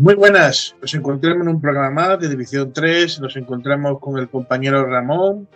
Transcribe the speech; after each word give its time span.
Muy 0.00 0.14
buenas, 0.14 0.74
nos 0.80 0.94
encontramos 0.94 1.42
en 1.42 1.48
un 1.56 1.60
programa 1.60 1.90
más 1.90 2.20
de 2.20 2.30
División 2.30 2.72
3, 2.72 3.20
nos 3.20 3.36
encontramos 3.36 4.00
con 4.00 4.16
el 4.16 4.30
compañero 4.30 4.86
Ramón. 4.86 5.46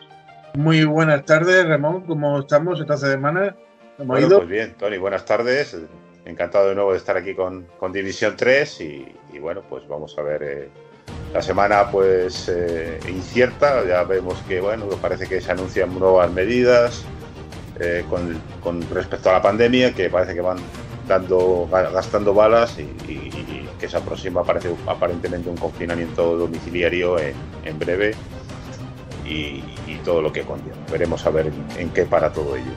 Muy 0.52 0.84
buenas 0.84 1.24
tardes, 1.24 1.66
Ramón, 1.66 2.02
¿cómo 2.02 2.40
estamos 2.40 2.78
esta 2.78 2.98
semana? 2.98 3.56
¿Cómo 3.96 4.08
bueno, 4.12 4.26
ido? 4.26 4.36
Pues 4.40 4.50
bien, 4.50 4.74
Tony, 4.78 4.98
buenas 4.98 5.24
tardes. 5.24 5.78
Encantado 6.26 6.68
de 6.68 6.74
nuevo 6.74 6.92
de 6.92 6.98
estar 6.98 7.16
aquí 7.16 7.34
con, 7.34 7.68
con 7.78 7.90
División 7.90 8.34
3 8.36 8.80
y, 8.82 9.14
y, 9.32 9.38
bueno, 9.38 9.62
pues 9.66 9.88
vamos 9.88 10.14
a 10.18 10.22
ver 10.22 10.42
eh, 10.42 10.68
la 11.32 11.40
semana 11.40 11.90
pues 11.90 12.46
eh, 12.50 13.00
incierta, 13.08 13.82
ya 13.88 14.04
vemos 14.04 14.38
que 14.46 14.60
bueno, 14.60 14.90
parece 15.00 15.26
que 15.26 15.40
se 15.40 15.52
anuncian 15.52 15.98
nuevas 15.98 16.30
medidas 16.30 17.02
eh, 17.80 18.04
con, 18.10 18.38
con, 18.62 18.82
respecto 18.90 19.30
a 19.30 19.32
la 19.32 19.40
pandemia 19.40 19.94
que 19.94 20.10
parece 20.10 20.34
que 20.34 20.42
van 20.42 20.58
dando 21.06 21.68
gastando 21.70 22.32
balas 22.32 22.78
y, 22.78 22.82
y 23.10 23.68
que 23.78 23.88
se 23.88 23.96
aproxima 23.96 24.42
parece 24.42 24.74
aparentemente 24.86 25.48
un 25.48 25.56
confinamiento 25.56 26.36
domiciliario 26.36 27.18
en, 27.18 27.34
en 27.64 27.78
breve 27.78 28.14
y, 29.26 29.62
y, 29.86 30.00
todo 30.04 30.22
lo 30.22 30.32
que 30.32 30.42
conlleva. 30.42 30.76
Veremos 30.90 31.24
a 31.26 31.30
ver 31.30 31.50
en, 31.78 31.90
qué 31.90 32.04
para 32.04 32.32
todo 32.32 32.56
ello. 32.56 32.72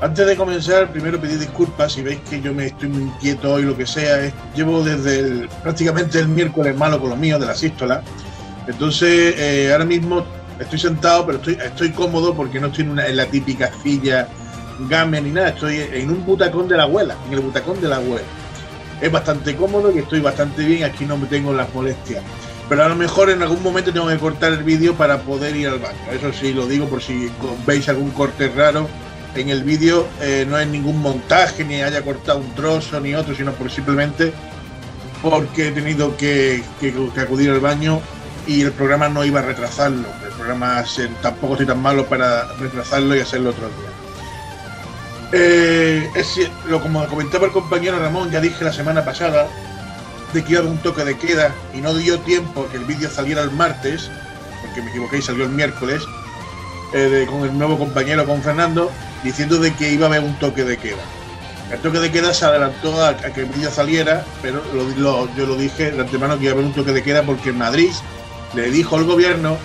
Antes 0.00 0.26
de 0.26 0.36
comenzar, 0.36 0.90
primero 0.92 1.20
pedir 1.20 1.38
disculpas 1.38 1.92
si 1.92 2.02
veis 2.02 2.20
que 2.28 2.40
yo 2.40 2.52
me 2.52 2.66
estoy 2.66 2.88
muy 2.88 3.02
inquieto 3.02 3.54
hoy, 3.54 3.62
lo 3.62 3.76
que 3.76 3.86
sea. 3.86 4.30
Llevo 4.54 4.82
desde 4.82 5.20
el, 5.20 5.48
prácticamente 5.62 6.18
el 6.18 6.28
miércoles 6.28 6.76
malo 6.76 7.00
con 7.00 7.10
lo 7.10 7.16
mío 7.16 7.38
de 7.38 7.46
la 7.46 7.54
sístola. 7.54 8.02
Entonces, 8.66 9.34
eh, 9.38 9.70
ahora 9.72 9.84
mismo 9.84 10.24
estoy 10.58 10.78
sentado, 10.78 11.24
pero 11.26 11.38
estoy, 11.38 11.54
estoy 11.54 11.92
cómodo 11.92 12.34
porque 12.34 12.60
no 12.60 12.66
estoy 12.66 12.84
en, 12.84 12.90
una, 12.90 13.06
en 13.06 13.16
la 13.16 13.26
típica 13.26 13.72
silla 13.82 14.28
game 14.80 15.20
ni 15.20 15.30
nada. 15.30 15.50
Estoy 15.50 15.78
en 15.78 16.10
un 16.10 16.24
butacón 16.24 16.68
de 16.68 16.76
la 16.76 16.84
abuela, 16.84 17.16
en 17.26 17.34
el 17.34 17.40
butacón 17.40 17.80
de 17.80 17.88
la 17.88 17.96
abuela. 17.96 18.26
Es 19.00 19.12
bastante 19.12 19.54
cómodo 19.56 19.92
y 19.94 19.98
estoy 19.98 20.20
bastante 20.20 20.64
bien. 20.64 20.84
Aquí 20.84 21.04
no 21.04 21.16
me 21.16 21.26
tengo 21.26 21.52
las 21.52 21.72
molestias. 21.74 22.22
Pero 22.68 22.84
a 22.84 22.88
lo 22.88 22.96
mejor 22.96 23.30
en 23.30 23.42
algún 23.42 23.62
momento 23.62 23.92
tengo 23.92 24.08
que 24.08 24.18
cortar 24.18 24.52
el 24.52 24.64
vídeo 24.64 24.94
para 24.94 25.18
poder 25.18 25.54
ir 25.54 25.68
al 25.68 25.78
baño. 25.78 25.98
Eso 26.12 26.32
sí 26.32 26.52
lo 26.52 26.66
digo 26.66 26.86
por 26.88 27.02
si 27.02 27.30
veis 27.66 27.88
algún 27.88 28.10
corte 28.10 28.48
raro 28.48 28.88
en 29.40 29.50
el 29.50 29.62
vídeo 29.62 30.06
eh, 30.20 30.46
no 30.48 30.56
hay 30.56 30.66
ningún 30.66 31.00
montaje, 31.00 31.64
ni 31.64 31.82
haya 31.82 32.02
cortado 32.02 32.38
un 32.38 32.54
trozo 32.54 33.00
ni 33.00 33.14
otro, 33.14 33.34
sino 33.34 33.52
por 33.52 33.70
simplemente 33.70 34.32
porque 35.22 35.68
he 35.68 35.72
tenido 35.72 36.16
que, 36.16 36.62
acudir 37.20 37.50
al 37.50 37.60
baño 37.60 38.00
y 38.46 38.62
el 38.62 38.72
programa 38.72 39.08
no 39.08 39.24
iba 39.24 39.40
a 39.40 39.42
retrasarlo. 39.42 40.08
El 40.24 40.32
programa 40.32 40.84
tampoco 41.20 41.54
estoy 41.54 41.66
tan 41.66 41.80
malo 41.80 42.06
para 42.06 42.46
retrasarlo 42.54 43.16
y 43.16 43.20
hacerlo 43.20 43.50
otro 43.50 43.66
día. 43.66 43.95
Eh, 45.32 46.08
es, 46.14 46.38
lo 46.68 46.80
como 46.80 47.04
comentaba 47.06 47.46
el 47.46 47.52
compañero 47.52 47.98
Ramón, 47.98 48.30
ya 48.30 48.40
dije 48.40 48.64
la 48.64 48.72
semana 48.72 49.04
pasada 49.04 49.48
de 50.32 50.44
que 50.44 50.52
iba 50.52 50.60
a 50.60 50.62
haber 50.62 50.72
un 50.72 50.82
toque 50.82 51.04
de 51.04 51.16
queda 51.16 51.52
y 51.74 51.80
no 51.80 51.94
dio 51.94 52.20
tiempo 52.20 52.68
que 52.70 52.76
el 52.76 52.84
vídeo 52.84 53.10
saliera 53.10 53.42
el 53.42 53.50
martes, 53.50 54.10
porque 54.62 54.82
me 54.82 54.90
equivoqué 54.90 55.18
y 55.18 55.22
salió 55.22 55.44
el 55.44 55.50
miércoles, 55.50 56.02
eh, 56.94 57.26
con 57.28 57.44
el 57.44 57.56
nuevo 57.58 57.78
compañero, 57.78 58.24
con 58.24 58.42
Fernando, 58.42 58.90
diciendo 59.24 59.58
de 59.58 59.74
que 59.74 59.90
iba 59.90 60.06
a 60.06 60.08
haber 60.08 60.20
un 60.20 60.38
toque 60.38 60.64
de 60.64 60.76
queda. 60.76 61.02
El 61.72 61.80
toque 61.80 61.98
de 61.98 62.12
queda 62.12 62.32
se 62.32 62.44
adelantó 62.44 63.04
a, 63.04 63.16
que 63.16 63.40
el 63.40 63.46
vídeo 63.46 63.70
saliera, 63.72 64.24
pero 64.40 64.62
lo, 64.96 65.28
yo 65.34 65.46
lo 65.46 65.56
dije 65.56 65.90
de 65.90 66.00
antemano 66.00 66.38
que 66.38 66.44
iba 66.44 66.52
a 66.52 66.54
haber 66.54 66.66
un 66.66 66.72
toque 66.72 66.92
de 66.92 67.02
queda 67.02 67.22
porque 67.22 67.50
en 67.50 67.58
Madrid 67.58 67.90
le 68.54 68.70
dijo 68.70 68.96
al 68.96 69.04
gobierno 69.04 69.58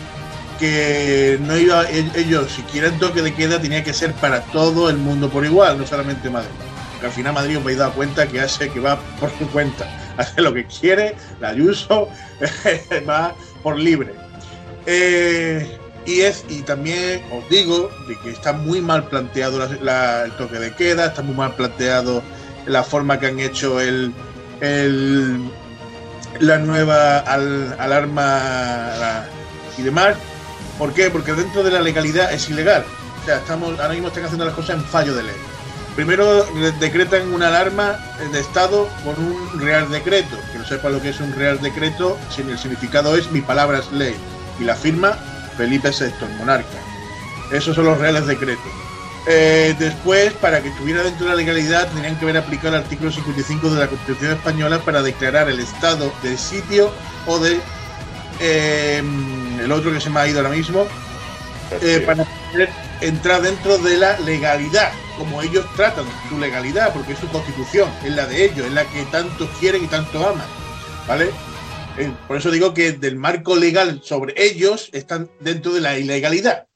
que 0.62 1.40
no 1.42 1.58
iba 1.58 1.90
ellos 1.90 2.52
si 2.52 2.62
quieren 2.62 3.00
toque 3.00 3.24
de 3.24 3.34
queda 3.34 3.60
tenía 3.60 3.84
que 3.84 3.94
ser 3.94 4.14
para 4.14 4.42
todo 4.44 4.92
el 4.92 4.98
mundo 4.98 5.28
por 5.28 5.44
igual, 5.44 5.80
no 5.80 5.88
solamente 5.88 6.30
Madrid. 6.30 6.52
Que 7.00 7.08
al 7.08 7.12
final 7.12 7.34
Madrid 7.34 7.58
os 7.58 7.64
habéis 7.64 7.80
dado 7.80 7.94
cuenta 7.94 8.28
que 8.28 8.40
hace 8.40 8.70
que 8.70 8.80
va 8.80 9.00
por 9.20 9.32
su 9.40 9.48
cuenta, 9.50 9.90
hace 10.18 10.40
lo 10.40 10.54
que 10.54 10.66
quiere, 10.68 11.16
la 11.40 11.50
Ayuso 11.50 12.08
va 13.10 13.34
por 13.64 13.80
libre. 13.80 14.14
Eh, 14.86 15.78
y 16.06 16.22
es 16.22 16.46
y 16.48 16.62
también 16.62 17.24
os 17.32 17.50
digo 17.50 17.90
de 18.08 18.20
que 18.20 18.30
está 18.30 18.54
muy 18.54 18.82
mal 18.82 19.08
planteado 19.08 19.58
la, 19.58 19.68
la, 19.82 20.24
el 20.26 20.32
toque 20.34 20.60
de 20.60 20.76
queda, 20.76 21.08
está 21.08 21.24
muy 21.24 21.36
mal 21.36 21.56
planteado 21.56 22.22
la 22.68 22.84
forma 22.84 23.20
que 23.20 23.28
han 23.28 23.40
hecho 23.40 23.80
el, 23.80 24.14
la 26.40 26.58
nueva 26.60 27.18
al, 27.20 27.76
alarma 27.80 28.24
la, 29.00 29.26
y 29.78 29.82
demás. 29.82 30.16
¿Por 30.78 30.94
qué? 30.94 31.10
Porque 31.10 31.34
dentro 31.34 31.64
de 31.64 31.72
la 31.72 31.82
legalidad 31.82 32.32
es 32.34 32.50
ilegal. 32.50 32.86
O 33.22 33.26
sea, 33.26 33.38
estamos 33.38 33.80
ahora 33.80 33.94
mismo 33.94 34.08
están 34.08 34.26
haciendo 34.26 34.46
las 34.46 34.56
cosas 34.56 34.78
en 34.78 34.84
fallo 34.84 35.14
de 35.16 35.24
ley. 35.24 35.36
Primero 35.96 36.46
decretan 36.80 37.34
una 37.34 37.50
alarma 37.50 38.00
de 38.32 38.40
Estado 38.40 38.88
con 39.04 39.24
un 39.24 39.60
real 39.60 39.90
decreto. 39.92 40.38
Que 40.52 40.60
no 40.60 40.66
sepa 40.66 40.90
lo 40.90 41.02
que 41.02 41.10
es 41.10 41.20
un 41.20 41.34
real 41.34 41.60
decreto, 41.62 42.18
si 42.30 42.42
el 42.42 42.58
significado 42.58 43.16
es 43.16 43.32
mi 43.32 43.42
palabra 43.42 43.80
es 43.80 43.92
ley. 43.92 44.16
Y 44.60 44.64
la 44.64 44.76
firma 44.76 45.18
Felipe 45.58 45.90
VI, 45.90 46.06
el 46.26 46.38
monarca. 46.38 46.78
Esos 47.52 47.76
son 47.76 47.86
los 47.86 47.98
reales 47.98 48.26
decretos. 48.26 48.72
Eh, 49.28 49.76
después, 49.78 50.34
para 50.34 50.62
que 50.62 50.70
estuviera 50.70 51.04
dentro 51.04 51.26
de 51.26 51.32
la 51.32 51.36
legalidad, 51.36 51.88
tenían 51.90 52.18
que 52.18 52.26
haber 52.26 52.38
aplicado 52.38 52.70
el 52.70 52.82
artículo 52.82 53.12
55 53.12 53.70
de 53.70 53.80
la 53.80 53.88
Constitución 53.88 54.32
Española 54.32 54.80
para 54.80 55.04
declarar 55.04 55.50
el 55.50 55.60
estado 55.60 56.12
del 56.24 56.40
sitio 56.40 56.92
o 57.28 57.38
de 57.38 57.60
eh, 58.40 59.04
el 59.64 59.72
otro 59.72 59.92
que 59.92 60.02
se 60.02 60.10
me 60.10 60.20
ha 60.20 60.28
ido 60.28 60.40
ahora 60.40 60.50
mismo, 60.50 60.88
eh, 61.82 62.04
para 62.06 62.26
poder 62.26 62.70
entrar 63.00 63.42
dentro 63.42 63.78
de 63.78 63.98
la 63.98 64.20
legalidad, 64.20 64.92
como 65.18 65.42
ellos 65.42 65.66
tratan 65.76 66.06
su 66.30 66.38
legalidad, 66.38 66.94
porque 66.94 67.14
es 67.14 67.20
su 67.20 67.28
constitución, 67.30 67.90
es 68.04 68.14
la 68.14 68.26
de 68.28 68.46
ellos, 68.46 68.66
es 68.66 68.74
la 68.74 68.86
que 68.86 69.04
tanto 69.06 69.50
quieren 69.60 69.84
y 69.84 69.88
tanto 69.88 70.28
aman. 70.28 70.48
¿Vale? 71.08 71.32
Eh, 71.98 72.12
por 72.28 72.38
eso 72.38 72.52
digo 72.52 72.74
que 72.74 72.94
del 72.94 73.16
marco 73.16 73.56
legal 73.56 74.02
sobre 74.04 74.34
ellos 74.38 74.90
están 74.94 75.30
dentro 75.40 75.74
de 75.74 75.82
la 75.82 75.98
ilegalidad. 75.98 76.68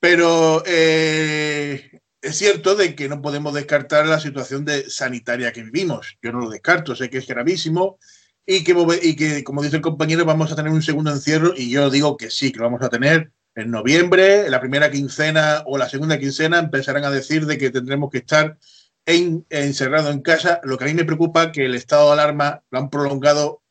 Pero 0.00 0.62
eh, 0.66 2.00
es 2.20 2.36
cierto 2.36 2.74
de 2.74 2.94
que 2.94 3.08
no 3.08 3.22
podemos 3.22 3.54
descartar 3.54 4.06
la 4.06 4.20
situación 4.20 4.64
de 4.64 4.88
sanitaria 4.90 5.52
que 5.52 5.62
vivimos. 5.62 6.16
Yo 6.22 6.32
no 6.32 6.40
lo 6.40 6.50
descarto, 6.50 6.96
sé 6.96 7.10
que 7.10 7.18
es 7.18 7.26
gravísimo 7.26 7.98
y 8.46 8.64
que, 8.64 9.44
como 9.44 9.62
dice 9.62 9.76
el 9.76 9.82
compañero, 9.82 10.24
vamos 10.24 10.50
a 10.50 10.56
tener 10.56 10.72
un 10.72 10.82
segundo 10.82 11.10
encierro 11.10 11.54
y 11.56 11.70
yo 11.70 11.90
digo 11.90 12.16
que 12.16 12.30
sí, 12.30 12.50
que 12.50 12.58
lo 12.58 12.64
vamos 12.64 12.82
a 12.82 12.88
tener 12.88 13.32
en 13.54 13.70
noviembre, 13.70 14.48
la 14.48 14.60
primera 14.60 14.90
quincena 14.90 15.62
o 15.66 15.76
la 15.78 15.88
segunda 15.88 16.18
quincena 16.18 16.58
empezarán 16.58 17.04
a 17.04 17.10
decir 17.10 17.46
de 17.46 17.58
que 17.58 17.70
tendremos 17.70 18.10
que 18.10 18.18
estar 18.18 18.58
en, 19.06 19.46
encerrado 19.50 20.10
en 20.10 20.22
casa. 20.22 20.60
Lo 20.64 20.78
que 20.78 20.84
a 20.84 20.86
mí 20.86 20.94
me 20.94 21.04
preocupa 21.04 21.52
que 21.52 21.66
el 21.66 21.74
estado 21.74 22.06
de 22.06 22.12
alarma 22.14 22.62
lo 22.70 22.78
han 22.78 22.90
prolongado 22.90 23.62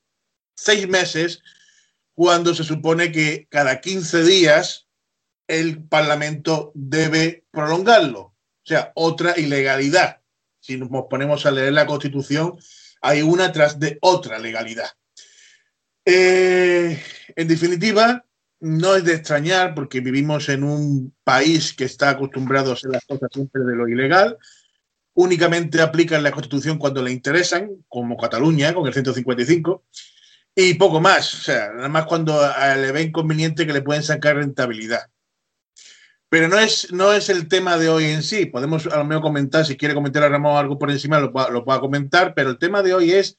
seis 0.55 0.87
meses 0.87 1.41
cuando 2.13 2.53
se 2.53 2.63
supone 2.63 3.11
que 3.11 3.47
cada 3.49 3.81
15 3.81 4.23
días 4.23 4.87
el 5.47 5.83
Parlamento 5.83 6.71
debe 6.75 7.45
prolongarlo. 7.51 8.19
O 8.19 8.35
sea, 8.63 8.91
otra 8.95 9.37
ilegalidad. 9.37 10.21
Si 10.59 10.77
nos 10.77 10.89
ponemos 11.09 11.45
a 11.45 11.51
leer 11.51 11.73
la 11.73 11.87
Constitución, 11.87 12.59
hay 13.01 13.21
una 13.21 13.51
tras 13.51 13.79
de 13.79 13.97
otra 14.01 14.39
legalidad. 14.39 14.89
Eh, 16.05 17.01
en 17.35 17.47
definitiva, 17.47 18.25
no 18.59 18.95
es 18.95 19.03
de 19.03 19.15
extrañar 19.15 19.73
porque 19.73 19.99
vivimos 19.99 20.47
en 20.49 20.63
un 20.63 21.13
país 21.23 21.73
que 21.73 21.85
está 21.85 22.11
acostumbrado 22.11 22.71
a 22.71 22.73
hacer 22.73 22.91
las 22.91 23.05
cosas 23.05 23.29
siempre 23.33 23.63
de 23.63 23.75
lo 23.75 23.87
ilegal. 23.87 24.37
Únicamente 25.13 25.81
aplican 25.81 26.23
la 26.23 26.31
Constitución 26.31 26.77
cuando 26.77 27.01
le 27.01 27.11
interesan, 27.11 27.69
como 27.89 28.17
Cataluña 28.17 28.73
con 28.73 28.87
el 28.87 28.93
155 28.93 29.83
y 30.55 30.73
poco 30.75 30.99
más, 30.99 31.33
o 31.33 31.37
sea, 31.37 31.71
nada 31.71 31.89
más 31.89 32.05
cuando 32.05 32.39
le 32.75 32.91
ve 32.91 33.01
inconveniente 33.03 33.65
que 33.65 33.73
le 33.73 33.81
pueden 33.81 34.03
sacar 34.03 34.35
rentabilidad. 34.35 35.07
Pero 36.31 36.47
no 36.47 36.57
es, 36.57 36.93
no 36.93 37.11
es 37.11 37.27
el 37.27 37.49
tema 37.49 37.77
de 37.77 37.89
hoy 37.89 38.05
en 38.05 38.23
sí. 38.23 38.45
Podemos 38.45 38.87
a 38.87 38.95
lo 38.95 39.03
mejor 39.03 39.21
comentar, 39.21 39.65
si 39.65 39.75
quiere 39.75 39.93
comentar 39.93 40.23
a 40.23 40.29
Ramón 40.29 40.55
algo 40.55 40.79
por 40.79 40.89
encima, 40.89 41.19
lo, 41.19 41.33
lo 41.51 41.65
pueda 41.65 41.81
comentar, 41.81 42.33
pero 42.33 42.51
el 42.51 42.57
tema 42.57 42.81
de 42.81 42.93
hoy 42.93 43.11
es, 43.11 43.35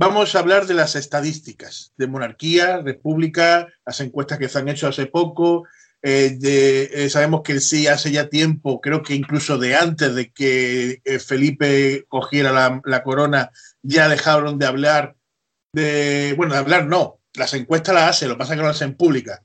vamos 0.00 0.34
a 0.34 0.38
hablar 0.38 0.66
de 0.66 0.72
las 0.72 0.96
estadísticas, 0.96 1.92
de 1.98 2.06
monarquía, 2.06 2.78
república, 2.78 3.68
las 3.84 4.00
encuestas 4.00 4.38
que 4.38 4.48
se 4.48 4.58
han 4.58 4.70
hecho 4.70 4.88
hace 4.88 5.04
poco. 5.04 5.64
Eh, 6.00 6.38
eh, 6.42 7.10
sabemos 7.10 7.42
que 7.42 7.60
sí 7.60 7.88
hace 7.88 8.10
ya 8.10 8.30
tiempo, 8.30 8.80
creo 8.80 9.02
que 9.02 9.14
incluso 9.14 9.58
de 9.58 9.76
antes 9.76 10.14
de 10.14 10.32
que 10.32 11.02
eh, 11.04 11.18
Felipe 11.18 12.06
cogiera 12.08 12.52
la, 12.52 12.80
la 12.86 13.02
corona, 13.02 13.50
ya 13.82 14.08
dejaron 14.08 14.58
de 14.58 14.64
hablar 14.64 15.14
de, 15.74 16.32
bueno, 16.38 16.54
de 16.54 16.60
hablar 16.60 16.86
no, 16.86 17.20
las 17.34 17.52
encuestas 17.52 17.94
las 17.94 18.08
hace, 18.08 18.28
lo 18.28 18.34
que 18.34 18.38
pasa 18.38 18.54
es 18.54 18.56
que 18.56 18.62
no 18.62 18.68
las 18.68 18.76
hacen 18.76 18.94
públicas. 18.96 19.42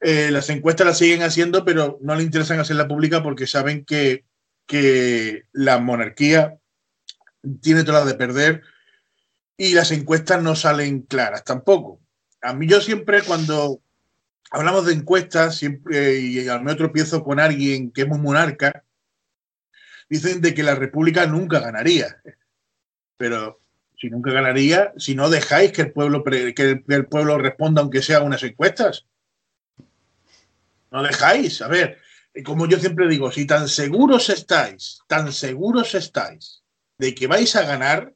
Eh, 0.00 0.30
las 0.30 0.48
encuestas 0.48 0.86
las 0.86 0.98
siguen 0.98 1.22
haciendo, 1.22 1.64
pero 1.64 1.98
no 2.00 2.14
le 2.14 2.22
interesan 2.22 2.58
hacerla 2.58 2.88
pública 2.88 3.22
porque 3.22 3.46
saben 3.46 3.84
que, 3.84 4.24
que 4.66 5.44
la 5.52 5.78
monarquía 5.78 6.58
tiene 7.60 7.84
todas 7.84 8.06
de 8.06 8.14
perder 8.14 8.62
y 9.56 9.74
las 9.74 9.92
encuestas 9.92 10.42
no 10.42 10.56
salen 10.56 11.02
claras 11.02 11.44
tampoco. 11.44 12.00
A 12.40 12.54
mí 12.54 12.66
yo 12.66 12.80
siempre 12.80 13.22
cuando 13.22 13.82
hablamos 14.50 14.86
de 14.86 14.94
encuestas, 14.94 15.56
siempre, 15.56 16.18
y 16.18 16.48
al 16.48 16.60
menos 16.60 16.76
tropiezo 16.76 17.22
con 17.22 17.38
alguien 17.38 17.92
que 17.92 18.02
es 18.02 18.08
muy 18.08 18.18
monarca, 18.18 18.84
dicen 20.08 20.40
de 20.40 20.54
que 20.54 20.62
la 20.62 20.74
república 20.74 21.26
nunca 21.26 21.60
ganaría. 21.60 22.20
Pero 23.16 23.60
Si 24.00 24.08
nunca 24.08 24.32
ganaría, 24.32 24.94
si 24.96 25.14
no 25.14 25.28
dejáis 25.28 25.72
que 25.72 25.82
el 25.82 25.92
pueblo 25.92 26.24
que 26.24 26.82
el, 26.88 27.06
pueblo 27.06 27.36
responda 27.36 27.82
aunque 27.82 28.00
sea 28.00 28.22
unas 28.22 28.42
encuestas. 28.42 29.06
No 30.90 31.02
dejáis. 31.02 31.62
A 31.62 31.68
ver, 31.68 31.98
como 32.44 32.66
yo 32.66 32.78
siempre 32.78 33.08
digo, 33.08 33.30
si 33.30 33.46
tan 33.46 33.68
seguros 33.68 34.28
estáis, 34.28 35.00
tan 35.06 35.32
seguros 35.32 35.94
estáis 35.94 36.62
de 36.98 37.14
que 37.14 37.26
vais 37.26 37.54
a 37.56 37.62
ganar, 37.62 38.14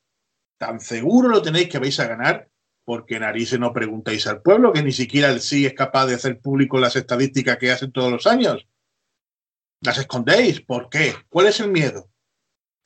tan 0.59 0.81
seguro 0.81 1.29
lo 1.29 1.43
tenéis 1.43 1.69
que 1.69 1.79
vais 1.79 1.99
a 2.01 2.07
ganar, 2.07 2.49
porque 2.85 3.19
narices 3.19 3.59
no 3.59 3.73
preguntáis 3.73 4.27
al 4.27 4.43
pueblo, 4.43 4.73
que 4.73 4.83
ni 4.83 4.93
siquiera 4.93 5.31
el 5.31 5.41
sí 5.41 5.65
es 5.65 5.73
capaz 5.73 6.07
de 6.07 6.15
hacer 6.15 6.41
público 6.41 6.79
las 6.79 6.97
estadísticas 6.97 7.57
que 7.57 7.73
hacen 7.73 7.93
todos 7.93 8.13
los 8.13 8.27
años. 8.27 8.67
Las 9.81 9.99
escondéis. 9.99 10.61
¿Por 10.61 10.89
qué? 10.89 11.15
¿Cuál 11.29 11.47
es 11.47 11.61
el 11.61 11.71
miedo? 11.71 12.11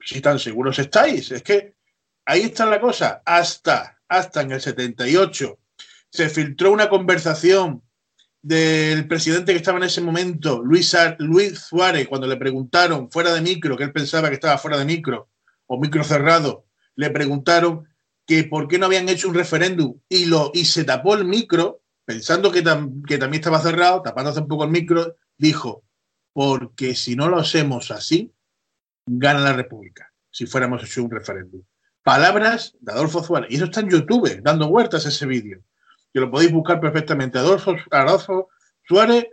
Si 0.00 0.20
tan 0.20 0.38
seguros 0.38 0.78
estáis. 0.78 1.30
Es 1.32 1.42
que 1.42 1.74
ahí 2.24 2.42
está 2.42 2.64
la 2.66 2.80
cosa. 2.80 3.22
Hasta, 3.24 4.00
hasta 4.08 4.42
en 4.42 4.52
el 4.52 4.60
78 4.60 5.58
se 6.10 6.28
filtró 6.28 6.70
una 6.72 6.88
conversación 6.88 7.82
del 8.48 9.06
presidente 9.06 9.52
que 9.52 9.58
estaba 9.58 9.76
en 9.76 9.84
ese 9.84 10.00
momento, 10.00 10.62
Luis, 10.64 10.96
Luis 11.18 11.58
Suárez, 11.58 12.08
cuando 12.08 12.26
le 12.26 12.38
preguntaron 12.38 13.10
fuera 13.10 13.34
de 13.34 13.42
micro, 13.42 13.76
que 13.76 13.84
él 13.84 13.92
pensaba 13.92 14.28
que 14.28 14.36
estaba 14.36 14.56
fuera 14.56 14.78
de 14.78 14.86
micro 14.86 15.28
o 15.66 15.78
micro 15.78 16.02
cerrado, 16.02 16.64
le 16.96 17.10
preguntaron 17.10 17.86
que 18.26 18.44
por 18.44 18.66
qué 18.66 18.78
no 18.78 18.86
habían 18.86 19.08
hecho 19.10 19.28
un 19.28 19.34
referéndum 19.34 20.00
y, 20.08 20.24
lo, 20.24 20.50
y 20.54 20.64
se 20.64 20.84
tapó 20.84 21.14
el 21.14 21.26
micro, 21.26 21.82
pensando 22.06 22.50
que, 22.50 22.64
que 23.06 23.18
también 23.18 23.40
estaba 23.40 23.60
cerrado, 23.60 24.00
tapándose 24.00 24.40
un 24.40 24.48
poco 24.48 24.64
el 24.64 24.70
micro, 24.70 25.16
dijo, 25.36 25.84
porque 26.32 26.94
si 26.94 27.16
no 27.16 27.28
lo 27.28 27.38
hacemos 27.38 27.90
así, 27.90 28.32
gana 29.04 29.40
la 29.40 29.52
República, 29.52 30.10
si 30.30 30.46
fuéramos 30.46 30.82
hecho 30.82 31.04
un 31.04 31.10
referéndum. 31.10 31.62
Palabras 32.02 32.74
de 32.80 32.92
Adolfo 32.92 33.22
Suárez. 33.22 33.50
Y 33.50 33.56
eso 33.56 33.66
está 33.66 33.80
en 33.80 33.90
YouTube, 33.90 34.40
dando 34.42 34.70
vueltas 34.70 35.04
ese 35.04 35.26
vídeo. 35.26 35.62
Que 36.12 36.20
lo 36.20 36.30
podéis 36.30 36.52
buscar 36.52 36.80
perfectamente. 36.80 37.38
Adolfo, 37.38 37.76
Adolfo 37.90 38.48
Suárez, 38.82 39.26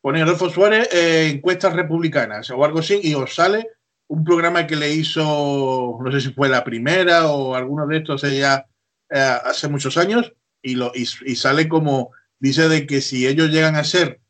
ponéis 0.00 0.24
Adolfo 0.24 0.50
Suárez 0.50 0.88
eh, 0.92 1.30
encuestas 1.34 1.74
republicanas 1.74 2.50
o 2.50 2.64
algo 2.64 2.80
así 2.80 3.00
y 3.02 3.14
os 3.14 3.34
sale 3.34 3.68
un 4.12 4.24
programa 4.24 4.66
que 4.66 4.76
le 4.76 4.92
hizo, 4.92 5.98
no 5.98 6.12
sé 6.12 6.20
si 6.20 6.34
fue 6.34 6.48
la 6.48 6.64
primera 6.64 7.28
o 7.28 7.54
alguno 7.54 7.86
de 7.86 7.96
estos 7.96 8.20
ya 8.22 8.66
eh, 9.08 9.38
hace 9.44 9.68
muchos 9.68 9.96
años, 9.96 10.34
y, 10.62 10.74
lo, 10.74 10.92
y, 10.94 11.06
sale 11.06 11.68
como, 11.68 12.12
dice 12.38 12.68
de 12.68 12.86
que 12.86 13.00
si 13.00 13.26
ellos 13.26 13.50
llegan 13.50 13.74
a 13.74 13.84
ser, 13.84 14.20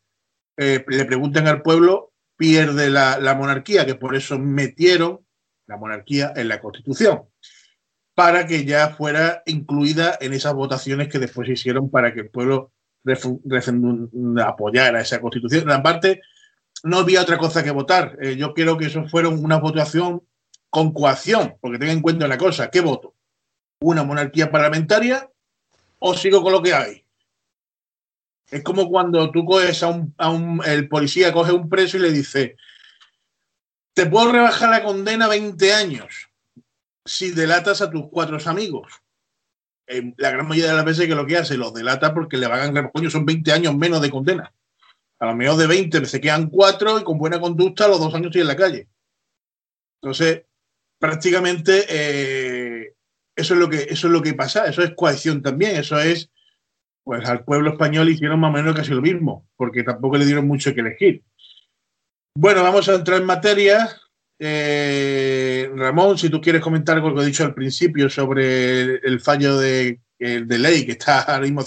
eh, 0.56 0.84
le 0.86 1.04
preguntan 1.04 1.48
al 1.48 1.62
pueblo, 1.62 2.12
pierde 2.36 2.90
la, 2.90 3.18
la, 3.18 3.34
monarquía, 3.34 3.84
que 3.84 3.94
por 3.94 4.14
eso 4.14 4.38
metieron 4.38 5.26
la 5.66 5.76
monarquía 5.76 6.32
en 6.36 6.48
la 6.48 6.60
constitución, 6.60 7.22
para 8.14 8.46
que 8.46 8.64
ya 8.64 8.90
fuera 8.90 9.42
incluida 9.46 10.18
en 10.20 10.32
esas 10.32 10.54
votaciones 10.54 11.08
que 11.08 11.18
después 11.18 11.48
hicieron 11.48 11.90
para 11.90 12.12
que 12.12 12.20
el 12.20 12.30
pueblo 12.30 12.72
apoyara 14.44 15.00
esa 15.00 15.20
constitución. 15.20 15.70
Aparte, 15.70 16.20
no 16.84 16.98
había 16.98 17.22
otra 17.22 17.38
cosa 17.38 17.64
que 17.64 17.70
votar. 17.70 18.16
Eh, 18.20 18.36
yo 18.36 18.52
quiero 18.54 18.76
que 18.76 18.86
eso 18.86 19.06
fuera 19.08 19.28
una 19.28 19.58
votación 19.58 20.22
con 20.68 20.92
coacción, 20.92 21.56
porque 21.60 21.78
tenga 21.78 21.92
en 21.92 22.02
cuenta 22.02 22.26
una 22.26 22.38
cosa, 22.38 22.70
¿qué 22.70 22.80
voto? 22.80 23.14
¿Una 23.80 24.04
monarquía 24.04 24.50
parlamentaria 24.50 25.28
o 25.98 26.14
sigo 26.14 26.42
con 26.42 26.52
lo 26.52 26.62
que 26.62 26.74
hay? 26.74 27.04
Es 28.50 28.62
como 28.62 28.88
cuando 28.88 29.30
tú 29.30 29.44
coges 29.44 29.82
a 29.82 29.88
un, 29.88 30.14
a 30.18 30.30
un 30.30 30.62
el 30.64 30.88
policía 30.88 31.32
coge 31.32 31.52
un 31.52 31.68
preso 31.68 31.96
y 31.96 32.00
le 32.00 32.12
dice, 32.12 32.56
te 33.94 34.06
puedo 34.06 34.32
rebajar 34.32 34.70
la 34.70 34.82
condena 34.82 35.28
20 35.28 35.72
años 35.72 36.31
si 37.04 37.30
delatas 37.30 37.82
a 37.82 37.90
tus 37.90 38.08
cuatro 38.10 38.38
amigos. 38.46 38.92
la 40.16 40.30
gran 40.30 40.48
mayoría 40.48 40.70
de 40.70 40.76
las 40.76 40.84
veces 40.84 41.06
que 41.06 41.14
lo 41.14 41.26
que 41.26 41.36
hace 41.36 41.56
los 41.56 41.74
delata 41.74 42.14
porque 42.14 42.36
le 42.36 42.46
van 42.46 42.76
a 42.76 42.90
coño, 42.90 43.10
son 43.10 43.26
20 43.26 43.52
años 43.52 43.76
menos 43.76 44.00
de 44.00 44.10
condena 44.10 44.52
a 45.22 45.26
lo 45.26 45.36
mejor 45.36 45.56
de 45.56 45.68
20 45.68 46.04
se 46.04 46.20
quedan 46.20 46.50
cuatro 46.50 46.98
y 46.98 47.04
con 47.04 47.16
buena 47.16 47.38
conducta 47.38 47.86
los 47.86 48.00
dos 48.00 48.12
años 48.12 48.26
estoy 48.26 48.40
en 48.40 48.48
la 48.48 48.56
calle. 48.56 48.88
Entonces, 50.00 50.42
prácticamente 50.98 51.86
eh, 51.88 52.94
eso, 53.36 53.54
es 53.54 53.60
lo 53.60 53.70
que, 53.70 53.86
eso 53.88 54.08
es 54.08 54.12
lo 54.12 54.20
que 54.20 54.34
pasa, 54.34 54.66
eso 54.66 54.82
es 54.82 54.96
coacción 54.96 55.40
también, 55.40 55.76
eso 55.76 56.00
es, 56.00 56.28
pues 57.04 57.24
al 57.28 57.44
pueblo 57.44 57.70
español 57.70 58.08
hicieron 58.08 58.40
más 58.40 58.50
o 58.50 58.52
menos 58.52 58.74
casi 58.74 58.90
lo 58.90 59.00
mismo, 59.00 59.46
porque 59.54 59.84
tampoco 59.84 60.16
le 60.16 60.26
dieron 60.26 60.48
mucho 60.48 60.74
que 60.74 60.80
elegir. 60.80 61.22
Bueno, 62.36 62.64
vamos 62.64 62.88
a 62.88 62.94
entrar 62.94 63.20
en 63.20 63.26
materia. 63.26 63.96
Eh, 64.44 65.70
Ramón, 65.76 66.18
si 66.18 66.28
tú 66.28 66.40
quieres 66.40 66.60
comentar 66.60 66.96
algo 66.96 67.14
que 67.14 67.22
he 67.22 67.26
dicho 67.26 67.44
al 67.44 67.54
principio 67.54 68.10
sobre 68.10 68.96
el, 68.96 69.20
fallo 69.20 69.56
de, 69.56 70.00
de, 70.18 70.58
ley 70.58 70.84
que 70.84 70.92
está 70.92 71.20
ahora 71.20 71.46
mismo 71.46 71.62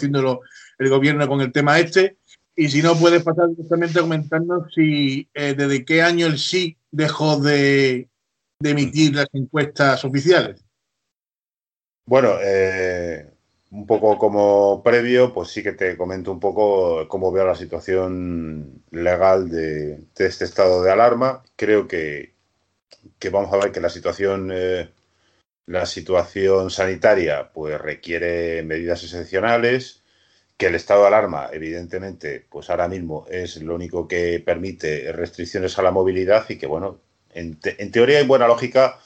el 0.77 0.89
gobierno 0.89 1.25
con 1.25 1.39
el 1.39 1.53
tema 1.53 1.79
este, 1.79 2.17
y 2.55 2.69
si 2.69 2.81
no, 2.81 2.95
puedes 2.95 3.21
pasar 3.23 3.49
directamente 3.49 3.99
comentarnos 3.99 4.73
si 4.73 5.29
eh, 5.33 5.53
desde 5.57 5.83
qué 5.83 6.01
año 6.01 6.25
el 6.27 6.37
sí 6.37 6.77
dejó 6.89 7.39
de, 7.39 8.09
emitir 8.61 9.15
las 9.15 9.27
encuestas 9.33 10.03
oficiales. 10.05 10.63
Bueno, 12.05 12.35
eh, 12.41 13.29
un 13.71 13.85
poco 13.85 14.17
como 14.17 14.81
previo, 14.83 15.33
pues 15.33 15.49
sí 15.49 15.61
que 15.61 15.73
te 15.73 15.97
comento 15.97 16.31
un 16.31 16.39
poco 16.39 17.07
cómo 17.09 17.31
veo 17.31 17.45
la 17.45 17.55
situación 17.55 18.83
legal 18.91 19.49
de, 19.49 20.05
este 20.17 20.45
estado 20.45 20.81
de 20.81 20.91
alarma. 20.91 21.43
Creo 21.57 21.87
que, 21.87 22.34
vamos 23.29 23.53
a 23.53 23.57
ver 23.57 23.71
que 23.71 23.81
la 23.81 23.89
situación, 23.89 24.49
eh, 24.53 24.89
la 25.65 25.85
situación 25.85 26.69
sanitaria, 26.69 27.51
pues 27.53 27.79
requiere 27.79 28.63
medidas 28.63 29.03
excepcionales 29.03 30.03
que 30.57 30.67
el 30.67 30.75
estado 30.75 31.01
de 31.01 31.07
alarma, 31.07 31.49
evidentemente, 31.51 32.45
pues 32.49 32.69
ahora 32.69 32.87
mismo 32.87 33.25
es 33.29 33.61
lo 33.61 33.75
único 33.75 34.07
que 34.07 34.39
permite 34.39 35.11
restricciones 35.11 35.77
a 35.77 35.81
la 35.81 35.91
movilidad 35.91 36.45
y 36.49 36.57
que, 36.57 36.67
bueno, 36.67 37.01
en, 37.33 37.59
teoría 37.59 38.21
y 38.21 38.25
buena 38.25 38.47
lógica, 38.47 38.99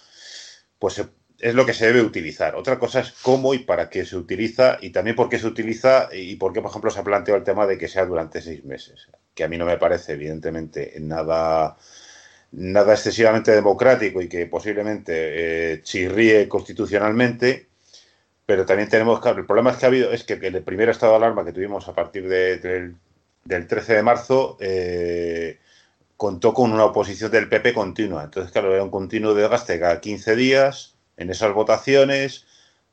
pues 0.78 1.02
es 1.40 1.56
lo 1.56 1.66
que 1.66 1.74
se 1.74 1.88
debe 1.88 2.02
utilizar. 2.02 2.56
Otra 2.56 2.78
cosa 2.78 3.00
es 3.00 3.12
cómo 3.24 3.56
y 3.56 3.60
para 3.60 3.90
qué 3.90 4.06
se 4.06 4.16
utiliza 4.16 4.78
y 4.82 4.92
también 4.92 5.16
por 5.16 5.30
qué 5.30 5.40
se 5.40 5.48
utiliza 5.48 6.10
y 6.14 6.36
por 6.36 6.54
qué, 6.54 6.62
por 6.62 6.70
ejemplo, 6.70 6.92
se 6.92 7.00
ha 7.00 7.04
planteado 7.04 7.40
el 7.40 7.44
tema 7.44 7.66
de 7.66 7.80
que 7.80 7.88
sea 7.88 8.06
durante 8.06 8.42
seis 8.42 8.64
meses, 8.64 9.08
que 9.34 9.44
a 9.44 9.48
mí 9.48 9.58
no 9.58 9.66
me 9.66 9.78
parece, 9.78 10.14
evidentemente, 10.14 10.94
nada 11.00 11.78
nada 12.52 12.94
excesivamente 12.94 13.52
democrático 13.52 14.22
y 14.22 14.30
que 14.30 14.46
posiblemente 14.48 15.74
eh, 15.74 15.82
chirríe 15.84 16.48
constitucionalmente, 16.48 17.68
pero 18.46 18.66
también 18.66 18.90
tenemos, 18.90 19.20
claro, 19.20 19.40
el 19.40 19.46
problema 19.46 19.72
es 19.72 19.78
que 19.78 19.86
ha 19.86 19.90
habido, 19.90 20.12
es 20.12 20.24
que 20.24 20.34
el 20.34 20.64
primer 20.64 20.90
estado 20.90 21.14
de 21.14 21.18
alarma 21.18 21.46
que 21.46 21.54
tuvimos 21.54 21.88
a 21.88 21.94
partir 21.94 22.28
del 22.28 22.98
13 23.46 23.94
de 23.94 24.04
marzo 24.04 24.58
eh, 24.60 25.60
contó 26.18 26.54
con 26.54 26.72
una 26.74 26.86
oposición 26.86 27.32
del 27.32 27.48
PP 27.48 27.74
continua. 27.74 28.24
Entonces, 28.24 28.52
claro, 28.52 28.74
era 28.74 28.84
un 28.84 28.90
continuo 28.90 29.34
desgaste 29.34 29.80
cada 29.80 30.02
15 30.02 30.36
días 30.36 30.96
en 31.18 31.30
esas 31.30 31.54
votaciones 31.54 32.46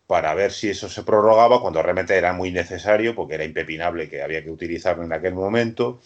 para 0.06 0.34
ver 0.34 0.52
si 0.52 0.70
eso 0.70 0.88
se 0.88 1.02
prorrogaba 1.02 1.60
cuando 1.60 1.82
realmente 1.82 2.16
era 2.16 2.32
muy 2.32 2.52
necesario 2.52 3.14
porque 3.14 3.34
era 3.34 3.44
impepinable 3.44 4.08
que 4.08 4.22
había 4.22 4.44
que 4.44 4.50
utilizarlo 4.50 5.04
en 5.04 5.12
aquel 5.12 5.34
momento. 5.34 6.00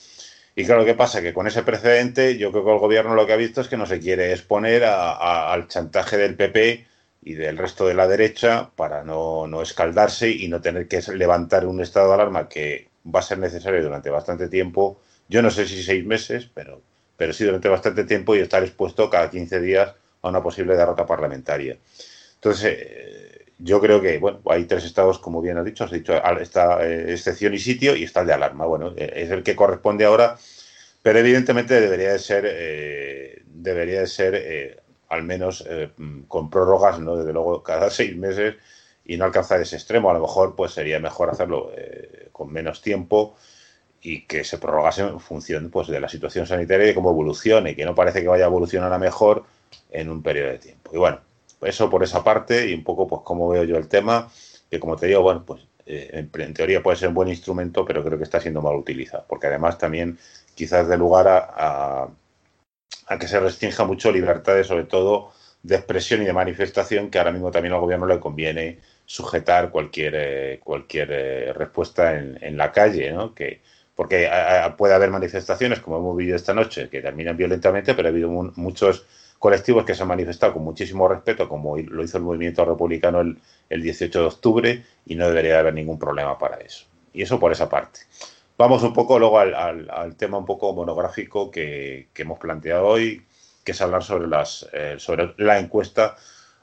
Y 0.60 0.64
claro, 0.66 0.84
¿qué 0.84 0.94
pasa? 0.94 1.22
Que 1.22 1.32
con 1.32 1.46
ese 1.46 1.62
precedente 1.62 2.36
yo 2.36 2.52
creo 2.52 2.62
que 2.62 2.72
el 2.72 2.78
gobierno 2.78 3.14
lo 3.14 3.26
que 3.26 3.32
ha 3.32 3.36
visto 3.36 3.62
es 3.62 3.68
que 3.68 3.78
no 3.78 3.86
se 3.86 3.98
quiere 3.98 4.32
exponer 4.32 4.84
al 4.84 5.68
chantaje 5.68 6.18
del 6.18 6.36
PP 6.36 6.86
y 7.22 7.32
del 7.32 7.56
resto 7.56 7.86
de 7.86 7.94
la 7.94 8.06
derecha 8.06 8.70
para 8.76 9.02
no, 9.02 9.46
no, 9.46 9.62
escaldarse 9.62 10.30
y 10.30 10.48
no 10.48 10.60
tener 10.60 10.86
que 10.86 11.00
levantar 11.14 11.64
un 11.64 11.80
estado 11.80 12.08
de 12.08 12.14
alarma 12.14 12.46
que 12.46 12.90
va 13.06 13.20
a 13.20 13.22
ser 13.22 13.38
necesario 13.38 13.82
durante 13.82 14.10
bastante 14.10 14.48
tiempo. 14.48 15.00
Yo 15.28 15.40
no 15.40 15.50
sé 15.50 15.66
si 15.66 15.82
seis 15.82 16.04
meses, 16.04 16.50
pero, 16.52 16.82
pero 17.16 17.32
sí 17.32 17.44
durante 17.44 17.70
bastante 17.70 18.04
tiempo 18.04 18.36
y 18.36 18.40
estar 18.40 18.62
expuesto 18.62 19.08
cada 19.08 19.30
15 19.30 19.62
días 19.62 19.94
a 20.20 20.28
una 20.28 20.42
posible 20.42 20.76
derrota 20.76 21.06
parlamentaria. 21.06 21.78
Entonces, 22.34 22.64
eh, 22.64 23.19
yo 23.62 23.80
creo 23.80 24.00
que, 24.00 24.18
bueno, 24.18 24.40
hay 24.46 24.64
tres 24.64 24.84
estados, 24.84 25.18
como 25.18 25.40
bien 25.40 25.58
has 25.58 25.64
dicho, 25.64 25.84
has 25.84 25.90
dicho, 25.90 26.14
está 26.40 26.86
eh, 26.86 27.12
excepción 27.12 27.54
y 27.54 27.58
sitio 27.58 27.96
y 27.96 28.04
está 28.04 28.20
el 28.20 28.26
de 28.26 28.34
alarma. 28.34 28.66
Bueno, 28.66 28.92
eh, 28.96 29.12
es 29.16 29.30
el 29.30 29.42
que 29.42 29.56
corresponde 29.56 30.04
ahora, 30.04 30.36
pero 31.02 31.18
evidentemente 31.18 31.80
debería 31.80 32.12
de 32.12 32.18
ser, 32.18 33.44
debería 33.46 34.00
de 34.00 34.06
ser 34.06 34.80
al 35.10 35.24
menos 35.24 35.64
eh, 35.68 35.90
con 36.28 36.48
prórrogas, 36.48 36.98
¿no? 37.00 37.16
Desde 37.16 37.32
luego, 37.32 37.62
cada 37.62 37.90
seis 37.90 38.16
meses 38.16 38.56
y 39.04 39.16
no 39.16 39.26
alcanzar 39.26 39.60
ese 39.60 39.76
extremo. 39.76 40.10
A 40.10 40.14
lo 40.14 40.20
mejor, 40.20 40.56
pues 40.56 40.72
sería 40.72 40.98
mejor 40.98 41.28
hacerlo 41.28 41.70
eh, 41.76 42.28
con 42.32 42.50
menos 42.50 42.80
tiempo 42.80 43.36
y 44.00 44.22
que 44.22 44.44
se 44.44 44.56
prorrogase 44.56 45.02
en 45.02 45.20
función 45.20 45.68
pues, 45.70 45.88
de 45.88 46.00
la 46.00 46.08
situación 46.08 46.46
sanitaria 46.46 46.84
y 46.84 46.88
de 46.88 46.94
cómo 46.94 47.10
evolucione, 47.10 47.76
que 47.76 47.84
no 47.84 47.94
parece 47.94 48.22
que 48.22 48.28
vaya 48.28 48.44
a 48.44 48.48
evolucionar 48.48 48.92
a 48.92 48.98
mejor 48.98 49.44
en 49.90 50.08
un 50.08 50.22
periodo 50.22 50.50
de 50.50 50.58
tiempo. 50.58 50.90
Y 50.94 50.98
bueno, 50.98 51.20
eso 51.62 51.90
por 51.90 52.02
esa 52.02 52.24
parte 52.24 52.68
y 52.68 52.74
un 52.74 52.84
poco 52.84 53.06
pues 53.06 53.22
cómo 53.24 53.48
veo 53.48 53.64
yo 53.64 53.76
el 53.76 53.88
tema, 53.88 54.30
que 54.70 54.80
como 54.80 54.96
te 54.96 55.06
digo, 55.06 55.22
bueno, 55.22 55.44
pues 55.44 55.62
eh, 55.86 56.28
en, 56.32 56.54
teoría 56.54 56.82
puede 56.82 56.96
ser 56.96 57.08
un 57.08 57.14
buen 57.14 57.28
instrumento, 57.28 57.84
pero 57.84 58.04
creo 58.04 58.18
que 58.18 58.24
está 58.24 58.40
siendo 58.40 58.62
mal 58.62 58.76
utilizado, 58.76 59.24
porque 59.28 59.48
además 59.48 59.78
también 59.78 60.18
quizás 60.54 60.88
dé 60.88 60.96
lugar 60.96 61.26
a 61.28 62.08
a 63.10 63.18
que 63.18 63.28
se 63.28 63.40
restrinja 63.40 63.84
mucho 63.84 64.12
libertades, 64.12 64.68
sobre 64.68 64.84
todo 64.84 65.32
de 65.62 65.74
expresión 65.74 66.22
y 66.22 66.26
de 66.26 66.32
manifestación, 66.32 67.10
que 67.10 67.18
ahora 67.18 67.32
mismo 67.32 67.50
también 67.50 67.74
al 67.74 67.80
gobierno 67.80 68.06
le 68.06 68.20
conviene 68.20 68.78
sujetar 69.04 69.70
cualquier, 69.70 70.14
eh, 70.16 70.60
cualquier 70.62 71.08
eh, 71.10 71.52
respuesta 71.52 72.16
en, 72.16 72.56
la 72.56 72.70
calle, 72.70 73.12
¿no? 73.12 73.34
Que, 73.34 73.60
porque 73.96 74.30
puede 74.78 74.94
haber 74.94 75.10
manifestaciones, 75.10 75.80
como 75.80 75.98
hemos 75.98 76.16
vivido 76.16 76.36
esta 76.36 76.54
noche, 76.54 76.88
que 76.88 77.02
terminan 77.02 77.36
violentamente, 77.36 77.94
pero 77.94 78.08
ha 78.08 78.12
habido 78.12 78.30
muchos 78.30 79.04
colectivos 79.40 79.86
que 79.86 79.94
se 79.94 80.02
han 80.02 80.08
manifestado 80.08 80.52
con 80.52 80.62
muchísimo 80.62 81.08
respeto, 81.08 81.48
como 81.48 81.78
lo 81.78 82.04
hizo 82.04 82.18
el 82.18 82.22
movimiento 82.22 82.62
republicano 82.62 83.22
el, 83.22 83.82
18 83.82 84.20
de 84.20 84.26
octubre, 84.26 84.84
y 85.06 85.14
no 85.14 85.26
debería 85.28 85.58
haber 85.58 85.72
ningún 85.72 85.98
problema 85.98 86.38
para 86.38 86.58
eso. 86.58 86.84
Y 87.14 87.22
eso 87.22 87.40
por 87.40 87.50
esa 87.50 87.68
parte. 87.68 88.00
Vamos 88.58 88.82
un 88.82 88.92
poco 88.92 89.18
luego 89.18 89.38
al, 89.38 90.14
tema 90.18 90.36
un 90.36 90.44
poco 90.44 90.74
monográfico 90.74 91.50
que, 91.50 92.08
hemos 92.14 92.38
planteado 92.38 92.86
hoy, 92.86 93.24
que 93.64 93.72
es 93.72 93.80
hablar 93.80 94.02
eh, 94.74 94.96
sobre 94.98 95.32
la 95.38 95.58
encuesta 95.58 96.16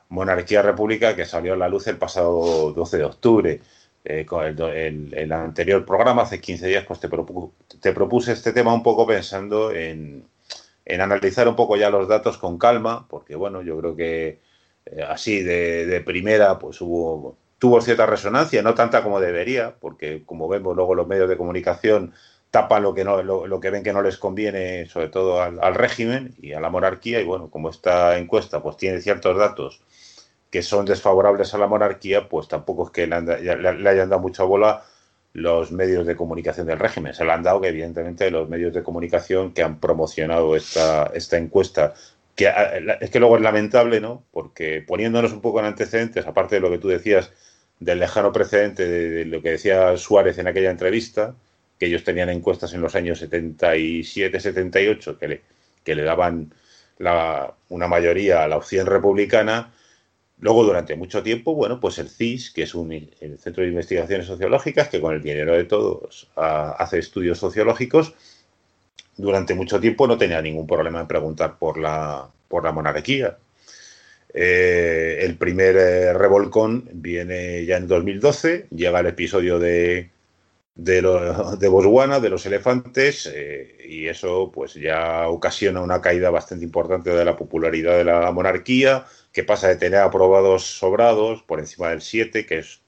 Monarquía 0.10 0.62
República 0.62 1.15
que 1.15 1.25
salió 1.25 1.53
a 1.53 1.57
la 1.57 1.69
luz 1.69 1.88
el 1.88 1.98
pasado 1.98 2.74
12 2.74 2.98
de 2.98 3.03
octubre. 3.03 3.62
Eh, 4.05 4.24
con 4.25 4.46
el, 4.46 5.31
anterior 5.34 5.84
programa, 5.84 6.22
hace 6.22 6.39
15 6.39 6.67
días, 6.67 6.86
pues 6.88 7.00
te, 7.00 7.10
te 7.81 7.91
propuse 7.91 8.34
este 8.34 8.53
tema 8.53 8.72
un 8.72 8.84
poco 8.84 9.07
pensando 9.07 9.72
en, 9.74 10.24
en, 10.88 11.01
analizar 11.01 11.48
un 11.48 11.56
poco 11.56 11.75
ya 11.77 11.89
los 11.89 12.08
datos 12.08 12.38
con 12.38 12.58
calma, 12.58 13.08
porque 13.10 13.36
bueno, 13.36 13.62
yo 13.62 13.77
creo 13.79 13.96
que 13.96 14.39
eh, 14.86 15.03
así 15.08 15.44
de, 15.44 16.01
primera, 16.06 16.60
pues 16.60 16.82
hubo, 16.82 17.38
tuvo 17.60 17.82
cierta 17.82 18.06
resonancia, 18.06 18.62
no 18.62 18.74
tanta 18.74 19.03
como 19.03 19.20
debería, 19.20 19.75
porque 19.79 20.24
como 20.25 20.48
vemos 20.48 20.75
luego 20.75 20.96
los 20.96 21.08
medios 21.08 21.29
de 21.29 21.38
comunicación 21.38 22.13
tapan 22.51 22.84
lo 22.84 22.94
que 22.94 23.03
no 23.03 23.22
lo, 23.24 23.60
que 23.60 23.70
ven 23.70 23.84
que 23.84 23.91
no 23.91 24.01
les 24.01 24.17
conviene 24.17 24.86
sobre 24.86 25.10
todo 25.10 25.41
al, 25.41 25.75
régimen 25.75 26.34
y 26.41 26.53
a 26.53 26.62
la 26.62 26.70
monarquía 26.70 27.20
y 27.20 27.25
bueno 27.25 27.50
como 27.50 27.70
esta 27.70 28.17
encuesta 28.17 28.63
pues 28.63 28.77
tiene 28.77 29.01
ciertos 29.01 29.38
datos 29.38 29.82
que 30.50 30.62
son 30.62 30.86
desfavorables 30.86 31.53
a 31.53 31.58
la 31.58 31.67
monarquía, 31.67 32.29
pues 32.29 32.48
tampoco 32.48 32.86
es 32.86 32.91
que 32.91 33.08
le, 33.08 33.15
hayan 33.15 34.10
dado 34.10 34.22
mucha 34.22 34.44
bola 34.44 34.84
los 35.34 35.72
medios 35.72 36.07
de 36.07 36.15
comunicación 36.15 36.67
del 36.67 36.79
régimen. 36.79 37.13
Se 37.13 37.24
le 37.24 37.31
han 37.31 37.43
dado 37.43 37.62
que, 37.62 37.67
evidentemente, 37.67 38.31
los 38.31 38.50
medios 38.50 38.74
de 38.74 38.84
comunicación 38.84 39.53
que 39.53 39.63
han 39.63 39.79
promocionado 39.79 40.55
esta, 40.55 41.12
esta 41.13 41.38
encuesta, 41.38 41.93
que 42.36 42.51
es 43.01 43.10
que 43.10 43.19
luego 43.19 43.38
es 43.38 43.41
lamentable, 43.41 44.00
¿no? 44.00 44.24
Porque 44.31 44.84
poniéndonos 44.86 45.34
un 45.34 45.41
poco 45.41 45.60
en 45.60 45.65
antecedentes, 45.65 46.25
aparte 46.25 46.55
de 46.55 46.62
lo 46.62 46.69
que 46.69 46.77
tú 46.79 46.88
decías 46.88 47.31
del 47.79 48.00
lejano 48.00 48.31
precedente 48.31 48.88
de, 48.88 49.25
lo 49.25 49.41
que 49.41 49.51
decía 49.51 49.96
Suárez 49.98 50.38
en 50.38 50.48
aquella 50.48 50.72
entrevista, 50.72 51.36
que 51.79 51.86
ellos 51.86 52.03
tenían 52.03 52.29
encuestas 52.29 52.74
en 52.74 52.81
los 52.81 52.96
años 52.96 53.19
77, 53.19 54.39
78, 54.39 55.19
que 55.19 55.27
le, 55.27 55.41
que 55.84 55.96
le 55.96 56.03
daban 56.03 56.53
una 57.69 57.88
mayoría 57.88 58.43
a 58.43 58.48
la 58.48 58.57
opción 58.57 58.88
republicana, 58.88 59.72
Luego, 60.39 60.63
durante 60.63 60.96
mucho 60.96 61.24
tiempo, 61.24 61.56
bueno, 61.56 61.79
pues 61.79 61.98
el 61.98 62.10
CIS, 62.10 62.51
que 62.51 62.63
es 62.63 62.75
un, 62.75 62.91
el 62.91 63.39
Centro 63.39 63.63
de 63.63 63.70
Investigaciones 63.70 64.27
Sociológicas, 64.27 64.88
que 64.88 65.01
con 65.01 65.15
el 65.15 65.22
dinero 65.22 65.53
de 65.53 65.65
todos 65.65 66.29
hace 66.36 67.00
estudios 67.00 67.39
sociológicos, 67.39 68.13
durante 69.17 69.56
mucho 69.56 69.79
tiempo 69.79 70.08
no 70.08 70.17
tenía 70.17 70.41
ningún 70.41 70.67
problema 70.67 71.01
en 71.01 71.08
preguntar 71.08 71.58
por 71.58 71.79
la, 71.79 72.29
por 72.48 72.63
la 72.63 72.72
monarquía. 72.72 73.38
Eh, 74.34 75.20
el 75.22 75.38
primer 75.38 75.75
eh, 75.75 76.13
revolcón 76.13 76.88
viene 76.94 77.65
ya 77.65 77.77
en 77.77 77.88
2012, 77.88 78.67
llega 78.70 79.00
el 79.00 79.08
episodio 79.08 79.58
de, 79.58 80.12
de, 80.75 81.01
de 81.60 81.67
Botswana, 81.67 82.20
de 82.20 82.29
los 82.29 82.46
elefantes, 82.46 83.27
eh, 83.34 83.77
y 83.88 84.08
eso 84.08 84.51
pues 84.53 84.75
ya 84.75 85.27
ocasiona 85.27 85.82
una 85.82 86.01
caída 86.01 86.29
bastante 86.29 86.65
importante 86.65 87.10
de 87.10 87.25
la 87.25 87.36
popularidad 87.36 87.98
de 87.98 88.03
la 88.03 88.32
monarquía, 88.32 89.06
que 89.38 89.44
pasa 89.44 89.67
de 89.67 89.75
tener 89.75 90.00
aprobados 90.00 90.63
sobrados 90.65 91.44
por 91.44 91.60
encima 91.60 91.89
del 91.89 92.01
7, 92.01 92.48
que 92.48 92.58
es 92.58 92.82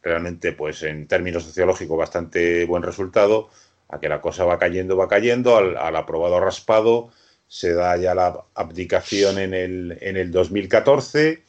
realmente, 0.00 0.52
pues 0.52 0.82
en 0.84 1.06
términos 1.06 1.44
sociológicos, 1.44 1.98
bastante 1.98 2.64
buen 2.64 2.82
resultado, 2.82 3.50
a 3.90 4.00
que 4.00 4.08
la 4.08 4.22
cosa 4.22 4.46
va 4.46 4.58
cayendo, 4.58 4.96
va 4.96 5.06
cayendo, 5.06 5.54
al, 5.54 5.94
aprobado 5.94 6.40
raspado 6.40 7.10
se 7.46 7.74
da 7.74 7.94
ya 7.98 8.14
la 8.14 8.42
abdicación 8.54 9.38
en 9.38 9.52
el, 9.52 9.98
en 10.00 10.16
el 10.16 10.30
2014, 10.30 11.42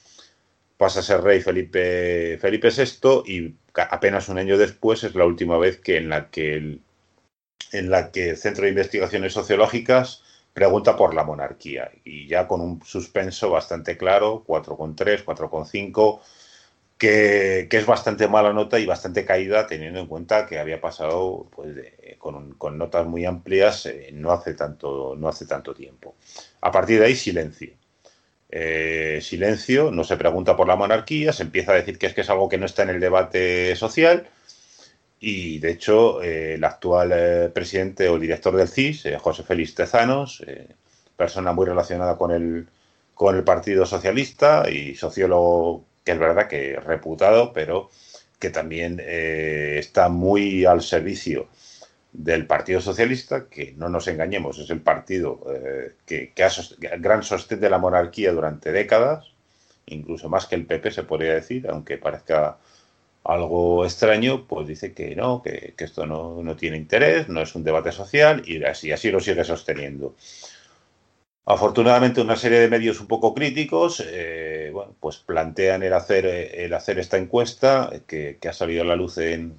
pasa 0.76 1.00
a 1.00 1.04
ser 1.04 1.22
rey 1.22 1.40
Felipe, 1.40 2.38
Felipe 2.42 2.68
VI 2.70 3.24
y 3.26 3.56
apenas 3.74 4.28
un 4.28 4.40
año 4.40 4.58
después 4.58 5.06
es 5.06 5.16
la 5.16 5.24
última 5.24 5.58
vez 5.58 5.78
que 5.78 5.96
en 5.96 6.10
la 6.10 6.30
que 6.30 6.80
en 7.72 7.90
la 7.90 8.12
que 8.12 8.32
el 8.32 8.38
Centro 8.38 8.66
de 8.66 8.72
Investigaciones 8.72 9.32
Sociológicas 9.32 10.23
pregunta 10.54 10.96
por 10.96 11.14
la 11.14 11.24
monarquía 11.24 11.92
y 12.04 12.28
ya 12.28 12.48
con 12.48 12.62
un 12.62 12.82
suspenso 12.84 13.50
bastante 13.50 13.98
claro, 13.98 14.44
4,3, 14.46 15.26
4,5, 15.26 16.22
que, 16.98 17.68
que 17.70 17.78
es 17.78 17.86
bastante 17.86 18.28
mala 18.28 18.54
nota 18.54 18.80
y 18.80 18.86
bastante 18.86 19.26
caída 19.26 19.68
teniendo 19.68 20.00
en 20.00 20.08
cuenta 20.08 20.46
que 20.46 20.60
había 20.60 20.80
pasado 20.80 21.48
pues, 21.56 21.76
con, 22.20 22.54
con, 22.54 22.78
notas 22.78 23.06
muy 23.08 23.26
amplias 23.26 23.88
eh, 23.88 24.12
no, 24.14 24.32
hace 24.32 24.54
tanto, 24.54 25.16
no 25.18 25.28
hace 25.28 25.46
tanto 25.46 25.74
tiempo. 25.74 26.16
A 26.62 26.72
partir 26.72 27.00
de 27.00 27.08
ahí, 27.08 27.16
silencio. 27.16 27.74
Eh, 28.50 29.20
silencio, 29.22 29.90
no 29.92 30.04
se 30.04 30.16
pregunta 30.16 30.56
por 30.56 30.68
la 30.68 30.76
monarquía, 30.76 31.34
se 31.34 31.42
empieza 31.42 31.72
a 31.72 31.76
decir 31.76 31.98
que 31.98 32.06
es 32.06 32.14
que 32.14 32.22
es 32.22 32.30
algo 32.30 32.48
que 32.48 32.60
no 32.60 32.68
está 32.68 32.84
en 32.84 32.90
el 32.90 33.00
debate 33.00 33.76
social 33.76 34.28
y 35.26 35.60
de 35.60 35.72
hecho, 35.72 36.22
eh, 36.22 36.56
el 36.56 36.64
actual 36.66 37.14
eh, 37.14 37.50
presidente 37.54 38.10
o 38.10 38.20
director 38.20 38.54
del 38.58 38.68
CIS, 38.68 39.06
eh, 39.06 39.18
José 39.18 39.44
Félix 39.44 39.74
Tezanos, 39.74 40.44
persona 41.16 41.54
muy 41.54 41.66
relacionada 41.66 42.18
con 42.18 42.32
el, 42.32 42.68
con 43.14 43.38
el 43.38 43.46
Partido 43.46 43.86
Socialista 43.86 44.70
y 44.70 44.96
sociólogo 44.96 45.86
que 46.04 46.12
es 46.12 46.20
verdad 46.20 46.50
que 46.50 46.78
reputado, 46.78 47.54
pero 47.54 47.90
que 48.38 48.50
también 48.50 49.00
está 49.00 50.10
muy 50.10 50.66
al 50.66 50.82
servicio 50.82 51.48
del 52.12 52.46
Partido 52.46 52.82
Socialista, 52.82 53.46
que 53.48 53.74
no 53.78 53.88
nos 53.88 54.10
engañemos, 54.10 54.60
es 54.60 54.70
el 54.72 54.82
partido 54.82 55.40
que, 56.06 56.34
que 56.36 56.44
ha 56.44 56.52
gran 56.98 57.24
sostén 57.24 57.62
de 57.62 57.70
la 57.70 57.78
monarquía 57.78 58.34
durante 58.34 58.74
décadas, 58.74 59.32
incluso 59.86 60.28
más 60.28 60.48
que 60.48 60.56
el 60.56 60.66
PP 60.66 60.92
se 60.92 61.04
podría 61.04 61.36
decir, 61.36 61.66
aunque 61.70 61.98
parezca 61.98 62.58
algo 63.24 63.86
extraño, 63.86 64.46
pues 64.48 64.68
dice 64.68 64.94
que 64.94 65.16
no, 65.16 65.42
que, 65.42 65.74
esto 65.78 66.06
no, 66.06 66.56
tiene 66.56 66.78
interés, 66.78 67.30
no 67.30 67.42
es 67.42 67.56
un 67.56 67.64
debate 67.64 67.92
social 67.92 68.44
y 68.46 68.64
así, 68.64 68.92
así 68.92 69.12
lo 69.12 69.20
sigue 69.20 69.44
sosteniendo. 69.44 70.16
Afortunadamente, 71.46 72.22
una 72.22 72.36
serie 72.38 72.60
de 72.60 72.70
medios 72.70 73.02
un 73.02 73.08
poco 73.08 73.34
críticos 73.34 74.02
eh, 74.06 74.72
bueno, 74.74 74.96
pues 75.00 75.18
plantean 75.18 75.84
el 75.84 75.94
hacer, 75.94 76.26
el 76.26 76.74
hacer 76.74 77.00
esta 77.00 77.18
encuesta 77.18 77.92
que, 78.08 78.38
ha 78.48 78.54
salido 78.54 78.84
a 78.84 78.86
la 78.86 78.96
luz 78.96 79.18
en 79.18 79.56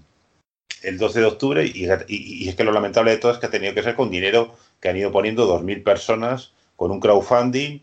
el 0.82 0.98
12 0.98 1.20
de 1.20 1.26
octubre 1.26 1.66
y, 1.66 1.86
y, 2.08 2.48
es 2.48 2.54
que 2.54 2.64
lo 2.64 2.72
lamentable 2.72 3.10
de 3.10 3.18
todo 3.18 3.32
es 3.32 3.38
que 3.38 3.46
ha 3.46 3.50
tenido 3.50 3.74
que 3.74 3.82
ser 3.82 3.96
con 3.96 4.10
dinero 4.10 4.54
que 4.80 4.88
han 4.88 4.96
ido 4.96 5.12
poniendo 5.12 5.46
2.000 5.46 5.82
personas 5.82 6.52
con 6.76 6.90
un 6.90 7.00
crowdfunding 7.00 7.80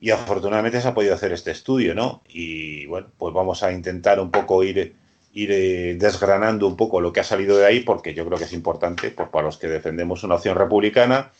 y 0.00 0.10
afortunadamente 0.10 0.80
se 0.80 0.88
ha 0.88 0.94
podido 0.94 1.14
hacer 1.14 1.32
este 1.32 1.52
estudio, 1.52 1.94
¿no? 1.94 2.22
Y 2.28 2.86
bueno, 2.86 3.08
pues 3.18 3.32
vamos 3.32 3.62
a 3.62 3.72
intentar 3.72 4.18
un 4.20 4.30
poco 4.30 4.64
ir 4.64 4.94
ir 5.32 5.98
desgranando 5.98 6.66
un 6.66 6.76
poco 6.76 7.00
lo 7.00 7.12
que 7.12 7.20
ha 7.20 7.24
salido 7.24 7.56
de 7.56 7.66
ahí, 7.66 7.80
porque 7.80 8.14
yo 8.14 8.26
creo 8.26 8.38
que 8.38 8.44
es 8.44 8.52
importante 8.52 9.10
pues, 9.10 9.28
para 9.28 9.46
los 9.46 9.56
que 9.56 9.68
defendemos 9.68 10.22
una 10.24 10.34
opción 10.34 10.56
republicana. 10.56 11.32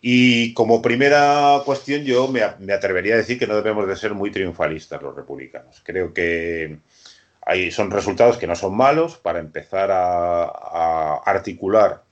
Y 0.00 0.52
como 0.54 0.82
primera 0.82 1.62
cuestión, 1.64 2.04
yo 2.04 2.28
me, 2.28 2.42
atrevería 2.42 3.14
a 3.14 3.18
decir 3.18 3.38
que 3.38 3.46
no 3.46 3.56
debemos 3.56 3.88
de 3.88 3.96
ser 3.96 4.14
muy 4.14 4.30
triunfalistas 4.30 5.02
los 5.02 5.16
republicanos. 5.16 5.80
Creo 5.82 6.12
que 6.12 6.78
hay, 7.40 7.70
son 7.70 7.90
resultados 7.90 8.36
que 8.36 8.46
no 8.46 8.54
son 8.54 8.76
malos 8.76 9.16
para 9.16 9.40
empezar 9.40 9.90
a, 9.90 11.22
articular 11.24 12.02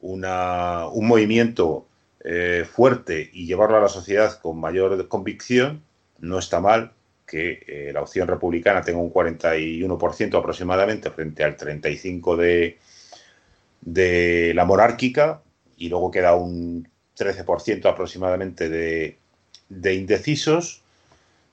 una, 0.00 0.88
un 0.88 1.06
movimiento 1.06 1.86
eh, 2.24 2.66
fuerte 2.70 3.30
y 3.32 3.46
llevarlo 3.46 3.76
a 3.76 3.82
la 3.82 3.88
sociedad 3.88 4.38
con 4.40 4.58
mayor 4.58 5.08
convicción. 5.08 5.82
No 6.18 6.38
está 6.38 6.60
mal, 6.60 6.92
que 7.28 7.62
eh, 7.66 7.90
la 7.92 8.00
opción 8.02 8.26
republicana 8.26 8.82
tenga 8.82 8.98
un 8.98 9.12
41% 9.12 10.38
aproximadamente 10.38 11.10
frente 11.10 11.44
al 11.44 11.56
35% 11.56 12.36
de, 12.36 12.78
de 13.82 14.52
la 14.54 14.64
monárquica 14.64 15.42
y 15.76 15.88
luego 15.88 16.10
queda 16.10 16.34
un 16.34 16.88
13% 17.16 17.86
aproximadamente 17.86 18.68
de, 18.68 19.18
de, 19.68 19.94
indecisos, 19.94 20.82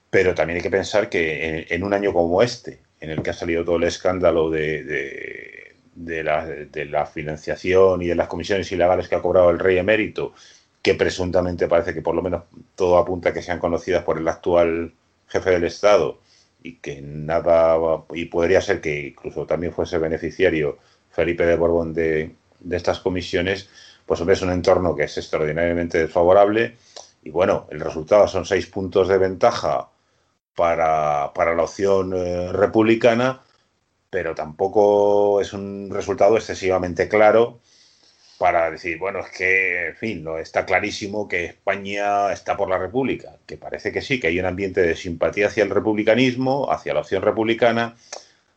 pero 0.09 0.33
también 0.33 0.57
hay 0.57 0.63
que 0.63 0.71
pensar 0.71 1.09
que 1.09 1.67
en, 1.69 1.83
un 1.83 1.93
año 1.93 2.13
como 2.13 2.41
este, 2.41 2.79
en 2.99 3.11
el 3.11 3.21
que 3.21 3.31
ha 3.31 3.33
salido 3.33 3.65
todo 3.65 3.75
el 3.75 3.83
escándalo 3.83 4.49
de, 4.49 5.75
de, 5.93 6.23
la, 6.23 6.45
de 6.45 6.85
la 6.85 7.05
financiación 7.05 8.01
y 8.01 8.07
de 8.07 8.15
las 8.15 8.27
comisiones 8.27 8.71
ilegales 8.71 9.09
que 9.09 9.15
ha 9.15 9.21
cobrado 9.21 9.49
el 9.49 9.59
rey 9.59 9.77
emérito, 9.77 10.33
que 10.81 10.95
presuntamente 10.95 11.67
parece 11.67 11.93
que 11.93 12.01
por 12.01 12.15
lo 12.15 12.21
menos 12.21 12.43
todo 12.75 12.97
apunta 12.97 13.29
a 13.29 13.33
que 13.33 13.41
sean 13.41 13.59
conocidas 13.59 14.03
por 14.03 14.17
el 14.17 14.27
actual 14.27 14.93
jefe 15.27 15.51
del 15.51 15.63
Estado 15.63 16.19
y 16.61 16.77
que 16.77 17.01
nada, 17.01 17.77
y 18.13 18.25
podría 18.25 18.61
ser 18.61 18.81
que 18.81 19.07
incluso 19.07 19.45
también 19.45 19.73
fuese 19.73 19.97
beneficiario 19.97 20.79
Felipe 21.11 21.45
de 21.45 21.55
Borbón 21.55 21.93
de, 21.93 22.35
estas 22.71 22.99
comisiones, 22.99 23.69
pues 24.05 24.19
hombre, 24.19 24.33
es 24.33 24.41
un 24.41 24.51
entorno 24.51 24.95
que 24.95 25.03
es 25.03 25.17
extraordinariamente 25.17 25.99
desfavorable 25.99 26.75
y 27.23 27.29
bueno, 27.29 27.67
el 27.69 27.79
resultado 27.79 28.27
son 28.27 28.45
seis 28.45 28.65
puntos 28.67 29.07
de 29.07 29.17
ventaja 29.17 29.89
para, 30.55 31.31
la 31.35 31.63
opción 31.63 32.13
eh, 32.15 32.51
republicana, 32.51 33.41
pero 34.09 34.33
tampoco 34.33 35.41
es 35.41 35.53
un 35.53 35.89
resultado 35.91 36.37
excesivamente 36.37 37.07
claro 37.07 37.59
para 38.37 38.69
decir, 38.69 38.97
bueno, 38.97 39.19
es 39.19 39.29
que, 39.29 39.87
en 39.87 39.95
fin, 39.95 40.23
no 40.23 40.37
está 40.37 40.65
clarísimo 40.65 41.27
que 41.27 41.45
España 41.45 42.31
está 42.33 42.57
por 42.57 42.69
la 42.69 42.77
República, 42.77 43.37
que 43.45 43.57
parece 43.57 43.91
que 43.91 44.01
sí, 44.01 44.19
que 44.19 44.27
hay 44.27 44.39
un 44.39 44.45
ambiente 44.45 44.81
de 44.81 44.95
simpatía 44.95 45.47
hacia 45.47 45.63
el 45.63 45.69
republicanismo, 45.69 46.71
hacia 46.71 46.93
la 46.93 47.01
opción 47.01 47.21
republicana, 47.21 47.95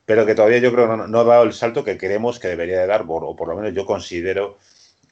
pero 0.07 0.27
que 0.27 0.35
todavía 0.35 0.59
yo 0.59 0.73
creo 0.73 0.97
no, 0.97 1.07
no 1.07 1.21
ha 1.21 1.25
dado 1.25 1.45
el 1.45 1.53
salto 1.53 1.85
que 1.85 1.99
queremos 1.99 2.39
que 2.39 2.49
debería 2.49 2.81
de 2.81 2.87
dar, 2.87 3.05
o 3.09 3.37
por 3.37 3.49
lo 3.49 3.57
menos 3.57 3.75
yo 3.75 3.87
considero 3.87 4.59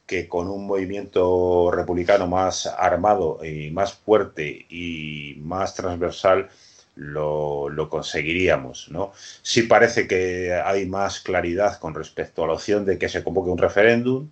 que 0.06 0.28
con 0.28 0.48
un 0.48 0.66
movimiento 0.66 1.70
republicano 1.72 2.26
más 2.26 2.66
armado 2.66 3.44
y 3.44 3.70
más 3.70 3.94
fuerte 3.94 4.66
y 4.70 5.36
más 5.40 5.74
transversal 5.74 6.48
lo, 6.94 7.88
conseguiríamos. 7.90 8.88
¿no? 8.90 9.12
Sí 9.42 9.62
parece 9.62 10.06
que 10.08 10.54
hay 10.54 10.86
más 10.86 11.20
claridad 11.20 11.78
con 11.78 11.94
respecto 11.94 12.44
a 12.44 12.46
la 12.46 12.54
opción 12.54 12.84
de 12.84 12.98
que 12.98 13.08
se 13.08 13.22
convoque 13.22 13.50
un 13.50 13.58
referéndum, 13.58 14.28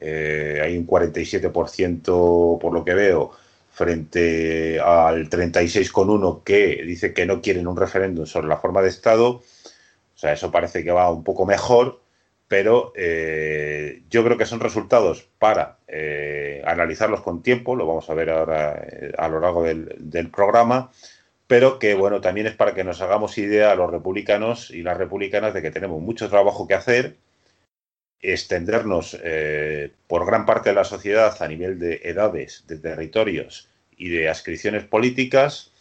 eh, 0.00 0.60
hay 0.62 0.76
un 0.76 0.86
47% 0.86 2.58
por 2.58 2.72
lo 2.72 2.84
que 2.84 2.94
veo 2.94 3.32
frente 3.70 4.80
al 4.80 5.28
36,1 5.28 6.42
que 6.44 6.82
dice 6.84 7.12
que 7.12 7.26
no 7.26 7.42
quieren 7.42 7.66
un 7.68 7.76
referéndum 7.76 8.24
sobre 8.24 8.48
la 8.48 8.56
forma 8.56 8.82
de 8.82 8.88
Estado. 8.88 9.28
O 9.28 10.18
sea, 10.18 10.32
eso 10.32 10.50
parece 10.50 10.82
que 10.82 10.92
va 10.92 11.10
un 11.10 11.22
poco 11.22 11.44
mejor, 11.44 12.00
pero 12.48 12.92
eh, 12.96 14.02
yo 14.08 14.24
creo 14.24 14.38
que 14.38 14.46
son 14.46 14.60
resultados 14.60 15.28
para 15.38 15.78
eh, 15.88 16.62
analizarlos 16.64 17.20
con 17.20 17.42
tiempo, 17.42 17.76
lo 17.76 17.86
vamos 17.86 18.08
a 18.08 18.14
ver 18.14 18.30
ahora 18.30 18.82
a 19.18 19.28
lo 19.28 19.40
largo 19.40 19.62
del, 19.64 19.94
del, 19.98 20.30
programa, 20.30 20.90
pero 21.46 21.78
que 21.78 21.94
bueno, 21.94 22.22
también 22.22 22.46
es 22.46 22.54
para 22.54 22.74
que 22.74 22.84
nos 22.84 23.02
hagamos 23.02 23.36
idea 23.36 23.72
a 23.72 23.76
los 23.76 23.90
republicanos 23.90 24.70
y 24.70 24.82
las 24.82 24.96
republicanas 24.96 25.52
de 25.52 25.60
que 25.60 25.70
tenemos 25.70 26.00
mucho 26.00 26.30
trabajo 26.30 26.66
que 26.66 26.74
hacer 26.74 27.16
extendernos 28.22 29.16
eh, 29.22 29.92
por 30.06 30.26
gran 30.26 30.46
parte 30.46 30.70
de 30.70 30.74
la 30.74 30.84
sociedad 30.84 31.40
a 31.40 31.48
nivel 31.48 31.78
de 31.78 32.00
edades, 32.04 32.64
de 32.66 32.78
territorios 32.78 33.68
y 33.96 34.08
de 34.08 34.28
adscripciones 34.28 34.84
políticas, 34.84 35.72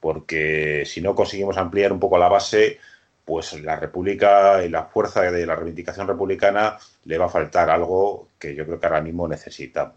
porque 0.00 0.84
si 0.86 1.00
no 1.00 1.14
conseguimos 1.14 1.56
ampliar 1.56 1.92
un 1.92 2.00
poco 2.00 2.18
la 2.18 2.28
base, 2.28 2.78
pues 3.24 3.60
la 3.60 3.76
República 3.76 4.64
y 4.64 4.68
la 4.68 4.84
fuerza 4.84 5.22
de 5.22 5.46
la 5.46 5.54
reivindicación 5.54 6.08
republicana 6.08 6.78
le 7.04 7.18
va 7.18 7.26
a 7.26 7.28
faltar 7.28 7.70
algo 7.70 8.28
que 8.38 8.54
yo 8.54 8.64
creo 8.64 8.80
que 8.80 8.86
ahora 8.86 9.02
mismo 9.02 9.28
necesitamos. 9.28 9.94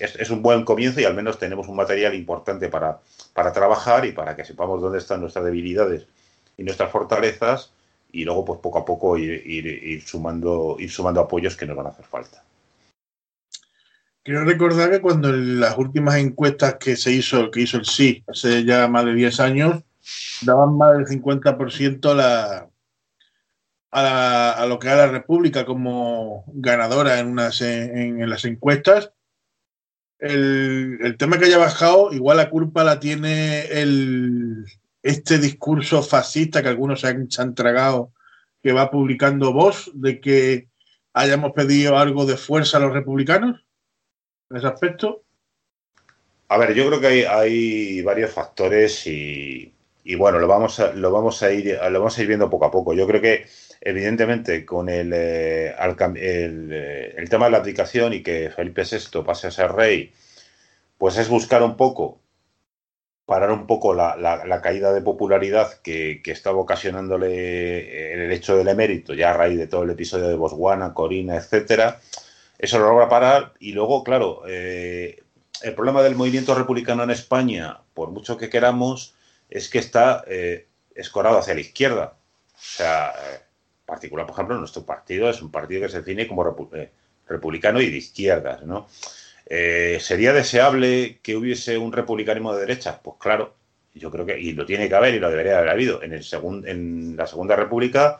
Es, 0.00 0.16
es, 0.16 0.30
un 0.30 0.42
buen 0.42 0.64
comienzo 0.64 1.00
y 1.00 1.04
al 1.04 1.14
menos 1.14 1.38
tenemos 1.38 1.68
un 1.68 1.76
material 1.76 2.14
importante 2.14 2.68
para, 2.68 2.98
para 3.32 3.52
trabajar 3.52 4.04
y 4.04 4.12
para 4.12 4.34
que 4.34 4.44
sepamos 4.44 4.80
dónde 4.80 4.98
están 4.98 5.20
nuestras 5.20 5.44
debilidades 5.44 6.06
y 6.56 6.64
nuestras 6.64 6.90
fortalezas 6.90 7.72
y 8.12 8.24
luego 8.24 8.44
pues 8.44 8.60
poco 8.60 8.78
a 8.78 8.84
poco 8.84 9.16
ir, 9.16 10.02
sumando 10.06 10.76
ir 10.78 10.90
sumando 10.90 11.20
apoyos 11.22 11.56
que 11.56 11.66
nos 11.66 11.76
van 11.76 11.86
a 11.86 11.90
hacer 11.90 12.04
falta. 12.04 12.44
Quiero 14.22 14.44
recordar 14.44 14.90
que 14.90 15.00
cuando 15.00 15.30
en 15.30 15.58
las 15.58 15.76
últimas 15.76 16.16
encuestas 16.16 16.76
que 16.76 16.96
se 16.96 17.10
hizo, 17.10 17.50
que 17.50 17.62
hizo 17.62 17.78
el 17.78 17.86
sí, 17.86 18.22
hace 18.28 18.64
ya 18.64 18.86
más 18.86 19.04
de 19.04 19.14
10 19.14 19.40
años, 19.40 19.82
daban 20.42 20.76
más 20.76 20.96
del 20.96 21.06
50% 21.06 22.14
la, 22.14 22.68
a, 23.90 24.52
a, 24.52 24.66
lo 24.66 24.78
que 24.78 24.86
era 24.86 25.06
la 25.06 25.08
República 25.08 25.64
como 25.64 26.44
ganadora 26.48 27.18
en, 27.18 27.28
unas, 27.28 27.60
en, 27.62 28.28
las 28.28 28.44
encuestas. 28.44 29.12
El, 30.20 30.98
el, 31.02 31.16
tema 31.16 31.38
que 31.38 31.46
haya 31.46 31.58
bajado, 31.58 32.12
igual 32.12 32.36
la 32.36 32.48
culpa 32.48 32.84
la 32.84 33.00
tiene 33.00 33.62
el, 33.66 34.66
este 35.02 35.38
discurso 35.38 36.02
fascista 36.02 36.62
que 36.62 36.68
algunos 36.68 37.00
se 37.00 37.08
han, 37.08 37.30
se 37.30 37.44
tragado, 37.52 38.12
que 38.62 38.72
va 38.72 38.90
publicando 38.90 39.52
vos, 39.52 39.90
de 39.94 40.20
que 40.20 40.68
hayamos 41.12 41.52
pedido 41.52 41.98
algo 41.98 42.24
de 42.24 42.36
fuerza 42.36 42.78
a 42.78 42.80
los 42.80 42.92
republicanos 42.92 43.64
en 44.50 44.56
ese 44.56 44.66
aspecto? 44.66 45.24
A 46.48 46.58
ver, 46.58 46.74
yo 46.74 46.86
creo 46.86 47.00
que 47.00 47.06
hay, 47.06 47.22
hay 47.22 48.02
varios 48.02 48.30
factores 48.30 49.06
y, 49.06 49.72
y, 50.04 50.14
bueno, 50.14 50.38
lo 50.38 50.46
vamos, 50.46 50.78
a, 50.80 50.92
lo, 50.92 51.10
vamos 51.10 51.42
a 51.42 51.50
ir, 51.50 51.78
lo 51.90 51.98
vamos 51.98 52.18
a 52.18 52.22
ir 52.22 52.28
viendo 52.28 52.50
poco 52.50 52.66
a 52.66 52.70
poco. 52.70 52.92
Yo 52.92 53.06
creo 53.06 53.22
que, 53.22 53.46
evidentemente, 53.80 54.64
con 54.66 54.88
el, 54.88 55.12
eh, 55.14 55.74
el, 55.78 56.68
eh, 56.72 57.14
el 57.16 57.28
tema 57.28 57.46
de 57.46 57.52
la 57.52 57.58
abdicación 57.58 58.12
y 58.12 58.22
que 58.22 58.50
Felipe 58.50 58.84
VI 58.84 59.22
pase 59.24 59.46
a 59.46 59.50
ser 59.50 59.72
rey, 59.72 60.12
pues 60.98 61.16
es 61.16 61.28
buscar 61.28 61.62
un 61.62 61.76
poco 61.76 62.21
parar 63.32 63.50
un 63.50 63.66
poco 63.66 63.94
la, 63.94 64.60
caída 64.62 64.92
de 64.92 65.00
popularidad 65.00 65.80
que, 65.82 66.20
estaba 66.26 66.58
ocasionándole 66.58 68.12
el 68.12 68.30
hecho 68.30 68.58
del 68.58 68.68
emérito, 68.68 69.14
ya 69.14 69.30
a 69.30 69.32
raíz 69.32 69.58
de 69.58 69.66
todo 69.66 69.84
el 69.84 69.90
episodio 69.90 70.28
de 70.28 70.36
Botswana, 70.36 70.92
Corina, 70.92 71.36
etcétera. 71.36 71.98
Eso 72.58 72.78
lo 72.78 72.88
logra 72.88 73.08
parar 73.08 73.54
y 73.58 73.72
luego, 73.72 74.04
claro, 74.04 74.42
eh, 74.46 75.22
el 75.62 75.74
problema 75.74 76.02
del 76.02 76.14
movimiento 76.14 76.54
republicano 76.54 77.04
en 77.04 77.10
España, 77.10 77.80
por 77.94 78.10
mucho 78.10 78.36
que 78.36 78.50
queramos, 78.50 79.14
es 79.48 79.70
que 79.70 79.78
está 79.78 80.24
eh, 80.26 80.66
escorado 80.94 81.38
hacia 81.38 81.54
la 81.54 81.60
izquierda. 81.60 82.18
O 82.54 82.58
sea, 82.58 83.14
en 83.30 83.36
eh, 83.36 83.40
particular, 83.86 84.26
por 84.26 84.34
ejemplo, 84.34 84.58
nuestro 84.58 84.84
partido 84.84 85.30
es 85.30 85.40
un 85.40 85.50
partido 85.50 85.80
que 85.80 85.88
se 85.88 86.02
define 86.02 86.28
como 86.28 86.44
republicano 87.26 87.80
y 87.80 87.90
de 87.90 87.96
izquierdas, 87.96 88.62
¿no? 88.64 88.88
Eh, 89.54 89.98
¿Sería 90.00 90.32
deseable 90.32 91.18
que 91.22 91.36
hubiese 91.36 91.76
un 91.76 91.92
republicanismo 91.92 92.54
de 92.54 92.60
derecha? 92.60 93.02
Pues 93.02 93.18
claro, 93.20 93.54
yo 93.92 94.10
creo 94.10 94.24
que, 94.24 94.40
y 94.40 94.54
lo 94.54 94.64
tiene 94.64 94.88
que 94.88 94.94
haber 94.94 95.12
y 95.12 95.18
lo 95.18 95.28
debería 95.28 95.58
haber 95.58 95.68
habido. 95.68 96.02
En, 96.02 96.14
el 96.14 96.24
en 96.64 97.16
la 97.18 97.26
Segunda 97.26 97.54
República, 97.54 98.18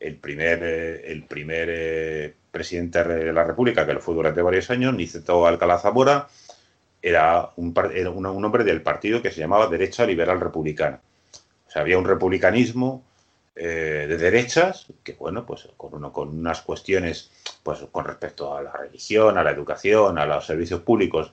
el 0.00 0.16
primer, 0.16 0.58
eh, 0.64 1.26
eh, 1.30 2.34
presidente 2.50 3.04
de 3.04 3.32
la 3.32 3.44
República, 3.44 3.86
que 3.86 3.94
lo 3.94 4.00
fue 4.00 4.16
durante 4.16 4.42
varios 4.42 4.68
años, 4.68 4.92
Niceto 4.94 5.46
Alcalá 5.46 5.78
Zamora, 5.78 6.26
era 7.00 7.50
un, 7.54 7.72
hombre 8.26 8.64
del 8.64 8.82
partido 8.82 9.22
que 9.22 9.30
se 9.30 9.38
llamaba 9.38 9.68
Derecha 9.68 10.04
Liberal 10.04 10.40
Republicana. 10.40 10.98
O 11.68 11.70
sea, 11.70 11.82
había 11.82 11.98
un 11.98 12.04
republicanismo 12.04 13.04
de 13.62 14.16
derechas 14.18 14.86
que, 15.02 15.12
bueno, 15.12 15.46
pues 15.46 15.68
con, 15.76 15.94
uno, 15.94 16.12
con 16.12 16.28
unas 16.28 16.62
cuestiones 16.62 17.30
pues 17.62 17.80
con 17.90 18.04
respecto 18.04 18.54
a 18.54 18.62
la 18.62 18.72
religión, 18.72 19.38
a 19.38 19.42
la 19.42 19.50
educación, 19.50 20.18
a 20.18 20.26
los 20.26 20.46
servicios 20.46 20.80
públicos, 20.82 21.32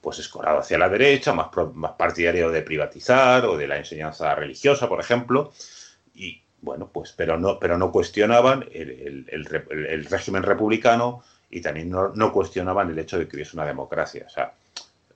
pues 0.00 0.18
escorado 0.18 0.58
hacia 0.58 0.76
la 0.78 0.88
derecha, 0.88 1.32
más, 1.32 1.48
más 1.74 1.92
partidario 1.92 2.50
de 2.50 2.62
privatizar 2.62 3.46
o 3.46 3.56
de 3.56 3.68
la 3.68 3.78
enseñanza 3.78 4.34
religiosa, 4.34 4.88
por 4.88 5.00
ejemplo, 5.00 5.52
y 6.14 6.42
bueno, 6.60 6.90
pues, 6.92 7.12
pero 7.12 7.38
no, 7.38 7.58
pero 7.58 7.78
no 7.78 7.92
cuestionaban 7.92 8.68
el, 8.72 9.26
el, 9.28 10.04
régimen 10.06 10.42
republicano 10.42 11.22
y 11.50 11.60
también 11.60 11.90
no, 11.90 12.08
no, 12.08 12.32
cuestionaban 12.32 12.90
el 12.90 12.98
hecho 12.98 13.18
de 13.18 13.28
que 13.28 13.36
hubiese 13.36 13.56
una 13.56 13.66
democracia. 13.66 14.24
O 14.26 14.30
sea, 14.30 14.54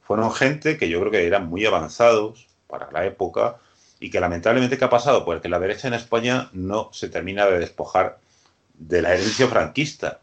fueron 0.02 0.32
gente 0.32 0.78
que 0.78 0.88
yo 0.88 1.00
creo 1.00 1.10
que 1.10 1.26
eran 1.26 1.48
muy 1.48 1.66
avanzados 1.66 2.46
para 2.66 2.90
la 2.92 3.04
época 3.06 3.58
y 4.00 4.10
que 4.10 4.20
lamentablemente, 4.20 4.78
¿qué 4.78 4.84
ha 4.84 4.90
pasado? 4.90 5.24
Pues 5.24 5.40
que 5.40 5.48
la 5.48 5.58
derecha 5.58 5.88
en 5.88 5.94
España 5.94 6.50
no 6.52 6.90
se 6.92 7.08
termina 7.08 7.46
de 7.46 7.58
despojar 7.58 8.18
de 8.74 9.02
la 9.02 9.14
herencia 9.14 9.48
franquista. 9.48 10.20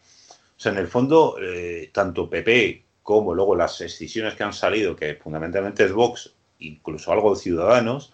O 0.57 0.59
sea, 0.59 0.71
en 0.71 0.77
el 0.77 0.88
fondo, 0.88 1.35
eh, 1.41 1.89
tanto 1.93 2.29
PP 2.29 2.83
como 3.03 3.35
luego 3.35 3.55
las 3.55 3.77
decisiones 3.77 4.33
que 4.33 4.43
han 4.43 4.53
salido, 4.53 4.95
que 4.95 5.15
fundamentalmente 5.15 5.83
es 5.83 5.91
Vox, 5.91 6.33
incluso 6.59 7.11
algo 7.11 7.35
de 7.35 7.41
Ciudadanos, 7.41 8.13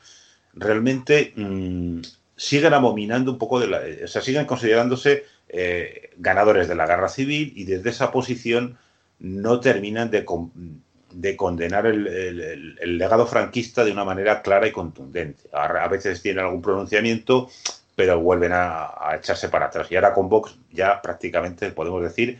realmente 0.54 1.34
mm, 1.36 2.02
siguen 2.36 2.74
abominando 2.74 3.32
un 3.32 3.38
poco 3.38 3.60
de 3.60 3.68
la. 3.68 3.82
O 4.04 4.08
sea, 4.08 4.22
siguen 4.22 4.46
considerándose 4.46 5.26
eh, 5.48 6.10
ganadores 6.18 6.68
de 6.68 6.76
la 6.76 6.88
guerra 6.88 7.08
civil 7.08 7.54
y 7.56 7.66
desde 7.66 7.92
esa 7.92 8.12
posición 8.12 8.78
no 9.20 9.60
terminan 9.60 10.10
de, 10.10 10.26
de 11.14 11.36
condenar 11.36 11.86
el, 11.86 12.76
legado 12.98 13.26
franquista 13.26 13.84
de 13.84 13.92
una 13.92 14.04
manera 14.04 14.42
clara 14.42 14.68
y 14.68 14.72
contundente. 14.72 15.50
A, 15.54 15.88
veces 15.88 16.22
tienen 16.22 16.46
algún 16.46 16.62
pronunciamiento, 16.62 17.50
pero 17.96 18.20
vuelven 18.20 18.52
a, 18.54 19.16
echarse 19.18 19.50
para 19.50 19.68
atrás. 19.68 19.92
Y 19.92 19.96
ahora 19.96 20.14
con 20.14 20.30
Vox 20.30 20.56
ya 20.72 21.02
prácticamente 21.02 21.72
podemos 21.72 22.02
decir 22.04 22.40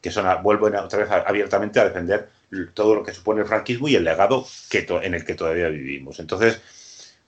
que 0.00 0.10
son 0.10 0.26
vuelven 0.42 0.76
otra 0.76 1.00
vez 1.00 1.10
abiertamente 1.10 1.78
a 1.78 1.84
defender 1.84 2.28
todo 2.74 2.94
lo 2.94 3.02
que 3.02 3.12
supone 3.12 3.42
el 3.42 3.46
franquismo 3.46 3.88
y 3.88 3.96
el 3.96 4.04
legado 4.04 4.46
que 4.70 4.86
en 5.02 5.14
el 5.14 5.24
que 5.24 5.34
todavía 5.34 5.68
vivimos. 5.68 6.20
Entonces, 6.20 6.60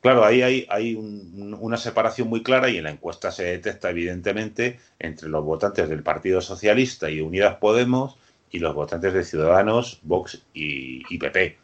claro, 0.01 0.25
ahí 0.25 0.43
hay, 0.43 0.67
hay 0.71 0.95
una 0.95 1.77
separación 1.77 2.29
muy 2.29 2.43
clara 2.43 2.71
y 2.71 2.79
en 2.79 2.85
la 2.85 2.91
encuesta 2.91 3.31
se 3.31 3.45
detecta 3.45 3.91
evidentemente 3.91 4.81
entre 4.99 5.29
los 5.29 5.45
votantes 5.45 5.89
del 5.89 6.03
Partido 6.03 6.41
Socialista 6.41 7.11
y 7.11 7.21
Unidas 7.21 7.57
Podemos 7.57 8.17
y 8.53 8.61
los 8.61 8.75
votantes 8.75 9.13
de 9.13 9.25
Ciudadanos, 9.25 9.99
Vox 10.03 10.43
y, 10.55 11.03
y 11.13 11.19
PP 11.19 11.59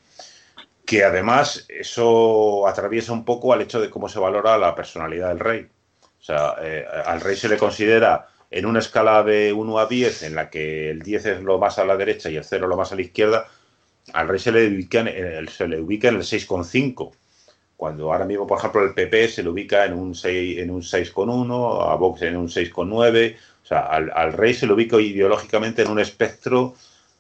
que 0.88 1.05
además 1.05 1.66
eso 1.68 2.66
atraviesa 2.66 3.12
un 3.12 3.27
poco 3.27 3.53
al 3.53 3.61
hecho 3.61 3.79
de 3.79 3.90
cómo 3.90 4.09
se 4.09 4.18
valora 4.18 4.57
la 4.57 4.74
personalidad 4.74 5.29
del 5.29 5.38
rey. 5.38 5.68
O 6.18 6.22
sea, 6.22 6.55
eh, 6.62 6.83
al 7.05 7.20
rey 7.20 7.37
se 7.37 7.51
le 7.51 7.59
considera 7.59 8.27
en 8.51 8.64
una 8.64 8.79
escala 8.79 9.22
de 9.22 9.53
1 9.53 9.79
a 9.79 9.85
10, 9.85 10.22
en 10.22 10.35
la 10.35 10.48
que 10.48 10.88
el 10.88 11.03
10 11.03 11.27
es 11.27 11.42
lo 11.42 11.59
más 11.59 11.79
a 11.79 11.85
la 11.85 11.98
derecha 11.98 12.31
y 12.31 12.37
el 12.37 12.44
0 12.44 12.66
lo 12.66 12.77
más 12.79 12.90
a 12.90 12.94
la 12.96 13.03
izquierda, 13.03 13.46
al 14.14 14.29
rey 14.29 14.38
se 14.38 14.51
le 14.51 14.66
ubica 14.66 15.01
en, 15.01 15.09
el, 15.09 15.51
se 15.51 15.68
le 15.68 15.79
ubica 15.79 16.09
en 16.09 16.16
el 16.16 16.22
6,5. 16.22 17.12
cuando 17.77 18.11
ahora 18.11 18.24
mismo, 18.24 18.46
por 18.46 18.59
ejemplo, 18.59 18.83
el 18.83 18.94
PP 18.94 19.29
se 19.29 19.42
lo 19.42 19.53
ubica 19.53 19.85
en 19.85 19.92
un 19.92 20.14
6,1, 20.14 20.59
en 20.62 20.70
un 20.70 20.81
6,1, 20.81 21.92
a 21.92 21.94
Vox 21.96 22.22
en 22.22 22.37
un 22.38 22.48
6,9, 22.48 23.37
o 23.37 23.57
sea, 23.68 23.81
al, 23.81 24.33
rey 24.33 24.54
se 24.54 24.66
lo 24.66 24.74
ubica 24.74 24.98
ideológicamente 24.98 25.83
en 25.83 25.90
un 25.90 26.00
espectro 26.00 26.74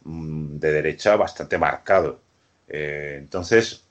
mm, 0.04 0.58
de 0.58 0.72
derecha 0.72 1.16
bastante 1.16 1.58
marcado. 1.58 2.20
Eh, 2.68 3.16
entonces, 3.18 3.84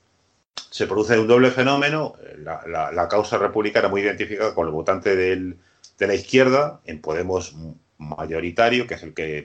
se 0.70 0.86
produce 0.86 1.18
un 1.18 1.28
doble 1.28 1.50
fenómeno, 1.52 2.16
la, 2.36 3.08
causa 3.08 3.38
republicana 3.38 3.88
muy 3.88 4.00
identificada 4.00 4.54
con 4.54 4.66
el 4.66 4.72
votante 4.72 5.14
de 5.14 6.06
la 6.06 6.14
izquierda, 6.14 6.80
en 6.84 7.00
Podemos 7.00 7.54
mayoritario, 7.98 8.86
que 8.86 8.94
es 8.94 9.02
el 9.04 9.14
que, 9.14 9.44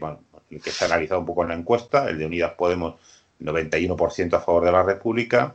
el 0.50 0.62
que 0.62 0.72
se 0.72 0.86
ha 0.86 0.88
analizado 0.88 1.20
un 1.20 1.28
poco 1.28 1.44
en 1.44 1.50
la 1.50 1.56
encuesta, 1.56 2.10
el 2.10 2.18
de 2.18 2.26
Unidas 2.26 2.54
Podemos 2.54 2.96
91% 3.40 4.34
a 4.34 4.40
favor 4.40 4.66
de 4.66 4.72
la 4.72 4.84
República, 4.84 5.54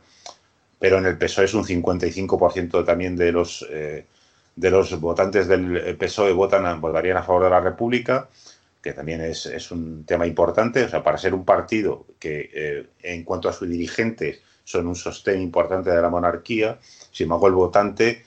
pero 0.79 0.97
en 0.97 1.05
el 1.05 1.17
PSOE 1.17 1.45
es 1.45 1.53
un 1.53 1.65
55% 1.65 2.85
también 2.85 3.17
de 3.17 3.31
los, 3.31 3.67
eh, 3.69 4.05
de 4.59 4.71
los 4.71 4.99
votantes 4.99 5.47
del 5.47 5.95
PSOE 5.97 6.33
votan, 6.33 6.81
votarían 6.81 7.15
a 7.15 7.23
favor 7.23 7.45
de 7.45 7.49
la 7.49 7.61
República, 7.61 8.27
que 8.81 8.91
también 8.91 9.21
es, 9.21 9.71
un 9.71 10.03
tema 10.05 10.27
importante. 10.27 10.83
O 10.83 10.89
sea, 10.89 11.01
para 11.01 11.17
ser 11.17 11.33
un 11.33 11.45
partido 11.45 12.05
que, 12.19 12.49
eh, 12.53 12.87
en 13.01 13.23
cuanto 13.23 13.47
a 13.47 13.53
sus 13.53 13.69
dirigentes, 13.69 14.41
son 14.65 14.87
un 14.87 14.95
sostén 14.95 15.41
importante 15.41 15.89
de 15.89 16.01
la 16.01 16.09
monarquía, 16.09 16.77
sin 17.11 17.25
embargo, 17.25 17.47
el 17.47 17.53
votante 17.53 18.25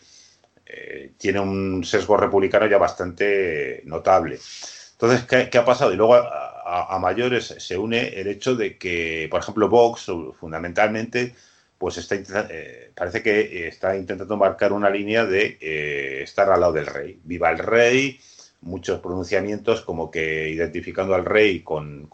eh, 0.64 1.12
tiene 1.18 1.38
un 1.38 1.84
sesgo 1.84 2.16
republicano 2.16 2.66
ya 2.66 2.78
bastante 2.78 3.82
notable. 3.84 4.38
Entonces, 4.92 5.48
¿qué, 5.50 5.58
ha 5.58 5.64
pasado? 5.64 5.92
Y 5.92 5.96
luego 5.96 6.14
a, 6.14 6.98
mayores 6.98 7.54
se 7.58 7.76
une 7.76 8.08
el 8.08 8.26
hecho 8.28 8.56
de 8.56 8.78
que, 8.78 9.28
por 9.30 9.40
ejemplo, 9.40 9.68
Vox 9.68 10.10
fundamentalmente 10.38 11.34
pues 11.82 11.98
está 11.98 12.14
eh, 12.48 12.92
parece 12.94 13.24
que 13.24 13.66
está 13.66 13.96
intentando 13.96 14.36
marcar 14.36 14.72
una 14.72 14.88
línea 14.88 15.26
de 15.26 15.58
eh, 15.60 16.20
estar 16.22 16.48
al 16.48 16.60
lado 16.60 16.74
del 16.74 16.86
rey. 16.86 17.18
Viva 17.24 17.50
el 17.50 17.58
rey, 17.58 18.20
muchos 18.60 19.00
pronunciamientos 19.00 19.80
como 19.80 20.08
que 20.08 20.48
identificando 20.48 21.12
al 21.12 21.24
rey 21.24 21.58
con, 21.64 22.08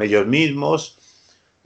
ellos 0.00 0.26
mismos, 0.26 0.98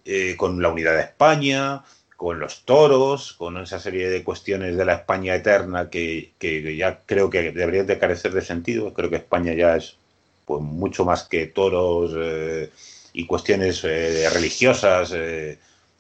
eh, 0.05 0.35
con 0.37 0.61
la 0.61 0.71
unidad 0.71 0.97
de 0.97 1.03
España, 1.03 1.85
con 2.17 2.41
los 2.41 2.65
toros, 2.65 3.35
con 3.35 3.57
esa 3.59 3.79
serie 3.79 4.11
de 4.11 4.25
cuestiones 4.25 4.77
de 4.77 4.85
la 4.85 4.95
España 4.95 5.37
eterna 5.37 5.91
que, 5.91 6.33
ya 6.77 7.03
creo 7.07 7.31
que 7.31 7.53
deberían 7.53 7.87
de 7.87 8.01
carecer 8.01 8.33
de 8.33 8.43
sentido. 8.43 8.93
Creo 8.93 9.11
que 9.11 9.17
España 9.17 9.55
ya 9.55 9.77
es 9.77 9.97
pues, 10.45 10.61
mucho 10.61 11.05
más 11.05 11.23
que 11.23 11.47
toros 11.47 12.17
y 13.13 13.27
cuestiones 13.27 13.83
religiosas 13.83 15.15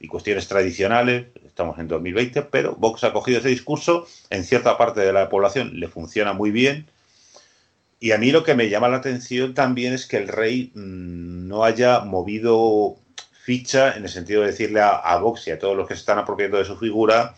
y 0.00 0.06
cuestiones 0.06 0.48
tradicionales, 0.48 1.26
estamos 1.44 1.78
en 1.78 1.88
2020, 1.88 2.42
pero 2.42 2.76
Vox 2.76 3.04
ha 3.04 3.12
cogido 3.12 3.38
ese 3.38 3.48
discurso, 3.48 4.06
en 4.30 4.44
cierta 4.44 4.78
parte 4.78 5.00
de 5.00 5.12
la 5.12 5.28
población 5.28 5.78
le 5.78 5.88
funciona 5.88 6.32
muy 6.32 6.50
bien, 6.50 6.87
y 8.00 8.12
a 8.12 8.18
mí 8.18 8.30
lo 8.30 8.44
que 8.44 8.54
me 8.54 8.68
llama 8.68 8.88
la 8.88 8.98
atención 8.98 9.54
también 9.54 9.92
es 9.92 10.06
que 10.06 10.18
el 10.18 10.28
rey 10.28 10.70
mm, 10.74 11.48
no 11.48 11.64
haya 11.64 12.00
movido 12.00 12.96
ficha 13.42 13.96
en 13.96 14.04
el 14.04 14.08
sentido 14.08 14.42
de 14.42 14.48
decirle 14.48 14.80
a, 14.80 15.16
Vox 15.18 15.48
y 15.48 15.50
a 15.50 15.58
todos 15.58 15.76
los 15.76 15.88
que 15.88 15.94
se 15.94 16.00
están 16.00 16.18
apropiando 16.18 16.58
de 16.58 16.64
su 16.64 16.76
figura, 16.76 17.34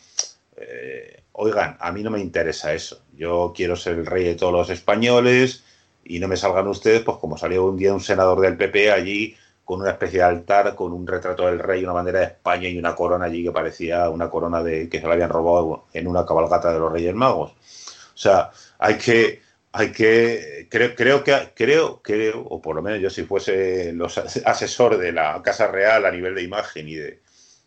eh, 0.56 1.22
oigan, 1.32 1.76
a 1.80 1.92
mí 1.92 2.02
no 2.02 2.10
me 2.10 2.20
interesa 2.20 2.74
eso, 2.74 3.02
yo 3.16 3.52
quiero 3.56 3.76
ser 3.76 3.94
el 3.94 4.06
rey 4.06 4.24
de 4.24 4.34
todos 4.34 4.52
los 4.52 4.70
españoles 4.70 5.64
y 6.04 6.18
no 6.18 6.28
me 6.28 6.36
salgan 6.36 6.66
ustedes, 6.66 7.02
pues 7.02 7.18
como 7.18 7.38
salió 7.38 7.64
un 7.64 7.76
día 7.78 7.94
un 7.94 8.00
senador 8.00 8.40
del 8.40 8.56
PP 8.56 8.90
allí 8.90 9.36
con 9.70 9.82
una 9.82 9.90
especie 9.90 10.18
de 10.18 10.24
altar, 10.24 10.74
con 10.74 10.92
un 10.92 11.06
retrato 11.06 11.46
del 11.46 11.60
rey, 11.60 11.84
una 11.84 11.92
bandera 11.92 12.18
de 12.18 12.24
España 12.24 12.68
y 12.68 12.76
una 12.76 12.96
corona 12.96 13.26
allí 13.26 13.44
que 13.44 13.52
parecía 13.52 14.10
una 14.10 14.28
corona 14.28 14.64
de 14.64 14.88
que 14.88 15.00
se 15.00 15.06
la 15.06 15.12
habían 15.12 15.30
robado 15.30 15.86
en 15.92 16.08
una 16.08 16.26
cabalgata 16.26 16.72
de 16.72 16.80
los 16.80 16.92
Reyes 16.92 17.14
Magos. 17.14 17.52
O 17.52 18.18
sea, 18.18 18.50
hay 18.80 18.98
que, 18.98 19.40
hay 19.70 19.92
que, 19.92 20.66
creo, 20.68 20.96
creo 20.96 21.22
que, 21.22 21.52
creo, 21.54 22.02
creo, 22.02 22.40
o 22.40 22.60
por 22.60 22.74
lo 22.74 22.82
menos 22.82 23.00
yo 23.00 23.10
si 23.10 23.22
fuese 23.22 23.92
los 23.92 24.18
asesor 24.18 24.98
de 24.98 25.12
la 25.12 25.40
Casa 25.40 25.68
Real 25.68 26.04
a 26.04 26.10
nivel 26.10 26.34
de 26.34 26.42
imagen 26.42 26.88
y 26.88 26.96
de 26.96 27.20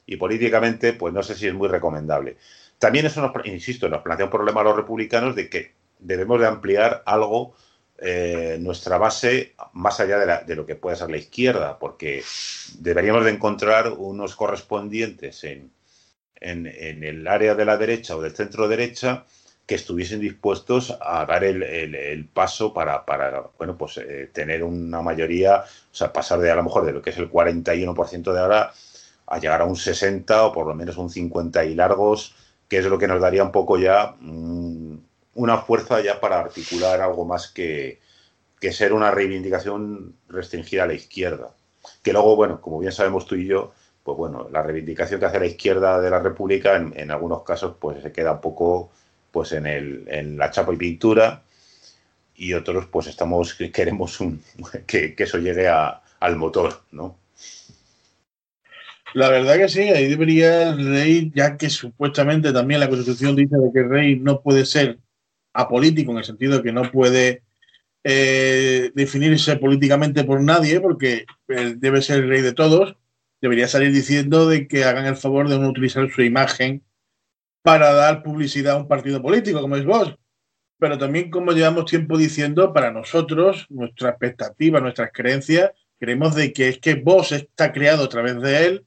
y 0.06 0.18
políticamente, 0.18 0.92
pues 0.92 1.14
no 1.14 1.24
sé 1.24 1.36
si 1.36 1.48
es 1.48 1.54
muy 1.54 1.70
recomendable. 1.70 2.36
También 2.80 3.06
eso 3.06 3.22
nos, 3.22 3.32
insisto, 3.46 3.88
nos 3.88 4.02
plantea 4.02 4.26
un 4.26 4.32
problema 4.32 4.60
a 4.60 4.66
los 4.66 4.76
republicanos 4.76 5.38
de 5.38 5.50
que 5.50 5.72
debemos 6.00 6.38
de 6.42 6.48
ampliar 6.48 7.02
algo 7.06 7.56
eh, 8.00 8.58
nuestra 8.60 8.98
base 8.98 9.54
más 9.74 10.00
allá 10.00 10.44
de, 10.44 10.56
lo 10.56 10.66
que 10.66 10.76
puede 10.76 10.96
ser 10.96 11.10
la 11.12 11.18
izquierda, 11.18 11.78
porque 11.78 12.24
deberíamos 12.80 13.24
de 13.24 13.32
encontrar 13.32 13.94
unos 13.94 14.36
correspondientes 14.36 15.44
en, 15.44 15.72
el 16.42 17.28
área 17.28 17.56
de 17.56 17.64
la 17.64 17.78
derecha 17.78 18.18
o 18.18 18.22
del 18.22 18.36
centro 18.36 18.68
derecha 18.68 19.24
que 19.66 19.76
estuviesen 19.76 20.20
dispuestos 20.20 20.98
a 21.00 21.26
dar 21.26 21.44
el, 21.46 22.28
paso 22.34 22.74
para, 22.74 23.06
bueno, 23.58 23.78
pues 23.78 23.98
eh, 23.98 24.30
tener 24.34 24.64
una 24.64 25.02
mayoría, 25.02 25.62
o 25.62 25.96
sea, 25.96 26.12
pasar 26.12 26.40
de 26.40 26.52
a 26.52 26.56
lo 26.56 26.64
mejor 26.64 26.86
de 26.86 26.92
lo 26.92 27.02
que 27.02 27.12
es 27.12 27.18
el 27.18 27.32
41% 27.32 28.34
de 28.34 28.40
ahora 28.40 28.74
a 29.28 29.40
llegar 29.40 29.62
a 29.62 29.66
un 29.66 29.78
60 29.78 30.46
o 30.46 30.52
por 30.52 30.68
lo 30.68 30.76
menos 30.76 30.98
un 30.98 31.10
50 31.10 31.64
y 31.66 31.76
largos, 31.76 32.36
que 32.68 32.80
es 32.80 32.86
lo 32.86 32.98
que 32.98 33.08
nos 33.08 33.22
daría 33.22 33.44
un 33.44 33.52
poco 33.52 33.78
ya 33.78 34.16
una 35.36 35.58
fuerza 35.58 36.02
ya 36.02 36.20
para 36.20 36.40
articular 36.40 37.02
algo 37.02 37.26
más 37.26 37.48
que, 37.48 38.00
ser 38.72 38.94
una 38.94 39.12
reivindicación 39.12 40.16
restringida 40.30 40.84
a 40.84 40.88
la 40.88 40.94
izquierda. 40.94 41.52
Que 42.02 42.14
luego, 42.14 42.38
bueno, 42.38 42.62
como 42.62 42.80
bien 42.80 42.94
sabemos 42.94 43.26
tú 43.26 43.36
y 43.36 43.46
yo, 43.46 43.74
pues 44.04 44.18
bueno, 44.18 44.48
la 44.52 44.64
reivindicación 44.64 45.20
que 45.20 45.26
hace 45.26 45.40
la 45.40 45.46
izquierda 45.46 46.00
de 46.00 46.10
la 46.10 46.20
República 46.20 46.78
en, 46.78 47.12
algunos 47.12 47.44
casos 47.44 47.76
pues 47.80 48.02
se 48.02 48.12
queda 48.12 48.34
un 48.34 48.42
poco 48.42 48.92
pues 49.32 49.52
en, 49.52 49.66
el, 49.66 50.06
en 50.08 50.38
la 50.38 50.52
chapa 50.52 50.74
y 50.74 50.78
pintura 50.78 51.44
y 52.36 52.54
otros 52.54 52.86
pues 52.88 53.08
estamos 53.08 53.54
queremos 53.54 54.20
un, 54.22 54.42
que, 54.88 55.16
eso 55.18 55.38
llegue 55.40 55.68
al 55.68 56.36
motor, 56.36 56.82
¿no? 56.92 57.18
La 59.14 59.30
verdad 59.30 59.58
que 59.58 59.70
sí, 59.70 59.82
ahí 59.82 60.08
debería 60.08 60.70
el 60.70 60.90
rey, 60.90 61.32
ya 61.36 61.56
que 61.56 61.70
supuestamente 61.70 62.52
también 62.52 62.80
la 62.80 62.90
Constitución 62.90 63.36
dice 63.36 63.58
de 63.58 63.72
que 63.72 63.80
el 63.80 63.90
rey 63.90 64.16
no 64.20 64.42
puede 64.42 64.66
ser 64.66 64.98
apolítico 65.54 66.12
en 66.12 66.18
el 66.18 66.24
sentido 66.24 66.58
de 66.58 66.64
que 66.64 66.72
no 66.72 66.92
puede 66.92 67.44
eh, 68.04 68.92
definirse 68.96 69.56
políticamente 69.58 70.24
por 70.24 70.42
nadie 70.42 70.82
porque 70.82 71.26
debe 71.48 72.02
ser 72.02 72.24
el 72.24 72.30
rey 72.30 72.42
de 72.42 72.54
todos, 72.54 72.96
debería 73.42 73.68
salir 73.68 73.92
diciendo 73.92 74.48
de 74.48 74.68
que 74.68 74.84
hagan 74.84 75.06
el 75.06 75.16
favor 75.16 75.48
de 75.48 75.60
no 75.60 75.70
utilizar 75.70 76.10
su 76.10 76.22
imagen 76.22 76.84
para 77.62 77.94
dar 77.94 78.24
publicidad 78.24 78.76
a 78.76 78.78
un 78.78 78.88
partido 78.88 79.22
político 79.22 79.62
como 79.62 79.76
es 79.76 79.86
vos. 79.86 80.16
Pero 80.80 80.98
también, 80.98 81.30
como 81.30 81.54
llevamos 81.54 81.86
tiempo 81.86 82.18
diciendo, 82.18 82.74
para 82.74 82.92
nosotros, 82.92 83.66
nuestra 83.70 84.10
expectativa, 84.10 84.82
nuestras 84.82 85.12
creencias, 85.14 85.72
creemos 85.98 86.36
de 86.36 86.52
que 86.52 86.68
es 86.68 86.80
que 86.80 86.96
vos 86.96 87.32
está 87.32 87.72
creado 87.72 88.04
a 88.04 88.10
través 88.10 88.42
de 88.42 88.66
él 88.66 88.86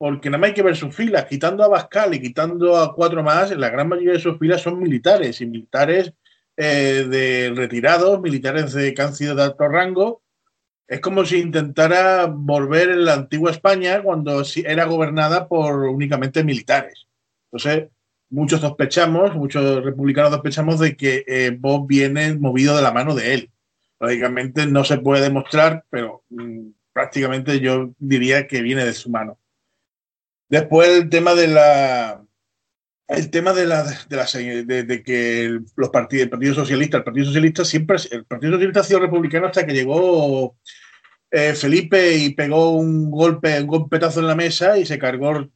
porque 0.00 0.30
nada 0.30 0.38
más 0.38 0.48
hay 0.48 0.54
que 0.54 0.62
ver 0.62 0.76
sus 0.76 0.96
filas, 0.96 1.26
quitando 1.26 1.62
a 1.62 1.68
Bascal 1.68 2.14
y 2.14 2.22
quitando 2.22 2.78
a 2.78 2.94
cuatro 2.94 3.22
más, 3.22 3.50
la 3.50 3.68
gran 3.68 3.86
mayoría 3.86 4.14
de 4.14 4.18
sus 4.18 4.38
filas 4.38 4.62
son 4.62 4.80
militares 4.80 5.42
y 5.42 5.46
militares 5.46 6.14
eh, 6.56 7.06
de 7.06 7.52
retirados, 7.54 8.18
militares 8.18 8.72
de 8.72 8.94
que 8.94 9.02
han 9.02 9.14
sido 9.14 9.34
de 9.34 9.42
alto 9.42 9.68
rango. 9.68 10.22
Es 10.88 11.00
como 11.00 11.26
si 11.26 11.40
intentara 11.40 12.24
volver 12.24 12.88
en 12.88 13.04
la 13.04 13.12
antigua 13.12 13.50
España 13.50 14.02
cuando 14.02 14.42
era 14.64 14.86
gobernada 14.86 15.46
por 15.48 15.74
únicamente 15.90 16.44
militares. 16.44 17.06
Entonces, 17.52 17.90
muchos 18.30 18.62
sospechamos, 18.62 19.34
muchos 19.34 19.84
republicanos 19.84 20.32
sospechamos 20.32 20.80
de 20.80 20.96
que 20.96 21.24
eh, 21.26 21.54
Bob 21.60 21.86
viene 21.86 22.38
movido 22.38 22.74
de 22.74 22.82
la 22.82 22.92
mano 22.92 23.14
de 23.14 23.34
él. 23.34 23.50
Lógicamente 24.00 24.66
no 24.66 24.82
se 24.82 24.96
puede 24.96 25.20
demostrar, 25.24 25.84
pero 25.90 26.24
mm, 26.30 26.70
prácticamente 26.90 27.60
yo 27.60 27.92
diría 27.98 28.46
que 28.46 28.62
viene 28.62 28.86
de 28.86 28.94
su 28.94 29.10
mano. 29.10 29.39
Después 30.50 30.88
el 30.88 31.08
tema 31.08 31.34
de 31.34 31.46
la 31.46 32.22
el 33.06 33.30
tema 33.30 33.52
de 33.52 33.66
la 33.66 33.82
de, 33.84 34.84
de, 34.84 35.02
que 35.02 35.60
los 35.76 35.88
partidos, 35.90 36.24
el 36.24 36.30
Partido 36.30 36.54
Socialista, 36.54 36.98
el 36.98 37.04
Partido 37.04 37.26
Socialista 37.26 37.64
siempre 37.64 37.96
el 38.10 38.24
Partido 38.24 38.52
Socialista 38.52 38.80
ha 38.80 38.84
sido 38.84 39.00
republicano 39.00 39.46
hasta 39.46 39.66
que 39.66 39.72
llegó 39.72 40.56
eh, 41.30 41.54
Felipe 41.54 42.16
y 42.16 42.34
pegó 42.34 42.70
un 42.70 43.10
golpe, 43.10 43.60
un 43.60 43.66
golpetazo 43.68 44.20
en 44.20 44.26
la 44.26 44.34
mesa 44.34 44.76
y 44.76 44.84
se 44.84 44.98
cargó 44.98 45.48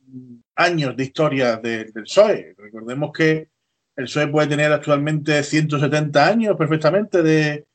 años 0.54 0.96
de 0.96 1.04
historia 1.04 1.56
del 1.56 1.92
PSOE. 1.92 2.54
Recordemos 2.56 3.10
que 3.12 3.48
el 3.96 4.04
PSOE 4.04 4.28
puede 4.28 4.48
tener 4.48 4.72
actualmente 4.72 5.42
170 5.42 6.26
años 6.26 6.56
perfectamente 6.56 7.22
de, 7.22 7.66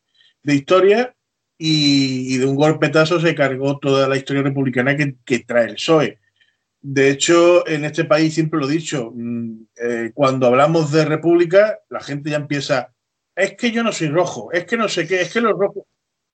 historia 0.43 1.13
y, 1.57 2.37
de 2.37 2.45
un 2.45 2.55
golpetazo 2.55 3.19
se 3.19 3.35
cargó 3.35 3.77
toda 3.77 4.07
la 4.07 4.15
historia 4.15 4.43
republicana 4.43 4.95
que, 4.95 5.15
que 5.25 5.39
trae 5.39 5.65
el 5.65 5.75
PSOE. 5.75 6.19
De 6.81 7.09
hecho, 7.09 7.67
en 7.67 7.85
este 7.85 8.05
país 8.05 8.33
siempre 8.33 8.59
lo 8.59 8.69
he 8.69 8.73
dicho, 8.73 9.11
mm, 9.13 9.65
eh, 9.75 10.11
cuando 10.13 10.47
hablamos 10.47 10.91
de 10.91 11.05
república, 11.05 11.79
la 11.89 11.99
gente 11.99 12.29
ya 12.29 12.37
empieza, 12.37 12.93
es 13.35 13.55
que 13.55 13.71
yo 13.71 13.83
no 13.83 13.91
soy 13.91 14.07
rojo, 14.07 14.51
es 14.51 14.65
que 14.65 14.77
no 14.77 14.87
sé 14.87 15.07
qué, 15.07 15.21
es 15.21 15.33
que 15.33 15.41
los 15.41 15.57
rojos... 15.57 15.83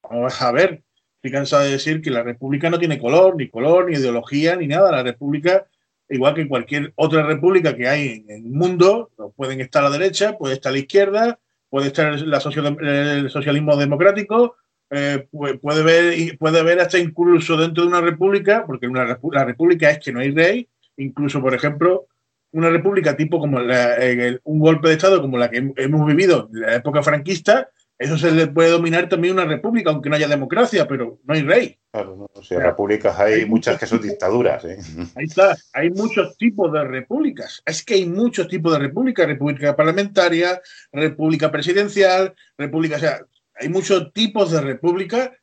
Vamos 0.10 0.40
a 0.42 0.52
ver, 0.52 0.84
estoy 1.16 1.32
cansado 1.32 1.64
de 1.64 1.72
decir 1.72 2.02
que 2.02 2.12
la 2.12 2.22
república 2.22 2.70
no 2.70 2.78
tiene 2.78 3.00
color, 3.00 3.36
ni 3.36 3.50
color, 3.50 3.90
ni 3.90 3.98
ideología, 3.98 4.56
ni 4.56 4.68
nada. 4.68 4.92
La 4.92 5.02
república 5.02 5.66
igual 6.10 6.36
que 6.36 6.48
cualquier 6.48 6.94
otra 6.96 7.24
república 7.24 7.76
que 7.76 7.88
hay 7.88 8.26
en 8.28 8.46
el 8.46 8.52
mundo, 8.52 9.12
pueden 9.36 9.62
estar 9.62 9.84
a 9.84 9.90
la 9.90 9.98
derecha, 9.98 10.38
puede 10.38 10.56
estar 10.56 10.70
a 10.70 10.74
la 10.74 10.80
izquierda, 10.80 11.40
puede 11.70 11.88
estar 11.88 12.14
el 12.14 13.30
socialismo 13.30 13.76
democrático, 13.76 14.56
eh, 14.90 15.28
puede, 15.32 15.84
ver, 15.84 16.38
puede 16.38 16.60
haber 16.60 16.80
hasta 16.80 17.00
incluso 17.00 17.58
dentro 17.58 17.84
de 17.84 17.90
una 17.90 18.02
república, 18.02 18.66
porque 18.66 18.88
una, 18.88 19.18
la 19.32 19.46
república 19.46 19.90
es 19.90 20.00
que 20.00 20.12
no 20.12 20.20
hay 20.20 20.32
rey, 20.32 20.70
incluso, 20.98 21.42
por 21.42 21.54
ejemplo, 21.54 22.08
una 22.52 22.70
república 22.70 23.18
tipo 23.18 23.40
como 23.40 23.58
un 23.58 24.60
golpe 24.60 24.88
de 24.88 24.94
Estado 24.94 25.22
como 25.22 25.38
la 25.38 25.50
que 25.50 25.74
hemos 25.76 26.08
vivido 26.08 26.50
en 26.54 26.62
la 26.62 26.76
época 26.76 27.04
franquista, 27.04 27.70
eso 27.98 28.18
se 28.18 28.32
le 28.32 28.48
puede 28.48 28.72
dominar 28.72 29.08
también 29.08 29.36
una 29.36 29.46
república, 29.46 29.90
aunque 29.90 30.10
no 30.10 30.18
haya 30.18 30.28
democracia, 30.28 30.86
pero 30.86 31.20
no 31.24 31.34
hay 31.34 31.44
rey. 31.44 31.78
Claro, 31.92 32.16
no, 32.18 32.30
o 32.34 32.44
sea, 32.44 32.60
repúblicas 32.60 33.18
hay, 33.18 33.46
muchas 33.46 33.80
que 33.80 33.86
son 33.86 34.02
dictaduras. 34.02 34.66
¿eh? 34.66 34.78
Ahí 35.16 35.26
está, 35.26 35.56
hay 35.74 35.90
muchos 35.92 36.36
tipos 36.38 36.74
de 36.74 36.84
repúblicas. 36.84 37.62
Es 37.66 37.86
que 37.86 37.94
hay 37.94 38.06
muchos 38.06 38.50
tipos 38.50 38.74
de 38.74 38.80
repúblicas, 38.80 39.26
república 39.26 39.76
parlamentaria, 39.78 40.62
república 40.92 41.50
presidencial, 41.50 42.36
república, 42.58 42.98
o 42.98 43.00
sea, 43.00 43.22
hay 43.56 43.70
muchos 43.70 44.12
tipos 44.14 44.52
de 44.52 44.62
república 44.62 45.34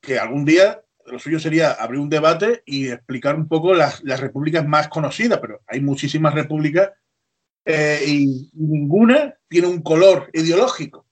que 0.00 0.18
algún 0.18 0.44
día 0.44 0.82
lo 1.06 1.18
suyo 1.18 1.38
sería 1.38 1.72
abrir 1.72 2.00
un 2.00 2.08
debate 2.08 2.62
y 2.64 2.88
explicar 2.88 3.34
un 3.34 3.48
poco 3.48 3.74
las, 3.74 4.02
repúblicas 4.02 4.66
más 4.66 4.88
conocidas, 4.88 5.38
pero 5.40 5.60
hay 5.66 5.80
muchísimas 5.80 6.34
repúblicas 6.34 6.90
eh, 7.64 8.00
y 8.06 8.50
ninguna 8.54 9.34
tiene 9.48 9.68
un 9.68 9.82
color 9.82 10.30
ideológico. 10.32 11.06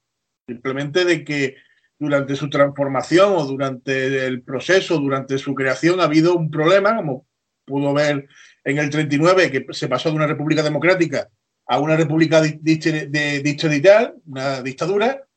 Simplemente 0.47 1.05
de 1.05 1.25
que 1.25 1.57
durante 1.99 2.37
su 2.37 2.49
transformación 2.49 3.35
o 3.35 3.45
durante 3.45 4.27
el 4.27 4.43
proceso, 4.43 4.99
durante 4.99 5.37
su 5.39 5.55
creación, 5.55 6.01
ha 6.01 6.05
habido 6.05 6.37
un 6.37 6.51
problema, 6.51 6.97
como 6.97 7.27
pudo 7.65 7.93
ver 7.93 8.29
en 8.65 8.79
el 8.79 8.89
39, 8.89 9.51
que 9.51 9.67
se 9.73 9.89
pasó 9.89 10.11
de 10.11 10.17
una 10.17 10.27
república 10.27 10.63
democrática 10.63 11.29
a 11.67 11.81
una 11.81 11.97
república 11.97 12.41
dictatorial, 12.41 14.15
una 14.27 14.63
dictadura, 14.63 15.28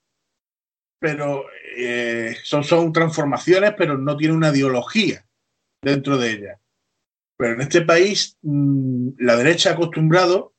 pero 1.01 1.45
eh, 1.75 2.35
son, 2.43 2.63
son 2.63 2.93
transformaciones, 2.93 3.73
pero 3.75 3.97
no 3.97 4.15
tiene 4.15 4.35
una 4.35 4.49
ideología 4.49 5.25
dentro 5.81 6.15
de 6.19 6.31
ella. 6.31 6.59
Pero 7.37 7.55
en 7.55 7.61
este 7.61 7.81
país, 7.81 8.37
mm, 8.43 9.13
la 9.17 9.35
derecha 9.35 9.71
ha 9.71 9.73
acostumbrado 9.73 10.53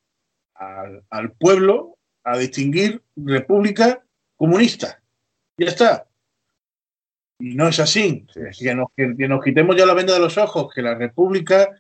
al, 0.55 1.05
al 1.11 1.31
pueblo 1.31 1.97
a 2.25 2.37
distinguir 2.39 3.03
república 3.15 4.05
comunista. 4.35 5.01
Ya 5.57 5.69
está. 5.69 6.09
Y 7.39 7.55
no 7.55 7.69
es 7.69 7.79
así. 7.79 8.27
Que, 8.59 8.75
nos, 8.75 9.45
quitemos 9.45 9.77
ya 9.77 9.87
la 9.87 9.95
venda 9.95 10.15
de 10.15 10.21
los 10.21 10.39
ojos, 10.39 10.75
que 10.75 10.83
la 10.83 10.97
República 10.97 11.71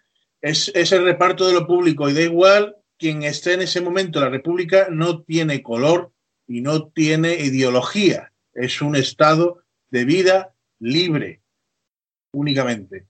es, 0.40 0.70
es, 0.72 0.92
el 0.92 1.04
reparto 1.04 1.48
de 1.48 1.54
lo 1.54 1.66
público 1.66 2.08
y 2.08 2.14
da 2.14 2.20
igual 2.20 2.76
quien 2.96 3.24
esté 3.24 3.54
en 3.54 3.62
ese 3.62 3.80
momento. 3.80 4.20
La 4.20 4.28
República 4.28 4.86
no 4.88 5.22
tiene 5.22 5.64
color 5.64 6.12
y 6.46 6.60
no 6.60 6.88
tiene 6.90 7.34
ideología. 7.34 8.31
Es 8.54 8.82
un 8.82 8.96
estado 8.96 9.62
de 9.90 10.04
vida 10.04 10.54
libre, 10.78 11.42
únicamente. 12.32 13.06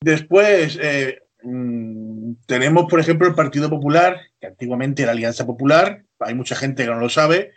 Después, 0.00 0.78
eh, 0.80 1.22
mm, 1.42 2.34
tenemos, 2.46 2.86
por 2.90 3.00
ejemplo, 3.00 3.26
el 3.26 3.34
Partido 3.34 3.70
Popular, 3.70 4.20
que 4.40 4.48
antiguamente 4.48 5.02
era 5.02 5.12
Alianza 5.12 5.46
Popular, 5.46 6.04
hay 6.18 6.34
mucha 6.34 6.56
gente 6.56 6.84
que 6.84 6.90
no 6.90 6.98
lo 6.98 7.08
sabe, 7.08 7.52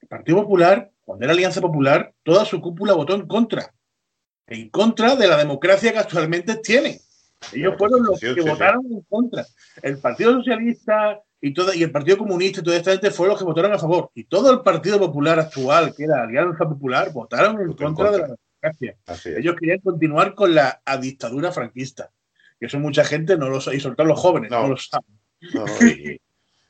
el 0.00 0.08
Partido 0.08 0.42
Popular, 0.42 0.90
cuando 1.04 1.24
era 1.24 1.32
Alianza 1.32 1.60
Popular, 1.60 2.12
toda 2.22 2.44
su 2.44 2.60
cúpula 2.60 2.94
votó 2.94 3.14
en 3.14 3.26
contra. 3.26 3.74
En 4.46 4.70
contra 4.70 5.16
de 5.16 5.26
la 5.26 5.36
democracia 5.36 5.92
que 5.92 5.98
actualmente 5.98 6.56
tiene. 6.56 7.00
Ellos 7.52 7.74
fueron 7.78 8.02
los 8.04 8.20
que 8.20 8.40
votaron 8.40 8.84
en 8.86 9.02
contra. 9.02 9.46
El 9.82 9.98
Partido 9.98 10.34
Socialista 10.34 11.20
y, 11.40 11.54
todo, 11.54 11.72
y 11.72 11.82
el 11.82 11.90
Partido 11.90 12.18
Comunista 12.18 12.60
y 12.60 12.64
toda 12.64 12.76
esta 12.76 12.92
gente 12.92 13.10
fueron 13.10 13.32
los 13.32 13.38
que 13.38 13.44
votaron 13.44 13.72
a 13.72 13.78
favor. 13.78 14.10
Y 14.14 14.24
todo 14.24 14.50
el 14.52 14.60
Partido 14.60 14.98
Popular 14.98 15.38
actual, 15.38 15.94
que 15.94 16.04
era 16.04 16.22
Alianza 16.22 16.68
Popular, 16.68 17.12
votaron 17.12 17.60
en, 17.60 17.72
contra, 17.72 18.10
de 18.10 18.18
la 18.18 18.36
democracia. 18.62 18.96
Ellos 19.38 19.56
querían 19.58 19.80
continuar 19.80 20.34
con 20.34 20.54
la 20.54 20.80
dictadura 21.00 21.52
franquista. 21.52 22.10
Y 22.60 22.66
eso 22.66 22.78
mucha 22.78 23.04
gente 23.04 23.36
no 23.36 23.48
lo 23.48 23.60
sabe, 23.60 23.76
y 23.76 23.80
sobre 23.80 23.96
todo 23.96 24.06
los 24.08 24.20
jóvenes 24.20 24.50
no, 24.50 24.68
lo 24.68 24.76
saben 24.76 25.18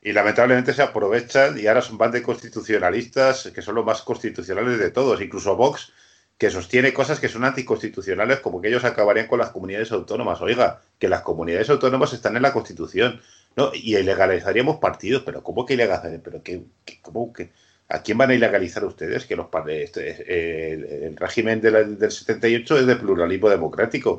y 0.00 0.12
lamentablemente 0.12 0.72
se 0.72 0.82
aprovechan 0.82 1.58
y 1.58 1.66
ahora 1.66 1.82
son 1.82 1.98
de 2.10 2.22
constitucionalistas 2.22 3.50
que 3.54 3.62
son 3.62 3.74
los 3.74 3.84
más 3.84 4.02
constitucionales 4.02 4.78
de 4.78 4.90
todos, 4.90 5.20
incluso 5.20 5.56
Vox, 5.56 5.92
que 6.36 6.50
sostiene 6.50 6.92
cosas 6.92 7.18
que 7.18 7.28
son 7.28 7.44
anticonstitucionales, 7.44 8.38
como 8.40 8.60
que 8.60 8.68
ellos 8.68 8.84
acabarían 8.84 9.26
con 9.26 9.40
las 9.40 9.50
comunidades 9.50 9.90
autónomas. 9.90 10.40
Oiga, 10.40 10.80
que 10.98 11.08
las 11.08 11.22
comunidades 11.22 11.68
autónomas 11.68 12.12
están 12.12 12.36
en 12.36 12.42
la 12.42 12.52
Constitución, 12.52 13.20
¿no? 13.56 13.70
Y 13.74 13.96
ilegalizaríamos 13.96 14.78
partidos, 14.78 15.22
pero 15.24 15.42
¿cómo 15.42 15.66
que 15.66 15.74
ilegalizaríamos? 15.74 16.24
¿Pero 16.24 16.42
qué, 16.42 16.62
cómo 17.02 17.32
que, 17.32 17.50
¿A 17.88 18.02
quién 18.02 18.18
van 18.18 18.30
a 18.30 18.34
ilegalizar 18.34 18.84
ustedes? 18.84 19.24
Que 19.24 19.36
los 19.36 19.46
este, 19.68 21.06
el, 21.06 21.16
régimen 21.16 21.60
del 21.60 21.98
78 22.10 22.78
es 22.78 22.86
de 22.86 22.96
pluralismo 22.96 23.48
democrático. 23.48 24.10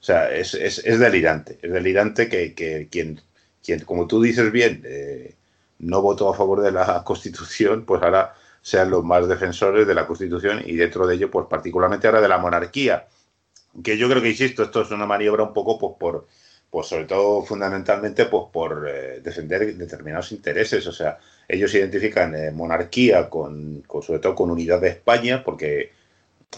O 0.00 0.02
sea, 0.02 0.32
es, 0.34 0.54
es, 0.54 0.78
es 0.84 0.98
delirante. 0.98 1.58
Es 1.62 1.72
delirante 1.72 2.28
que, 2.28 2.54
que 2.54 2.88
quien 2.90 3.20
quien, 3.62 3.80
como 3.80 4.06
tú 4.06 4.22
dices 4.22 4.50
bien, 4.52 4.82
eh, 4.86 5.34
no 5.78 6.02
votó 6.02 6.30
a 6.30 6.34
favor 6.34 6.62
de 6.62 6.72
la 6.72 7.02
Constitución, 7.04 7.84
pues 7.84 8.02
ahora 8.02 8.34
sean 8.62 8.90
los 8.90 9.04
más 9.04 9.28
defensores 9.28 9.86
de 9.86 9.94
la 9.94 10.06
Constitución 10.06 10.62
y 10.64 10.76
dentro 10.76 11.06
de 11.06 11.14
ello, 11.16 11.30
pues 11.30 11.46
particularmente 11.48 12.06
ahora 12.06 12.20
de 12.20 12.28
la 12.28 12.38
monarquía. 12.38 13.06
Que 13.84 13.96
yo 13.96 14.08
creo 14.08 14.22
que, 14.22 14.30
insisto, 14.30 14.62
esto 14.62 14.82
es 14.82 14.90
una 14.90 15.06
maniobra 15.06 15.44
un 15.44 15.52
poco 15.52 15.78
pues, 15.78 15.92
por, 15.98 16.26
pues 16.70 16.86
sobre 16.86 17.04
todo 17.04 17.42
fundamentalmente 17.42 18.26
pues 18.26 18.44
por 18.52 18.88
eh, 18.88 19.20
defender 19.20 19.74
determinados 19.76 20.32
intereses. 20.32 20.86
O 20.86 20.92
sea, 20.92 21.18
ellos 21.46 21.74
identifican 21.74 22.34
eh, 22.34 22.50
monarquía 22.50 23.28
con, 23.28 23.82
sobre 24.02 24.20
todo 24.20 24.34
con 24.34 24.50
unidad 24.50 24.80
de 24.80 24.88
España, 24.88 25.42
porque 25.44 25.92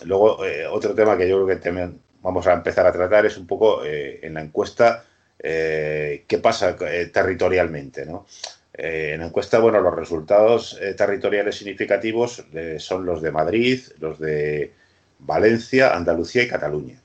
luego 0.05 0.39
otro 0.71 0.95
tema 0.95 1.17
que 1.17 1.29
yo 1.29 1.37
creo 1.37 1.47
que 1.47 1.63
también 1.63 2.01
vamos 2.23 2.47
a 2.47 2.53
empezar 2.53 2.87
a 2.87 2.93
tratar 2.93 3.27
es 3.27 3.37
un 3.37 3.47
poco 3.47 3.85
en 3.85 4.35
la 4.35 4.41
encuesta 4.41 5.05
eh, 5.43 6.25
qué 6.27 6.39
pasa 6.39 6.77
eh, 6.81 7.11
territorialmente. 7.13 8.05
¿no? 8.05 8.27
Eh, 8.75 9.13
en 9.15 9.21
la 9.21 9.27
encuesta, 9.27 9.59
bueno, 9.59 9.81
los 9.81 9.95
resultados 9.95 10.79
territoriales 10.97 11.57
significativos 11.57 12.45
son 12.79 13.07
los 13.07 13.23
de 13.23 13.31
Madrid, 13.31 13.81
los 13.99 14.19
de 14.19 14.73
Valencia, 15.19 15.95
Andalucía 15.95 16.43
y 16.43 16.49
Cataluña. 16.49 17.00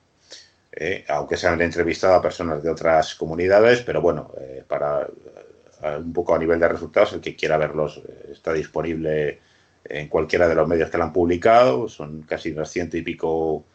Aunque 1.07 1.37
se 1.37 1.47
han 1.47 1.61
entrevistado 1.61 2.15
a 2.15 2.21
personas 2.21 2.61
de 2.61 2.69
otras 2.69 3.15
comunidades, 3.15 3.81
pero 3.81 4.01
bueno, 4.01 4.31
para 4.67 5.07
un 5.97 6.13
poco 6.13 6.35
a 6.35 6.39
nivel 6.39 6.59
de 6.59 6.67
resultados, 6.67 7.13
el 7.13 7.21
que 7.21 7.35
quiera 7.35 7.57
verlos 7.57 8.01
está 8.31 8.51
disponible 8.53 9.39
en 9.85 10.07
cualquiera 10.07 10.47
de 10.47 10.55
los 10.55 10.67
medios 10.67 10.89
que 10.89 10.97
lo 10.97 11.03
han 11.03 11.13
publicado, 11.13 11.87
son 11.87 12.23
casi 12.23 12.51
unas 12.51 12.69
ciento 12.69 12.97
y 12.97 13.03
pico, 13.03 13.65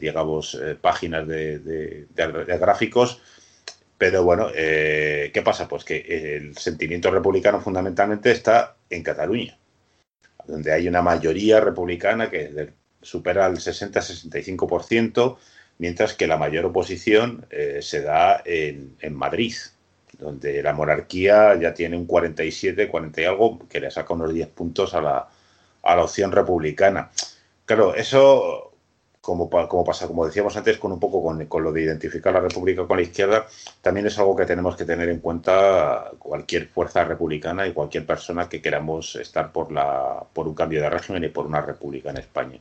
digamos, 0.00 0.60
páginas 0.80 1.26
de 1.28 2.06
gráficos 2.60 3.20
pero 4.00 4.24
bueno, 4.24 4.48
eh, 4.54 5.30
¿qué 5.34 5.42
pasa? 5.42 5.68
Pues 5.68 5.84
que 5.84 5.98
el 5.98 6.56
sentimiento 6.56 7.10
republicano 7.10 7.60
fundamentalmente 7.60 8.30
está 8.30 8.76
en 8.88 9.02
Cataluña, 9.02 9.58
donde 10.46 10.72
hay 10.72 10.88
una 10.88 11.02
mayoría 11.02 11.60
republicana 11.60 12.30
que 12.30 12.72
supera 13.02 13.46
el 13.46 13.58
60-65%, 13.58 15.36
mientras 15.80 16.12
que 16.12 16.26
la 16.26 16.36
mayor 16.36 16.66
oposición 16.66 17.46
eh, 17.50 17.78
se 17.80 18.02
da 18.02 18.42
en, 18.44 19.14
Madrid, 19.14 19.54
donde 20.18 20.62
la 20.62 20.74
monarquía 20.74 21.58
ya 21.58 21.72
tiene 21.72 21.96
un 21.96 22.04
47, 22.04 22.86
40 22.86 23.20
y 23.22 23.24
algo, 23.24 23.58
que 23.66 23.80
le 23.80 23.90
saca 23.90 24.12
unos 24.12 24.32
10 24.32 24.48
puntos 24.48 24.92
a 24.92 25.00
la, 25.00 25.28
a 25.82 25.96
la 25.96 26.04
opción 26.04 26.32
republicana. 26.32 27.10
Claro, 27.64 27.94
eso 27.94 28.72
como, 29.22 29.48
como 29.48 29.82
pasa, 29.82 30.06
como 30.06 30.26
decíamos 30.26 30.54
antes, 30.54 30.76
con 30.76 30.92
un 30.92 31.00
poco 31.00 31.22
con, 31.22 31.64
lo 31.64 31.72
de 31.72 31.80
identificar 31.82 32.34
la 32.34 32.40
República 32.40 32.86
con 32.86 32.98
la 32.98 33.02
izquierda, 33.02 33.46
también 33.80 34.06
es 34.06 34.18
algo 34.18 34.36
que 34.36 34.44
tenemos 34.44 34.76
que 34.76 34.84
tener 34.84 35.08
en 35.08 35.20
cuenta 35.20 36.10
cualquier 36.18 36.68
fuerza 36.68 37.04
republicana 37.04 37.66
y 37.66 37.72
cualquier 37.72 38.04
persona 38.04 38.50
que 38.50 38.60
queramos 38.60 39.16
estar 39.16 39.50
por, 39.50 39.72
la, 39.72 40.24
por 40.34 40.46
un 40.46 40.54
cambio 40.54 40.82
de 40.82 40.90
régimen 40.90 41.24
y 41.24 41.28
por 41.28 41.46
una 41.46 41.62
república 41.62 42.10
en 42.10 42.18
España. 42.18 42.58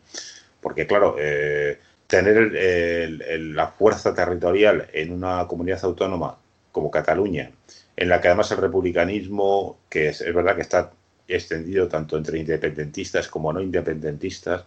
Porque, 0.62 0.88
claro, 0.88 1.16
eh, 1.20 1.80
tener 2.10 3.22
la 3.56 3.68
fuerza 3.68 4.16
territorial 4.16 4.88
en 4.94 5.14
una 5.14 5.46
comunidad 5.48 5.86
autónoma 5.86 6.40
como 6.72 6.90
Cataluña, 6.90 7.52
en 7.96 8.10
la 8.10 8.20
que 8.20 8.30
además 8.30 8.52
el 8.52 8.58
republicanismo, 8.58 9.78
que 9.90 10.10
es 10.10 10.34
verdad 10.34 10.56
que 10.56 10.64
está 10.64 10.92
extendido 11.28 11.88
tanto 11.88 12.18
entre 12.18 12.40
independentistas 12.40 13.28
como 13.28 13.54
no 13.54 13.62
independentistas, 13.62 14.66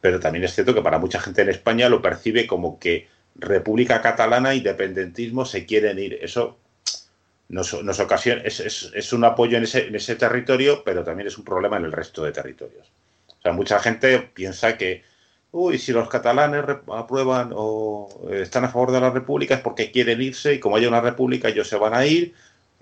pero 0.00 0.18
también 0.18 0.44
es 0.44 0.54
cierto 0.54 0.72
que 0.72 0.80
para 0.80 0.98
mucha 0.98 1.20
gente 1.20 1.42
en 1.42 1.50
España 1.50 1.90
lo 1.90 2.00
percibe 2.00 2.46
como 2.46 2.78
que 2.78 3.06
República 3.34 4.00
Catalana, 4.00 4.54
independentismo 4.54 5.44
se 5.44 5.66
quieren 5.66 5.98
ir. 5.98 6.18
Eso 6.22 6.56
nos, 7.50 7.74
ocasiona, 8.00 8.40
es, 8.44 9.12
un 9.12 9.24
apoyo 9.24 9.58
en 9.58 9.64
ese, 9.64 9.88
en 9.88 9.94
ese 9.94 10.16
territorio, 10.16 10.82
pero 10.84 11.04
también 11.04 11.26
es 11.26 11.36
un 11.36 11.44
problema 11.44 11.76
en 11.76 11.84
el 11.84 11.92
resto 11.92 12.24
de 12.24 12.32
territorios. 12.32 12.90
O 13.28 13.42
sea, 13.42 13.52
mucha 13.52 13.78
gente 13.78 14.20
piensa 14.20 14.78
que, 14.78 15.02
uy, 15.52 15.78
si 15.78 15.92
los 15.92 16.08
catalanes 16.08 16.64
aprueban 16.92 17.52
o 17.54 18.08
están 18.30 18.64
a 18.64 18.68
favor 18.68 18.92
de 18.92 19.00
la 19.00 19.10
república 19.10 19.54
es 19.54 19.60
porque 19.60 19.90
quieren 19.90 20.20
irse 20.20 20.54
y 20.54 20.60
como 20.60 20.76
hay 20.76 20.86
una 20.86 21.00
república 21.00 21.48
ellos 21.48 21.68
se 21.68 21.76
van 21.76 21.94
a 21.94 22.04
ir 22.06 22.34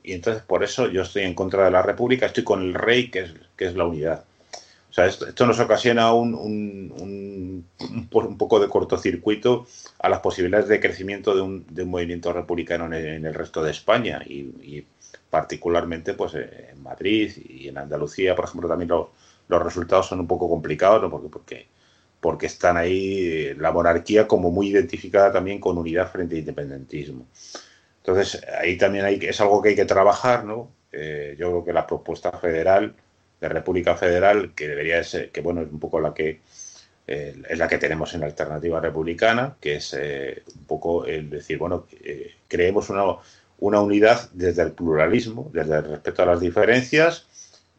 y 0.02 0.12
entonces 0.12 0.42
por 0.42 0.62
eso 0.62 0.88
yo 0.88 1.02
estoy 1.02 1.22
en 1.22 1.34
contra 1.34 1.64
de 1.64 1.70
la 1.70 1.82
república, 1.82 2.26
estoy 2.26 2.44
con 2.44 2.62
el 2.62 2.74
rey 2.74 3.10
que 3.10 3.20
es, 3.20 3.34
que 3.56 3.66
es 3.66 3.74
la 3.74 3.84
unidad. 3.84 4.24
O 4.88 4.92
sea, 4.96 5.06
esto, 5.06 5.46
nos 5.46 5.58
ocasiona 5.60 6.12
un, 6.12 6.32
un, 6.32 7.66
un, 7.80 8.38
poco 8.38 8.60
de 8.60 8.68
cortocircuito 8.68 9.66
a 9.98 10.08
las 10.08 10.20
posibilidades 10.20 10.68
de 10.68 10.80
crecimiento 10.80 11.34
de 11.34 11.42
un, 11.42 11.66
de 11.68 11.82
un 11.82 11.90
movimiento 11.90 12.32
republicano 12.32 12.86
en 12.86 13.26
el, 13.26 13.34
resto 13.34 13.62
de 13.62 13.72
España 13.72 14.22
y, 14.24 14.86
particularmente 15.28 16.14
pues 16.14 16.34
en 16.34 16.82
Madrid 16.82 17.32
y 17.36 17.68
en 17.68 17.76
Andalucía, 17.76 18.34
por 18.34 18.46
ejemplo, 18.46 18.68
también 18.68 18.88
los 18.88 19.62
resultados 19.62 20.06
son 20.06 20.20
un 20.20 20.26
poco 20.26 20.48
complicados, 20.48 21.02
¿no? 21.02 21.10
porque, 21.10 21.28
porque 21.28 21.66
porque 22.20 22.46
están 22.46 22.76
ahí 22.76 23.48
eh, 23.50 23.56
la 23.58 23.72
monarquía 23.72 24.26
como 24.26 24.50
muy 24.50 24.68
identificada 24.68 25.32
también 25.32 25.60
con 25.60 25.78
unidad 25.78 26.10
frente 26.10 26.34
al 26.34 26.40
independentismo. 26.40 27.26
Entonces, 27.98 28.42
ahí 28.60 28.76
también 28.76 29.04
hay, 29.04 29.18
es 29.22 29.40
algo 29.40 29.60
que 29.62 29.70
hay 29.70 29.76
que 29.76 29.84
trabajar, 29.84 30.44
¿no? 30.44 30.70
Eh, 30.92 31.36
yo 31.38 31.50
creo 31.50 31.64
que 31.64 31.72
la 31.72 31.86
propuesta 31.86 32.32
federal, 32.32 32.94
de 33.40 33.48
República 33.48 33.96
Federal, 33.96 34.54
que 34.54 34.68
debería 34.68 35.02
ser, 35.04 35.30
que 35.30 35.40
bueno, 35.40 35.62
es 35.62 35.70
un 35.70 35.78
poco 35.78 36.00
la 36.00 36.14
que 36.14 36.40
eh, 37.06 37.34
es 37.48 37.58
la 37.58 37.68
que 37.68 37.78
tenemos 37.78 38.14
en 38.14 38.20
la 38.20 38.26
alternativa 38.26 38.80
republicana, 38.80 39.56
que 39.60 39.76
es 39.76 39.92
un 39.92 40.64
poco 40.64 41.04
el 41.04 41.30
decir, 41.30 41.58
bueno, 41.58 41.86
creemos 42.48 42.90
una, 42.90 43.04
una 43.58 43.80
unidad 43.80 44.30
desde 44.32 44.62
el 44.62 44.72
pluralismo, 44.72 45.50
desde 45.52 45.76
el 45.76 45.84
respeto 45.84 46.22
a 46.22 46.26
las 46.26 46.40
diferencias, 46.40 47.26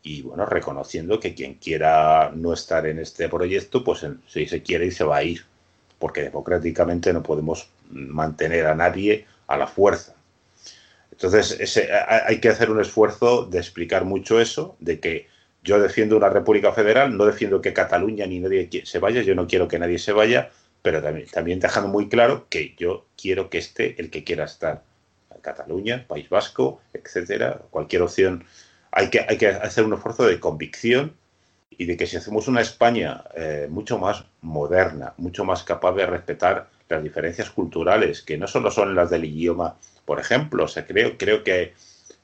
y 0.08 0.22
bueno, 0.22 0.46
reconociendo 0.46 1.20
que 1.20 1.36
quien 1.36 1.56
quiera 1.56 2.32
no 2.34 2.54
estar 2.54 2.88
en 2.88 2.98
este 2.98 3.28
proyecto, 3.28 3.84
pues 3.84 4.06
si 4.26 4.46
se 4.46 4.64
quiere 4.64 4.86
y 4.86 4.92
se 4.92 5.04
va 5.04 5.18
a 5.18 5.24
ir, 5.24 5.44
porque 6.00 6.24
democráticamente 6.24 7.12
no 7.12 7.22
podemos 7.22 7.68
mantener 7.90 8.68
a 8.68 8.76
nadie 8.76 9.26
a 9.48 9.58
la 9.58 9.68
fuerza. 9.68 10.14
Entonces, 11.12 11.58
ese, 11.60 11.90
hay 11.92 12.40
que 12.40 12.48
hacer 12.48 12.70
un 12.70 12.80
esfuerzo 12.80 13.46
de 13.48 13.58
explicar 13.58 14.06
mucho 14.06 14.40
eso, 14.40 14.78
de 14.80 15.02
que 15.02 15.28
yo 15.62 15.78
defiendo 15.78 16.16
una 16.16 16.30
república 16.30 16.72
federal, 16.72 17.18
no 17.18 17.26
defiendo 17.26 17.60
que 17.60 17.74
Cataluña 17.74 18.26
ni 18.28 18.40
nadie 18.40 18.70
se 18.86 19.00
vaya, 19.00 19.22
yo 19.24 19.36
no 19.36 19.46
quiero 19.46 19.68
que 19.68 19.78
nadie 19.78 20.00
se 20.00 20.14
vaya, 20.14 20.52
pero 20.82 21.02
también, 21.02 21.28
también 21.28 21.60
dejando 21.60 21.90
muy 21.90 22.08
claro 22.08 22.46
que 22.50 22.76
yo 22.78 23.08
quiero 23.22 23.50
que 23.50 23.58
esté 23.58 24.00
el 24.00 24.10
que 24.10 24.24
quiera 24.24 24.46
estar. 24.46 24.84
Cataluña, 25.42 26.06
País 26.08 26.30
Vasco, 26.30 26.82
etcétera, 26.94 27.62
cualquier 27.72 28.02
opción 28.02 28.46
hay 28.92 29.10
que, 29.10 29.26
hay 29.28 29.38
que 29.38 29.48
hacer 29.48 29.84
un 29.86 29.94
esfuerzo 29.94 30.26
de 30.26 30.40
convicción 30.40 31.14
y 31.70 31.86
de 31.86 31.96
que 31.96 32.08
si 32.08 32.18
hacemos 32.18 32.48
una 32.48 32.62
España 32.62 33.24
eh, 33.36 33.68
mucho 33.70 34.00
más 34.00 34.26
moderna, 34.42 35.14
mucho 35.18 35.46
más 35.46 35.64
capaz 35.64 35.94
de 35.94 36.06
respetar 36.06 36.70
las 36.90 37.04
diferencias 37.04 37.50
culturales, 37.50 38.22
que 38.22 38.38
no 38.38 38.48
solo 38.48 38.72
son 38.72 38.96
las 38.96 39.10
del 39.10 39.26
idioma, 39.26 39.76
por 40.06 40.20
ejemplo, 40.20 40.66
o 40.66 40.86
creo, 40.88 41.18
creo 41.18 41.44
que 41.44 41.74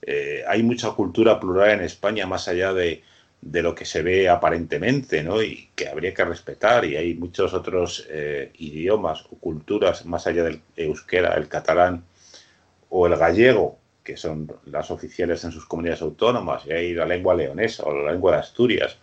eh, 0.01 0.43
hay 0.47 0.63
mucha 0.63 0.91
cultura 0.91 1.39
plural 1.39 1.71
en 1.71 1.81
España 1.81 2.25
más 2.25 2.47
allá 2.47 2.73
de, 2.73 3.03
lo 3.41 3.75
que 3.75 3.85
se 3.85 4.01
ve 4.01 4.29
aparentemente, 4.29 5.21
¿no? 5.21 5.43
Y 5.43 5.69
que 5.75 5.89
habría 5.89 6.13
que 6.13 6.23
respetar, 6.23 6.85
y 6.85 6.95
hay 6.95 7.13
muchos 7.13 7.53
otros 7.53 8.07
eh, 8.09 8.51
idiomas 8.57 9.25
o 9.31 9.35
culturas 9.37 10.05
más 10.05 10.27
allá 10.27 10.43
del 10.43 10.61
euskera, 10.77 11.33
el 11.35 11.49
catalán 11.49 12.05
o 12.89 13.05
el 13.05 13.17
gallego, 13.17 13.79
que 14.03 14.17
son 14.17 14.51
las 14.65 14.91
oficiales 14.91 15.43
en 15.43 15.51
sus 15.51 15.65
comunidades 15.65 16.01
autónomas, 16.01 16.63
y 16.67 16.73
hay 16.73 16.93
la 16.93 17.05
lengua 17.05 17.35
leonesa 17.35 17.83
o 17.83 17.93
la 17.93 18.11
lengua 18.11 18.33
de 18.33 18.39
Asturias, 18.39 18.97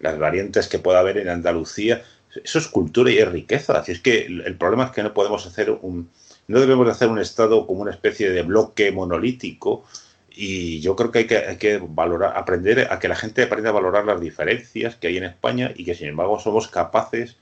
las 0.00 0.18
variantes 0.18 0.68
que 0.68 0.78
pueda 0.78 1.00
haber 1.00 1.18
en 1.18 1.28
Andalucía, 1.28 2.02
eso 2.42 2.58
es 2.58 2.68
cultura 2.68 3.10
y 3.10 3.18
es 3.18 3.30
riqueza. 3.30 3.78
Así 3.78 3.92
es 3.92 4.00
que 4.00 4.26
el 4.26 4.56
problema 4.56 4.84
es 4.86 4.90
que 4.92 5.02
no 5.02 5.12
podemos 5.14 5.46
hacer 5.46 5.70
un, 5.70 6.10
no 6.48 6.60
debemos 6.60 6.88
hacer 6.88 7.08
un 7.08 7.18
Estado 7.18 7.66
como 7.66 7.82
una 7.82 7.90
especie 7.90 8.30
de 8.30 8.42
bloque 8.42 8.92
monolítico, 8.92 9.84
y 10.32 10.80
yo 10.80 10.96
creo 10.96 11.10
que 11.10 11.18
hay 11.20 11.26
que, 11.26 11.36
hay 11.38 11.56
que 11.56 11.80
valorar, 11.82 12.36
aprender 12.36 12.88
a 12.90 12.98
que 12.98 13.08
la 13.08 13.16
gente 13.16 13.42
aprenda 13.42 13.70
a 13.70 13.72
valorar 13.72 14.04
las 14.04 14.20
diferencias 14.20 14.96
que 14.96 15.08
hay 15.08 15.16
en 15.16 15.24
España 15.24 15.72
y 15.74 15.84
que 15.84 15.94
sin 15.94 16.08
embargo 16.08 16.38
somos 16.38 16.68
capaces 16.68 17.36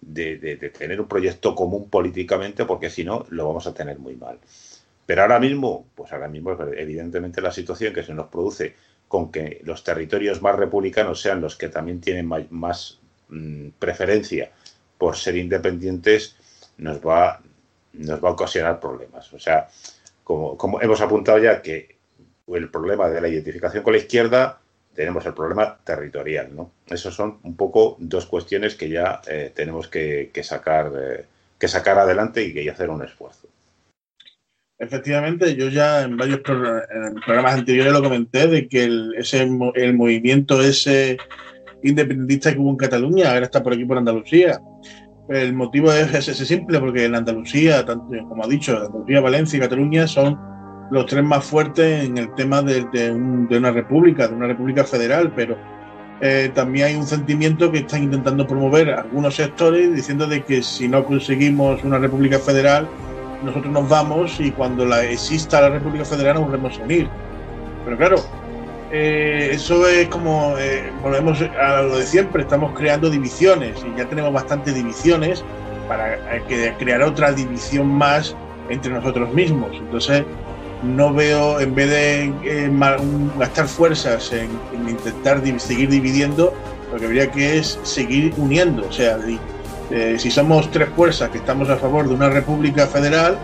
de, 0.00 0.38
de 0.38 0.56
tener 0.70 1.00
un 1.00 1.06
proyecto 1.06 1.54
común 1.54 1.90
políticamente, 1.90 2.64
porque 2.64 2.90
si 2.90 3.04
no, 3.04 3.26
lo 3.28 3.46
vamos 3.46 3.66
a 3.66 3.74
tener 3.74 3.98
muy 3.98 4.16
mal. 4.16 4.38
Pero 5.10 5.22
ahora 5.22 5.40
mismo, 5.40 5.88
pues 5.96 6.12
ahora 6.12 6.28
mismo, 6.28 6.56
evidentemente, 6.76 7.40
la 7.40 7.50
situación 7.50 7.92
que 7.92 8.04
se 8.04 8.14
nos 8.14 8.28
produce 8.28 8.76
con 9.08 9.32
que 9.32 9.60
los 9.64 9.82
territorios 9.82 10.40
más 10.40 10.54
republicanos 10.54 11.20
sean 11.20 11.40
los 11.40 11.56
que 11.56 11.68
también 11.68 12.00
tienen 12.00 12.28
más, 12.50 13.00
mm, 13.28 13.70
preferencia 13.76 14.52
por 14.98 15.16
ser 15.16 15.34
independientes, 15.34 16.36
nos 16.76 17.04
va, 17.04 17.42
nos 17.94 18.24
va 18.24 18.28
a 18.28 18.32
ocasionar 18.34 18.78
problemas. 18.78 19.32
O 19.32 19.40
sea, 19.40 19.68
como, 20.22 20.80
hemos 20.80 21.00
apuntado 21.00 21.38
ya 21.38 21.60
que 21.60 21.96
el 22.46 22.70
problema 22.70 23.08
de 23.08 23.20
la 23.20 23.26
identificación 23.26 23.82
con 23.82 23.94
la 23.94 23.98
izquierda, 23.98 24.60
tenemos 24.94 25.26
el 25.26 25.34
problema 25.34 25.76
territorial, 25.82 26.54
¿no? 26.54 26.70
Esos 26.86 27.16
son 27.16 27.40
un 27.42 27.56
poco 27.56 27.96
dos 27.98 28.26
cuestiones 28.26 28.76
que 28.76 28.88
ya 28.88 29.20
eh, 29.26 29.50
tenemos 29.52 29.88
que, 29.88 30.30
sacar, 30.44 30.92
eh, 30.96 31.26
que 31.58 31.66
sacar 31.66 31.98
adelante 31.98 32.44
y 32.44 32.54
que 32.54 32.70
hacer 32.70 32.90
un 32.90 33.02
esfuerzo. 33.02 33.48
Efectivamente, 34.80 35.54
yo 35.56 35.68
ya 35.68 36.02
en 36.02 36.16
varios 36.16 36.40
programas 36.40 37.54
anteriores 37.54 37.92
lo 37.92 38.02
comenté 38.02 38.46
de 38.46 38.66
que 38.66 38.84
el, 38.84 39.14
ese, 39.18 39.46
el 39.74 39.94
movimiento 39.94 40.62
ese 40.62 41.18
independentista 41.82 42.52
que 42.52 42.58
hubo 42.58 42.70
en 42.70 42.76
Cataluña 42.76 43.30
ahora 43.30 43.44
está 43.44 43.62
por 43.62 43.74
aquí 43.74 43.84
por 43.84 43.98
Andalucía. 43.98 44.58
El 45.28 45.52
motivo 45.52 45.92
es 45.92 46.12
ese 46.14 46.46
simple, 46.46 46.80
porque 46.80 47.04
en 47.04 47.14
Andalucía, 47.14 47.84
tanto, 47.84 48.06
como 48.26 48.42
ha 48.42 48.48
dicho, 48.48 48.74
Andalucía, 48.76 49.20
Valencia 49.20 49.58
y 49.58 49.60
Cataluña 49.60 50.06
son 50.06 50.38
los 50.90 51.06
tres 51.06 51.22
más 51.22 51.44
fuertes 51.44 52.04
en 52.04 52.16
el 52.16 52.34
tema 52.34 52.62
de, 52.62 52.84
de, 52.90 53.12
una 53.12 53.70
república, 53.70 54.28
de 54.28 54.34
una 54.34 54.46
república 54.46 54.84
federal, 54.84 55.32
pero 55.36 55.56
eh, 56.22 56.50
también 56.54 56.86
hay 56.86 56.94
un 56.96 57.06
sentimiento 57.06 57.70
que 57.70 57.78
están 57.78 58.04
intentando 58.04 58.46
promover 58.46 58.90
algunos 58.90 59.36
sectores 59.36 59.94
diciendo 59.94 60.26
de 60.26 60.42
que 60.42 60.62
si 60.62 60.88
no 60.88 61.04
conseguimos 61.04 61.84
una 61.84 61.98
república 61.98 62.38
federal, 62.38 62.88
nosotros 63.42 63.72
nos 63.72 63.88
vamos 63.88 64.38
y 64.40 64.50
cuando 64.50 64.84
la 64.84 65.04
exista 65.04 65.60
la 65.60 65.70
República 65.70 66.04
Federal 66.04 66.34
nos 66.36 66.44
volvemos 66.44 66.78
a 66.78 66.82
unir. 66.82 67.08
Pero 67.84 67.96
claro, 67.96 68.16
eh, 68.92 69.50
eso 69.52 69.86
es 69.86 70.08
como, 70.08 70.56
eh, 70.58 70.90
volvemos 71.02 71.40
a 71.40 71.82
lo 71.82 71.98
de 71.98 72.06
siempre, 72.06 72.42
estamos 72.42 72.76
creando 72.76 73.08
divisiones 73.08 73.84
y 73.86 73.96
ya 73.96 74.08
tenemos 74.08 74.32
bastantes 74.32 74.74
divisiones 74.74 75.44
para 75.88 76.14
eh, 76.36 76.74
crear 76.78 77.02
otra 77.02 77.32
división 77.32 77.86
más 77.86 78.34
entre 78.68 78.92
nosotros 78.92 79.32
mismos. 79.32 79.70
Entonces, 79.76 80.24
no 80.82 81.12
veo, 81.12 81.60
en 81.60 81.74
vez 81.74 81.90
de 81.90 82.32
gastar 83.38 83.68
fuerzas 83.68 84.32
en, 84.32 84.48
intentar 84.88 85.42
seguir 85.58 85.90
dividiendo, 85.90 86.54
lo 86.90 86.98
que 86.98 87.04
habría 87.04 87.30
que 87.30 87.58
es 87.58 87.78
seguir 87.82 88.32
uniendo. 88.38 88.86
O 88.88 88.92
sea, 88.92 89.18
eh, 89.90 90.16
si 90.18 90.30
somos 90.30 90.70
tres 90.70 90.88
fuerzas 90.94 91.30
que 91.30 91.38
estamos 91.38 91.68
a 91.68 91.76
favor 91.76 92.08
de 92.08 92.14
una 92.14 92.28
república 92.28 92.86
federal, 92.86 93.38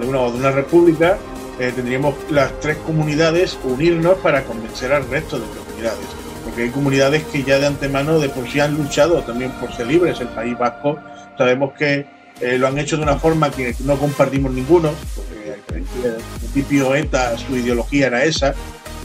de 0.00 0.06
una, 0.06 0.18
de 0.22 0.38
una 0.38 0.50
república, 0.50 1.18
eh, 1.60 1.72
tendríamos 1.74 2.14
las 2.30 2.58
tres 2.60 2.76
comunidades 2.78 3.56
unirnos 3.62 4.18
para 4.18 4.42
convencer 4.42 4.92
al 4.92 5.08
resto 5.08 5.38
de 5.38 5.46
comunidades. 5.46 6.06
Porque 6.44 6.62
hay 6.62 6.70
comunidades 6.70 7.22
que 7.24 7.44
ya 7.44 7.58
de 7.58 7.66
antemano 7.66 8.18
de 8.18 8.28
por 8.28 8.48
sí 8.48 8.60
han 8.60 8.76
luchado 8.76 9.22
también 9.22 9.52
por 9.52 9.72
ser 9.72 9.86
libres. 9.86 10.20
El 10.20 10.28
País 10.28 10.58
Vasco 10.58 10.98
sabemos 11.38 11.72
que 11.74 12.06
eh, 12.40 12.58
lo 12.58 12.66
han 12.66 12.78
hecho 12.78 12.96
de 12.96 13.04
una 13.04 13.16
forma 13.16 13.50
que 13.50 13.74
no 13.84 13.96
compartimos 13.96 14.52
ninguno, 14.52 14.90
porque 15.14 15.52
al 15.52 16.40
principio 16.40 16.94
ETA 16.94 17.38
su 17.38 17.56
ideología 17.56 18.08
era 18.08 18.24
esa, 18.24 18.54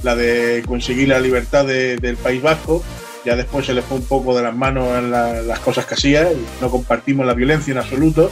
la 0.02 0.16
de 0.16 0.64
conseguir 0.66 1.10
la 1.10 1.20
libertad 1.20 1.66
del 1.66 2.18
País 2.18 2.42
Vasco, 2.42 2.84
ya 3.26 3.36
después 3.36 3.66
se 3.66 3.74
le 3.74 3.82
fue 3.82 3.98
un 3.98 4.06
poco 4.06 4.36
de 4.36 4.44
las 4.44 4.56
manos 4.56 4.98
en 4.98 5.12
las 5.12 5.60
cosas 5.60 5.86
que 5.86 5.96
hacía, 5.96 6.30
no 6.62 6.70
compartimos 6.70 7.26
la 7.26 7.34
violencia 7.34 7.72
en 7.72 7.78
absoluto. 7.78 8.32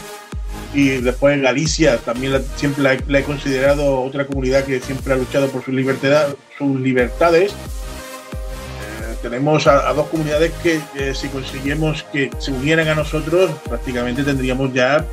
Y 0.74 0.90
después 0.90 1.42
Galicia 1.42 1.98
también 1.98 2.44
siempre 2.56 2.84
la, 2.84 3.20
he 3.20 3.24
considerado 3.24 4.02
otra 4.02 4.28
comunidad 4.28 4.64
que 4.64 4.80
siempre 4.80 5.14
ha 5.14 5.16
luchado 5.16 5.50
por 5.50 5.64
sus, 5.64 5.74
libertad, 5.74 6.28
sus 6.58 6.80
libertades. 6.80 7.52
Eh, 7.52 9.16
tenemos 9.22 9.66
a, 9.66 9.92
dos 9.94 10.08
comunidades 10.08 10.52
que 10.62 10.82
si 11.16 11.30
consiguiéramos 11.30 12.04
que 12.12 12.30
se 12.38 12.52
unieran 12.52 12.88
a 12.90 12.96
nosotros, 12.96 13.50
prácticamente 13.68 14.24
tendríamos 14.24 14.74
ya 14.74 15.06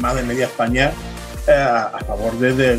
más 0.00 0.14
de 0.14 0.22
media 0.22 0.46
España 0.46 0.92
eh, 1.46 1.52
a 1.52 1.98
favor 2.06 2.38
de, 2.38 2.54
de, 2.54 2.78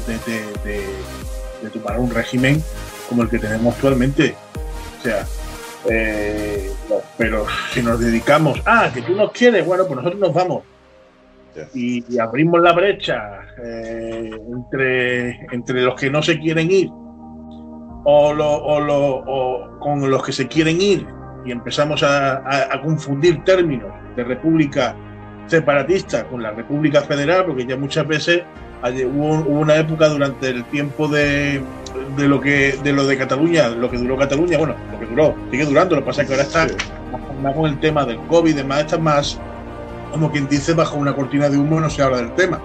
de 1.64 1.70
tomar 1.70 2.00
un 2.00 2.10
régimen 2.10 2.64
como 3.10 3.24
el 3.24 3.30
que 3.30 3.40
tenemos 3.40 3.76
actualmente. 3.76 4.36
O 5.00 5.04
sea, 5.04 5.28
eh, 5.90 6.72
pero 7.18 7.46
si 7.72 7.82
nos 7.82 8.00
dedicamos, 8.00 8.62
ah, 8.66 8.90
que 8.94 9.02
tú 9.02 9.14
nos 9.16 9.32
quieres, 9.32 9.66
bueno, 9.66 9.86
pues 9.86 9.98
nosotros 9.98 10.20
nos 10.20 10.34
vamos. 10.34 10.64
Y, 11.76 12.18
abrimos 12.18 12.62
la 12.62 12.74
brecha 12.74 13.42
eh, 13.64 14.32
entre, 14.52 15.46
entre 15.52 15.82
los 15.82 15.94
que 16.00 16.10
no 16.10 16.24
se 16.24 16.40
quieren 16.40 16.72
ir 16.72 16.90
o, 18.06 18.34
lo, 18.34 18.52
o, 18.52 18.80
lo, 18.80 19.24
o, 19.26 19.80
con 19.80 20.10
los 20.10 20.24
que 20.24 20.32
se 20.32 20.48
quieren 20.48 20.82
ir 20.82 21.06
y 21.46 21.52
empezamos 21.52 22.04
a, 22.04 22.70
confundir 22.82 23.44
términos 23.44 23.92
de 24.16 24.24
república 24.24 24.96
separatista 25.48 26.26
con 26.26 26.42
la 26.42 26.52
República 26.52 27.02
Federal, 27.02 27.46
porque 27.46 27.66
ya 27.66 27.76
muchas 27.76 28.08
veces 28.08 28.44
hubo, 28.84 29.44
una 29.60 29.76
época 29.76 30.08
durante 30.08 30.50
el 30.50 30.64
tiempo 30.66 31.08
de, 31.08 31.62
de, 32.18 32.28
lo 32.28 32.40
que 32.40 32.78
de 32.84 32.94
lo 32.94 33.06
de 33.06 33.18
Cataluña, 33.18 33.70
lo 33.70 33.90
que 33.90 33.98
duró 33.98 34.18
Cataluña, 34.18 34.58
bueno, 34.58 34.76
lo 34.92 35.00
que 35.00 35.06
duró, 35.06 35.36
sigue 35.52 35.66
durando, 35.66 35.96
lo 35.96 36.02
que 36.02 36.08
pasa 36.08 36.22
es 36.22 36.28
que 36.28 36.34
ahora 36.34 36.46
está 36.46 36.68
más 37.42 37.54
con 37.56 37.66
el 37.66 37.80
tema 37.80 38.06
del 38.06 38.18
COVID 38.28 38.56
demás, 38.56 38.82
está 38.82 38.98
más, 38.98 39.40
como 40.12 40.32
quien 40.32 40.48
dice, 40.48 40.74
bajo 40.74 40.98
una 40.98 41.16
cortina 41.16 41.50
de 41.50 41.58
humo 41.58 41.80
no 41.80 41.90
se 41.90 42.02
habla 42.02 42.18
del 42.18 42.34
tema. 42.36 42.62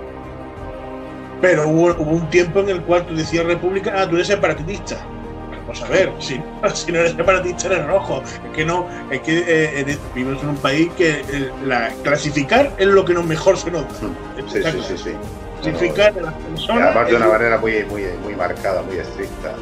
Pero 1.40 1.68
hubo, 1.68 1.90
hubo 1.98 2.10
un 2.10 2.28
tiempo 2.30 2.60
en 2.60 2.68
el 2.68 2.82
cual 2.82 3.06
tú 3.06 3.14
decías 3.14 3.44
República, 3.44 3.94
ah, 3.96 4.08
tú 4.08 4.16
eres 4.16 4.26
separatista 4.26 4.96
Vamos 5.68 5.82
a 5.82 5.88
ver, 5.88 6.10
si, 6.18 6.40
si 6.74 6.92
no 6.92 6.98
eres 7.00 7.12
separatista 7.12 7.66
eres 7.66 7.86
rojo. 7.86 8.22
Es 8.22 8.56
que 8.56 8.64
no, 8.64 8.86
es 9.10 9.20
que 9.20 9.44
eh, 9.46 9.98
vivimos 10.14 10.42
en 10.42 10.48
un 10.48 10.56
país 10.56 10.90
que 10.96 11.10
eh, 11.10 11.50
la, 11.62 11.90
clasificar 12.02 12.72
es 12.78 12.86
lo 12.86 13.04
que 13.04 13.12
mejor 13.12 13.58
se 13.58 13.70
nos 13.70 13.82
da. 13.82 13.88
Sí, 14.48 14.62
sí, 14.62 14.80
sí, 14.88 14.96
sí, 14.96 15.10
A 15.60 16.20
las 16.20 16.34
personas. 16.34 16.86
además 16.86 17.08
de 17.08 17.16
una 17.16 17.28
manera 17.28 17.58
muy, 17.58 17.84
muy, 17.84 18.04
muy 18.22 18.34
marcada, 18.34 18.82
muy 18.82 18.98
estricta, 18.98 19.54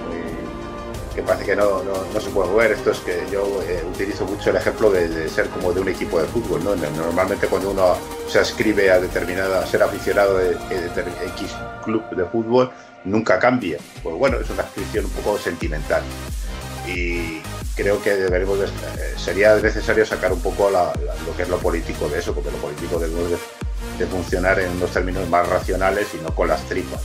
que 1.14 1.22
parece 1.22 1.46
que 1.46 1.56
no, 1.56 1.82
no, 1.82 1.92
no, 2.12 2.20
se 2.20 2.28
puede 2.30 2.54
ver. 2.54 2.72
Esto 2.72 2.90
es 2.90 2.98
que 2.98 3.24
yo 3.32 3.62
eh, 3.66 3.82
utilizo 3.90 4.26
mucho 4.26 4.50
el 4.50 4.56
ejemplo 4.56 4.90
de, 4.90 5.28
ser 5.28 5.48
como 5.48 5.72
de 5.72 5.80
un 5.80 5.88
equipo 5.88 6.20
de 6.20 6.26
fútbol. 6.26 6.62
¿no? 6.62 6.76
Normalmente 6.76 7.46
cuando 7.46 7.70
uno 7.70 7.96
se 8.28 8.38
ascribe 8.38 8.90
a 8.90 9.00
determinada, 9.00 9.66
ser 9.66 9.82
aficionado 9.82 10.36
de, 10.36 10.50
de 10.50 11.00
X 11.36 11.56
club 11.82 12.04
de 12.10 12.26
fútbol, 12.26 12.70
nunca 13.04 13.38
cambia. 13.38 13.78
Pues 14.02 14.14
bueno, 14.16 14.38
es 14.38 14.50
una 14.50 14.62
inscripción 14.62 15.06
un 15.06 15.10
poco 15.12 15.38
sentimental. 15.38 16.02
Y 16.86 17.40
creo 17.74 18.02
que 18.02 18.14
deberemos 18.14 18.58
eh, 18.60 19.14
sería 19.16 19.56
necesario 19.56 20.04
sacar 20.04 20.32
un 20.32 20.40
poco 20.40 20.70
lo 20.70 21.36
que 21.36 21.42
es 21.42 21.48
lo 21.48 21.58
político 21.58 22.08
de 22.08 22.18
eso, 22.18 22.34
porque 22.34 22.50
lo 22.50 22.58
político 22.58 22.98
debe 22.98 23.36
de, 23.98 24.06
funcionar 24.06 24.58
en 24.60 24.70
unos 24.72 24.90
términos 24.90 25.28
más 25.28 25.48
racionales 25.48 26.08
y 26.14 26.22
no 26.22 26.34
con 26.34 26.48
las 26.48 26.62
tripas. 26.68 27.00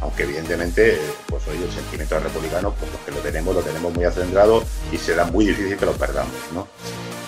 Aunque 0.00 0.22
evidentemente, 0.22 0.98
pues 1.26 1.46
hoy 1.48 1.62
el 1.62 1.70
sentimiento 1.70 2.18
republicano, 2.18 2.74
pues 2.78 2.90
los 2.90 3.00
que 3.02 3.10
lo 3.10 3.18
tenemos, 3.18 3.54
lo 3.54 3.62
tenemos 3.62 3.92
muy 3.92 4.04
acendrado 4.04 4.64
y 4.90 4.96
será 4.96 5.24
muy 5.24 5.46
difícil 5.46 5.76
que 5.76 5.86
lo 5.86 5.92
perdamos. 5.92 6.32
¿no? 6.54 6.68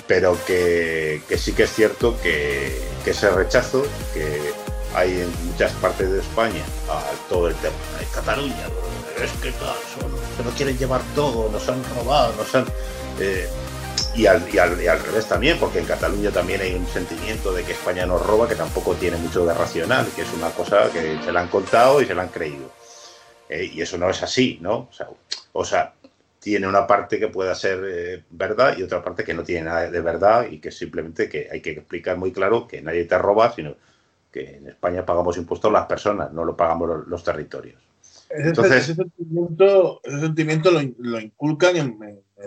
Pero 0.07 0.36
que, 0.46 1.22
sí 1.36 1.53
que 1.53 1.64
es 1.64 1.72
cierto 1.72 2.16
que, 2.22 2.82
que 3.05 3.11
ese 3.11 3.30
rechazo, 3.30 3.84
que 4.14 4.53
hay 4.94 5.20
en 5.20 5.46
muchas 5.46 5.72
partes 5.72 6.11
de 6.11 6.20
España 6.20 6.62
a 6.88 7.03
todo 7.28 7.48
el 7.48 7.55
tema. 7.57 7.74
de 7.98 8.07
Cataluña, 8.14 8.66
es 9.22 9.30
que 9.42 9.50
son, 9.53 10.11
que 10.36 10.42
no 10.42 10.50
quieren 10.57 10.78
llevar 10.78 11.03
todo, 11.14 11.50
nos 11.50 11.68
han 11.68 11.82
robado, 11.96 12.34
nos 12.36 12.55
han. 12.55 12.66
Eh, 13.20 13.48
y, 14.14 14.26
al, 14.26 14.43
y, 14.53 14.59
al, 14.59 14.76
revés 14.76 15.26
también, 15.26 15.59
porque 15.59 15.78
en 15.78 15.86
Cataluña 15.86 16.30
también 16.30 16.61
hay 16.61 16.74
un 16.74 16.86
sentimiento 16.86 17.53
de 17.53 17.64
que 17.64 17.72
España 17.72 18.07
nos 18.07 18.24
roba 18.24 18.49
que 18.49 18.55
tampoco 18.55 18.95
tiene 18.95 19.16
mucho 19.16 19.45
de 19.47 19.55
racional, 19.55 20.07
que 20.14 20.22
es 20.22 20.32
una 20.34 20.51
cosa 20.51 20.90
que 20.93 21.18
se 21.24 21.32
la 21.32 21.40
han 21.40 21.49
contado 21.49 22.01
y 22.01 22.07
se 22.07 22.14
la 22.14 22.22
han 22.22 22.28
creído. 22.28 22.70
Eh, 23.49 23.70
y 23.72 23.80
eso 23.82 23.99
no 23.99 24.09
es 24.09 24.22
así, 24.22 24.59
¿no? 24.61 24.88
O 24.90 24.93
sea, 24.93 25.09
o 25.53 25.64
sea 25.64 25.95
tiene 26.43 26.66
una 26.66 26.88
parte 26.88 27.20
que 27.20 27.28
pueda 27.28 27.55
ser 27.55 27.84
eh, 27.86 28.24
verdad 28.30 28.76
y 28.76 28.82
otra 28.82 29.03
parte 29.03 29.22
que 29.22 29.32
no 29.32 29.45
tiene 29.45 29.66
nada 29.66 29.88
de 29.88 30.01
verdad 30.01 30.49
y 30.51 30.59
que 30.59 30.72
simplemente 30.72 31.28
que 31.28 31.49
hay 31.51 31.61
que 31.61 31.70
explicar 31.70 32.18
muy 32.18 32.32
claro 32.32 32.66
que 32.66 32.82
nadie 32.82 33.05
te 33.05 33.16
roba, 33.16 33.53
sino 33.55 33.76
que 34.32 34.57
en 34.57 34.66
España 34.66 35.07
pagamos 35.07 35.36
impuestos 35.36 35.70
las 35.70 35.86
personas, 35.86 36.32
no 36.32 36.45
lo 36.45 36.57
pagamos 36.57 37.07
los, 37.07 37.22
territorios. 37.22 37.80
Ese, 38.28 38.49
Entonces, 38.49 38.88
ese 38.88 38.95
sentimiento, 38.97 40.01
ese 40.03 40.20
sentimiento 40.20 40.70
lo, 40.72 41.20
inculcan 41.20 41.76
en, 41.76 41.99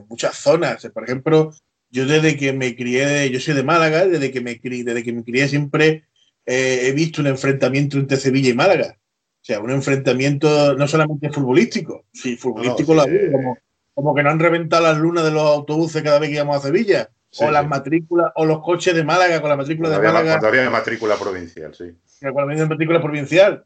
muchas 0.01 0.35
zonas. 0.35 0.87
Por 0.93 1.03
ejemplo, 1.03 1.51
yo 1.89 2.05
desde 2.05 2.37
que 2.37 2.53
me 2.53 2.75
crié, 2.75 3.29
yo 3.29 3.39
soy 3.39 3.53
de 3.53 3.63
Málaga, 3.63 4.05
desde 4.05 4.31
que 4.31 4.41
me 4.41 4.59
crié, 4.59 4.83
desde 4.83 5.03
que 5.03 5.13
me 5.13 5.23
crié 5.23 5.47
siempre 5.47 6.05
eh, 6.45 6.87
he 6.87 6.91
visto 6.91 7.21
un 7.21 7.27
enfrentamiento 7.27 7.97
entre 7.97 8.17
Sevilla 8.17 8.49
y 8.49 8.53
Málaga. 8.53 8.97
O 8.97 9.45
sea, 9.45 9.59
un 9.59 9.71
enfrentamiento 9.71 10.75
no 10.75 10.87
solamente 10.87 11.29
futbolístico, 11.29 12.05
sí, 12.11 12.35
futbolístico 12.35 12.95
la 12.95 13.05
como, 13.31 13.57
como 13.93 14.15
que 14.15 14.23
no 14.23 14.31
han 14.31 14.39
reventado 14.39 14.83
las 14.83 14.97
lunas 14.97 15.23
de 15.23 15.31
los 15.31 15.43
autobuses 15.43 16.01
cada 16.01 16.17
vez 16.17 16.29
que 16.29 16.35
íbamos 16.35 16.57
a 16.57 16.67
Sevilla 16.67 17.09
o 17.39 17.51
las 17.51 17.67
matrículas, 17.67 18.31
o 18.35 18.45
los 18.45 18.61
coches 18.61 18.95
de 18.95 19.03
Málaga 19.03 19.41
con 19.41 19.49
la 19.49 19.57
matrícula 19.57 19.89
de 19.89 19.97
Málaga. 19.97 20.39
Cuando 20.39 20.71
matrícula 20.71 21.15
provincial, 21.15 21.73
sí. 21.73 21.95
Cuando 22.21 22.51
había 22.51 22.65
matrícula 22.65 23.01
provincial. 23.01 23.65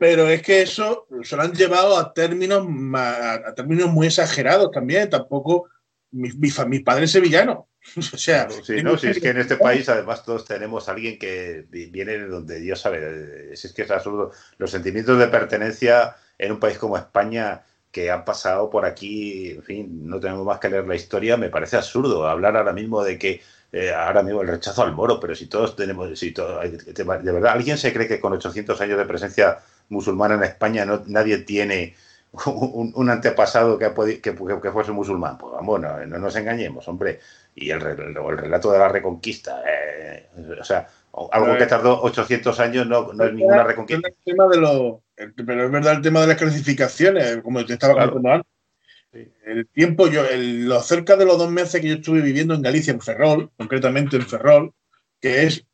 Pero 0.00 0.30
es 0.30 0.40
que 0.40 0.62
eso 0.62 1.06
se 1.22 1.36
lo 1.36 1.42
han 1.42 1.52
llevado 1.52 1.98
a 1.98 2.14
términos, 2.14 2.66
a, 2.94 3.52
términos 3.54 3.90
muy 3.90 4.06
exagerados 4.06 4.70
también. 4.70 5.10
Tampoco 5.10 5.68
mis, 6.10 6.34
mis, 6.38 6.82
padres 6.82 7.10
sevillanos. 7.10 7.66
o 7.98 8.16
sea, 8.16 8.48
sí, 8.48 8.82
no, 8.82 8.96
si 8.96 9.08
es 9.08 9.20
que 9.20 9.28
en 9.28 9.36
este 9.36 9.56
país 9.58 9.90
además 9.90 10.24
todos 10.24 10.46
tenemos 10.46 10.88
a 10.88 10.92
alguien 10.92 11.18
que 11.18 11.66
viene 11.70 12.12
de 12.12 12.28
donde 12.28 12.60
Dios 12.60 12.80
sabe. 12.80 13.54
Si 13.54 13.66
es 13.66 13.74
que 13.74 13.82
es 13.82 13.90
absurdo. 13.90 14.32
Los 14.56 14.70
sentimientos 14.70 15.18
de 15.18 15.28
pertenencia 15.28 16.16
en 16.38 16.52
un 16.52 16.60
país 16.60 16.78
como 16.78 16.96
España 16.96 17.62
que 17.92 18.10
han 18.10 18.24
pasado 18.24 18.70
por 18.70 18.86
aquí, 18.86 19.50
en 19.50 19.62
fin, 19.62 20.08
no 20.08 20.18
tenemos 20.18 20.46
más 20.46 20.60
que 20.60 20.70
leer 20.70 20.86
la 20.86 20.94
historia, 20.94 21.36
me 21.36 21.50
parece 21.50 21.76
absurdo 21.76 22.26
hablar 22.26 22.56
ahora 22.56 22.72
mismo 22.72 23.02
de 23.02 23.18
que 23.18 23.42
eh, 23.72 23.92
ahora 23.92 24.22
mismo 24.22 24.40
el 24.40 24.48
rechazo 24.48 24.82
al 24.82 24.94
moro, 24.94 25.20
pero 25.20 25.34
si 25.34 25.46
todos 25.46 25.76
tenemos, 25.76 26.18
si 26.18 26.32
todo, 26.32 26.60
de 26.60 27.04
verdad, 27.04 27.52
¿alguien 27.52 27.76
se 27.76 27.92
cree 27.92 28.08
que 28.08 28.20
con 28.20 28.32
800 28.32 28.80
años 28.80 28.96
de 28.96 29.04
presencia 29.04 29.58
musulmana 29.90 30.36
en 30.36 30.44
España 30.44 30.84
no, 30.84 31.02
nadie 31.06 31.38
tiene 31.38 31.94
un, 32.46 33.10
antepasado 33.10 33.78
que, 33.78 33.92
que, 34.22 34.34
que, 34.34 34.70
fuese 34.70 34.92
musulmán? 34.92 35.36
Pues 35.36 35.52
vamos, 35.52 35.80
no, 35.80 36.18
nos 36.18 36.36
engañemos, 36.36 36.88
hombre. 36.88 37.20
Y 37.54 37.70
el, 37.70 37.82
el, 37.82 38.14
relato 38.14 38.72
de 38.72 38.78
la 38.78 38.88
reconquista, 38.88 39.62
eh, 39.66 40.28
o 40.58 40.64
sea, 40.64 40.86
algo 41.32 41.58
que 41.58 41.66
tardó 41.66 42.00
800 42.02 42.60
años 42.60 42.86
no, 42.86 43.12
no 43.12 43.24
es 43.24 43.34
ninguna 43.34 43.64
reconquista. 43.64 44.08
El 44.08 44.14
tema 44.24 44.46
de 44.46 44.56
lo, 44.58 45.02
pero 45.16 45.64
es 45.64 45.70
verdad 45.70 45.94
el 45.94 46.02
tema 46.02 46.20
de 46.20 46.28
las 46.28 46.36
clasificaciones, 46.36 47.42
como 47.42 47.64
te 47.64 47.74
estaba 47.74 47.94
contando 47.94 48.32
antes. 48.32 48.50
El 49.44 49.66
tiempo, 49.66 50.06
yo, 50.06 50.22
lo 50.36 50.80
cerca 50.80 51.16
de 51.16 51.24
los 51.24 51.36
dos 51.36 51.50
meses 51.50 51.80
que 51.80 51.88
yo 51.88 51.94
estuve 51.94 52.20
viviendo 52.20 52.54
en 52.54 52.62
Galicia, 52.62 52.92
en 52.92 53.00
Ferrol, 53.00 53.50
concretamente 53.56 54.16
en 54.16 54.26
Ferrol, 54.26 54.72
que 55.20 55.42
es, 55.42 55.66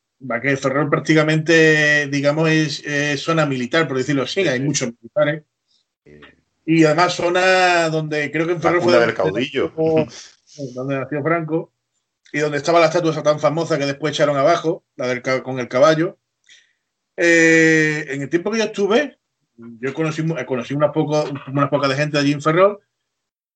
que 0.43 0.57
Ferrol 0.57 0.91
prácticamente, 0.91 2.07
digamos, 2.09 2.49
es, 2.49 2.83
zona 3.21 3.47
militar, 3.47 3.87
por 3.87 3.97
decirlo 3.97 4.23
así, 4.23 4.41
hay 4.41 4.61
muchos 4.61 4.93
militares. 5.01 5.45
Y 6.65 6.85
además 6.85 7.15
zona 7.15 7.89
donde 7.89 8.31
creo 8.31 8.47
que 8.47 8.53
en 8.53 8.63
Ferrol 8.63 8.83
fue... 8.83 8.99
del 8.99 9.15
caudillo. 9.15 9.73
Donde 10.75 10.99
nació 10.99 11.23
Franco 11.23 11.73
y 12.33 12.41
donde 12.41 12.59
estaba 12.59 12.81
la 12.81 12.87
estatua 12.87 13.23
tan 13.23 13.39
famosa 13.39 13.79
que 13.79 13.87
después 13.87 14.13
echaron 14.13 14.37
abajo, 14.37 14.85
la 14.97 15.07
del, 15.07 15.23
con 15.23 15.61
el 15.61 15.69
caballo. 15.69 16.19
Eh, 17.17 18.07
en 18.09 18.23
el 18.23 18.29
tiempo 18.29 18.51
que 18.51 18.59
yo 18.59 18.65
estuve, 18.65 19.19
yo 19.57 19.95
conocí, 19.95 20.23
conocí 20.45 20.75
unas, 20.75 20.91
poco, 20.93 21.25
unas 21.49 21.71
pocas 21.71 21.89
de 21.89 21.97
gente 21.97 22.19
allí 22.19 22.33
en 22.33 22.43
Ferrol 22.43 22.81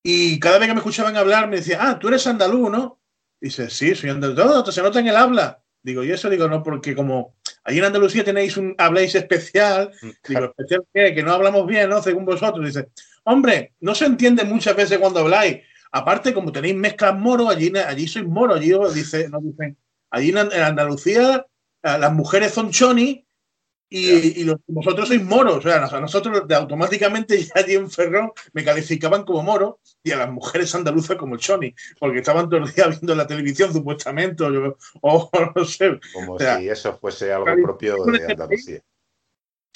y 0.03 0.39
cada 0.39 0.57
vez 0.57 0.67
que 0.67 0.73
me 0.73 0.79
escuchaban 0.79 1.15
hablar 1.15 1.47
me 1.47 1.57
decían, 1.57 1.79
ah, 1.81 1.99
tú 1.99 2.07
eres 2.07 2.25
andaluz, 2.25 2.71
¿no? 2.71 2.99
dice, 3.39 3.69
sí, 3.69 3.95
soy 3.95 4.11
andaluz. 4.11 4.35
Todo, 4.35 4.71
se 4.71 4.81
nota 4.81 4.99
en 4.99 5.07
el 5.07 5.15
habla. 5.15 5.61
Digo, 5.83 6.03
y 6.03 6.11
eso 6.11 6.29
digo, 6.29 6.47
no, 6.47 6.61
porque 6.61 6.95
como 6.95 7.35
allí 7.63 7.79
en 7.79 7.85
Andalucía 7.85 8.23
tenéis 8.23 8.57
un, 8.57 8.75
habláis 8.77 9.15
especial, 9.15 9.91
mm, 10.01 10.09
digo, 10.27 10.45
especial 10.45 10.85
que, 10.93 11.15
que 11.15 11.23
no 11.23 11.33
hablamos 11.33 11.65
bien, 11.65 11.89
¿no? 11.89 12.01
Según 12.01 12.25
vosotros. 12.25 12.65
Dice, 12.65 12.89
hombre, 13.23 13.73
no 13.79 13.95
se 13.95 14.05
entiende 14.05 14.43
muchas 14.43 14.75
veces 14.75 14.99
cuando 14.99 15.21
habláis. 15.21 15.59
Aparte, 15.91 16.33
como 16.33 16.51
tenéis 16.51 16.75
mezclas 16.75 17.17
moro, 17.17 17.49
allí, 17.49 17.71
allí 17.77 18.07
sois 18.07 18.25
moro, 18.25 18.53
allí 18.53 18.71
dice, 18.93 19.27
no 19.29 19.39
dicen, 19.41 19.77
allí 20.09 20.29
en 20.29 20.37
Andalucía 20.37 21.45
las 21.83 22.13
mujeres 22.13 22.53
son 22.53 22.71
choni 22.71 23.25
y, 23.93 24.45
los, 24.45 24.55
vosotros 24.67 25.09
sois 25.09 25.21
moros, 25.21 25.57
o 25.57 25.61
sea, 25.61 25.83
a 25.83 25.99
nosotros 25.99 26.43
automáticamente 26.49 27.37
ya 27.43 27.51
allí 27.55 27.73
en 27.73 27.91
Ferrón 27.91 28.31
me 28.53 28.63
calificaban 28.63 29.25
como 29.25 29.43
moro 29.43 29.79
y 30.01 30.11
a 30.11 30.17
las 30.17 30.31
mujeres 30.31 30.73
andaluzas 30.73 31.17
como 31.17 31.35
choni, 31.35 31.75
porque 31.99 32.19
estaban 32.19 32.47
todo 32.47 32.61
el 32.61 32.71
día 32.71 32.87
viendo 32.87 33.13
la 33.15 33.27
televisión 33.27 33.73
supuestamente, 33.73 34.45
o, 35.01 35.29
no 35.55 35.65
sé. 35.65 35.99
Como 36.13 36.39
si 36.39 36.69
eso 36.69 36.97
fuese 36.99 37.33
algo 37.33 37.53
propio 37.61 38.05
de 38.05 38.17
este 38.17 38.31
Andalucía. 38.31 38.81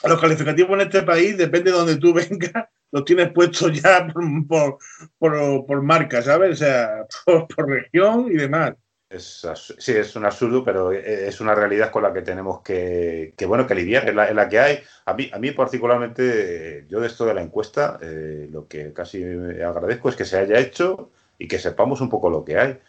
los 0.05 0.21
calificativos 0.21 0.71
en 0.75 0.87
este 0.87 1.03
país, 1.03 1.37
depende 1.37 1.71
de 1.71 1.77
donde 1.77 1.97
tú 1.97 2.13
vengas, 2.13 2.69
los 2.91 3.03
tienes 3.03 3.33
puestos 3.33 3.81
ya 3.81 4.07
por, 4.47 4.77
por, 5.17 5.65
por, 5.65 5.81
marca, 5.81 6.21
¿sabes? 6.21 6.51
O 6.51 6.55
sea, 6.55 7.05
por 7.25 7.67
región 7.67 8.27
y 8.31 8.35
demás. 8.35 8.75
Es, 9.15 9.47
sí, 9.77 9.93
es 9.93 10.15
un 10.15 10.25
absurdo, 10.25 10.63
pero 10.63 10.91
e, 10.91 11.27
es 11.27 11.39
una 11.39 11.55
realidad 11.55 11.91
con 11.91 12.03
la 12.03 12.13
que 12.13 12.21
tenemos 12.21 12.61
que, 12.61 13.33
bueno, 13.47 13.65
que 13.65 13.75
lidiar, 13.75 14.09
en 14.09 14.15
la, 14.15 14.49
que 14.49 14.59
hay. 14.59 14.79
A 15.05 15.13
mí, 15.13 15.29
a 15.33 15.39
mí 15.39 15.51
particularmente, 15.51 16.85
yo 16.89 16.99
de 16.99 17.07
esto 17.07 17.25
de 17.25 17.33
la 17.33 17.41
encuesta, 17.41 17.97
eh, 18.01 18.47
lo 18.51 18.67
que 18.67 18.93
casi 18.93 19.23
agradezco 19.23 20.09
es 20.09 20.15
que 20.15 20.25
se 20.25 20.37
haya 20.37 20.59
hecho 20.59 21.11
y 21.37 21.47
que 21.47 21.59
sepamos 21.59 22.01
un 22.01 22.09
poco 22.09 22.29
lo 22.29 22.43
que 22.43 22.57
hay 22.57 22.79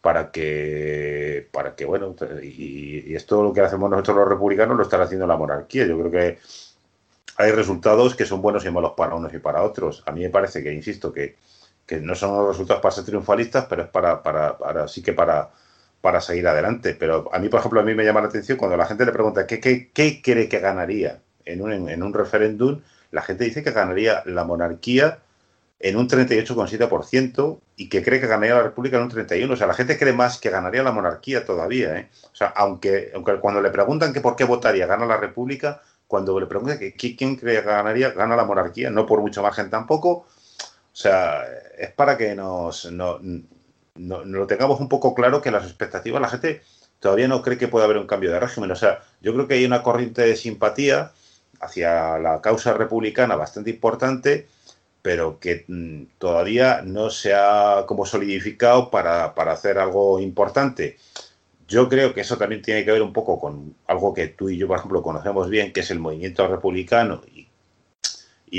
para 0.00 0.32
que, 0.32 1.48
para 1.52 1.74
que 1.76 1.84
bueno, 1.84 2.14
y, 2.42 3.14
esto 3.14 3.42
lo 3.42 3.52
que 3.52 3.60
hacemos 3.60 3.88
nosotros 3.90 4.16
los 4.16 4.28
republicanos 4.28 4.76
lo 4.76 4.82
están 4.82 5.00
haciendo 5.00 5.26
la 5.26 5.36
monarquía. 5.36 5.86
Yo 5.86 5.98
creo 5.98 6.10
que 6.10 6.38
hay 7.36 7.52
resultados 7.52 8.14
que 8.14 8.26
son 8.26 8.42
buenos 8.42 8.64
y 8.64 8.70
malos 8.70 8.92
para 8.96 9.14
unos 9.14 9.32
y 9.32 9.38
para 9.38 9.62
otros. 9.62 10.02
A 10.06 10.12
mí 10.12 10.22
me 10.22 10.30
parece 10.30 10.62
que, 10.62 10.72
insisto, 10.72 11.12
que, 11.12 11.36
que 11.86 12.00
no 12.00 12.14
son 12.14 12.36
los 12.36 12.48
resultados 12.48 12.82
para 12.82 12.94
ser 12.94 13.04
triunfalistas, 13.04 13.66
pero 13.66 13.82
es 13.82 13.88
para, 13.88 14.22
para, 14.22 14.58
para 14.58 14.88
sí 14.88 15.02
que 15.02 15.12
para 15.12 15.50
para 16.02 16.20
seguir 16.20 16.46
adelante. 16.46 16.94
Pero 16.98 17.30
a 17.32 17.38
mí, 17.38 17.48
por 17.48 17.60
ejemplo, 17.60 17.80
a 17.80 17.84
mí 17.84 17.94
me 17.94 18.04
llama 18.04 18.20
la 18.20 18.28
atención 18.28 18.58
cuando 18.58 18.76
la 18.76 18.84
gente 18.84 19.06
le 19.06 19.12
pregunta 19.12 19.46
qué, 19.46 19.58
qué, 19.60 19.90
qué 19.90 20.20
cree 20.20 20.50
que 20.50 20.58
ganaría 20.58 21.20
en 21.46 22.02
un, 22.02 22.14
referéndum, 22.14 22.80
la 23.10 23.22
gente 23.22 23.44
dice 23.44 23.62
que 23.62 23.70
ganaría 23.70 24.22
la 24.26 24.44
monarquía 24.44 25.20
en 25.80 25.96
un 25.96 26.08
38,7% 26.08 27.58
y 27.76 27.88
que 27.88 28.02
cree 28.02 28.20
que 28.20 28.26
ganaría 28.26 28.54
la 28.54 28.62
República 28.62 28.96
en 28.98 29.04
un 29.04 29.10
31%. 29.10 29.50
O 29.50 29.56
sea, 29.56 29.66
la 29.66 29.74
gente 29.74 29.98
cree 29.98 30.12
más 30.12 30.38
que 30.38 30.50
ganaría 30.50 30.82
la 30.82 30.92
monarquía 30.92 31.44
todavía. 31.44 31.98
¿eh? 31.98 32.08
O 32.32 32.36
sea, 32.36 32.48
aunque, 32.48 33.10
aunque 33.14 33.36
cuando 33.36 33.60
le 33.60 33.70
preguntan 33.70 34.12
que 34.12 34.20
por 34.20 34.36
qué 34.36 34.44
votaría, 34.44 34.86
gana 34.86 35.06
la 35.06 35.16
República, 35.16 35.82
cuando 36.06 36.38
le 36.38 36.46
preguntan 36.46 36.78
que 36.78 36.94
quién 36.94 37.36
cree 37.36 37.60
que 37.60 37.66
ganaría, 37.66 38.10
gana 38.10 38.36
la 38.36 38.44
monarquía, 38.44 38.90
no 38.90 39.06
por 39.06 39.20
mucho 39.20 39.42
margen 39.42 39.70
tampoco. 39.70 40.10
O 40.10 40.96
sea, 40.96 41.44
es 41.78 41.90
para 41.90 42.16
que 42.16 42.34
nos, 42.34 42.90
no, 43.94 44.24
lo 44.24 44.46
tengamos 44.46 44.80
un 44.80 44.88
poco 44.88 45.14
claro 45.14 45.42
que 45.42 45.50
las 45.50 45.64
expectativas, 45.64 46.20
la 46.20 46.28
gente 46.28 46.62
todavía 47.00 47.28
no 47.28 47.42
cree 47.42 47.58
que 47.58 47.68
pueda 47.68 47.84
haber 47.84 47.98
un 47.98 48.06
cambio 48.06 48.30
de 48.32 48.40
régimen. 48.40 48.70
O 48.70 48.76
sea, 48.76 49.00
yo 49.20 49.32
creo 49.34 49.48
que 49.48 49.54
hay 49.54 49.64
una 49.64 49.82
corriente 49.82 50.22
de 50.22 50.36
simpatía 50.36 51.12
hacia 51.60 52.18
la 52.18 52.40
causa 52.40 52.74
republicana 52.74 53.36
bastante 53.36 53.70
importante 53.70 54.46
pero 55.02 55.40
que 55.40 55.64
mm, 55.66 56.04
todavía 56.18 56.82
no 56.82 57.10
se 57.10 57.34
ha 57.34 57.84
como 57.86 58.06
solidificado 58.06 58.90
para, 58.90 59.26
hacer 59.26 59.78
algo 59.78 60.20
importante. 60.20 60.96
Yo 61.68 61.88
creo 61.88 62.14
que 62.14 62.20
eso 62.20 62.38
también 62.38 62.62
tiene 62.62 62.84
que 62.84 62.92
ver 62.92 63.02
un 63.02 63.12
poco 63.12 63.40
con 63.40 63.74
algo 63.88 64.14
que 64.14 64.28
tú 64.28 64.48
y 64.48 64.56
yo, 64.56 64.68
por 64.68 64.78
ejemplo, 64.78 65.02
conocemos 65.02 65.50
bien, 65.50 65.72
que 65.72 65.80
es 65.80 65.90
el 65.90 65.98
movimiento 65.98 66.46
republicano 66.46 67.22
y, 67.26 67.48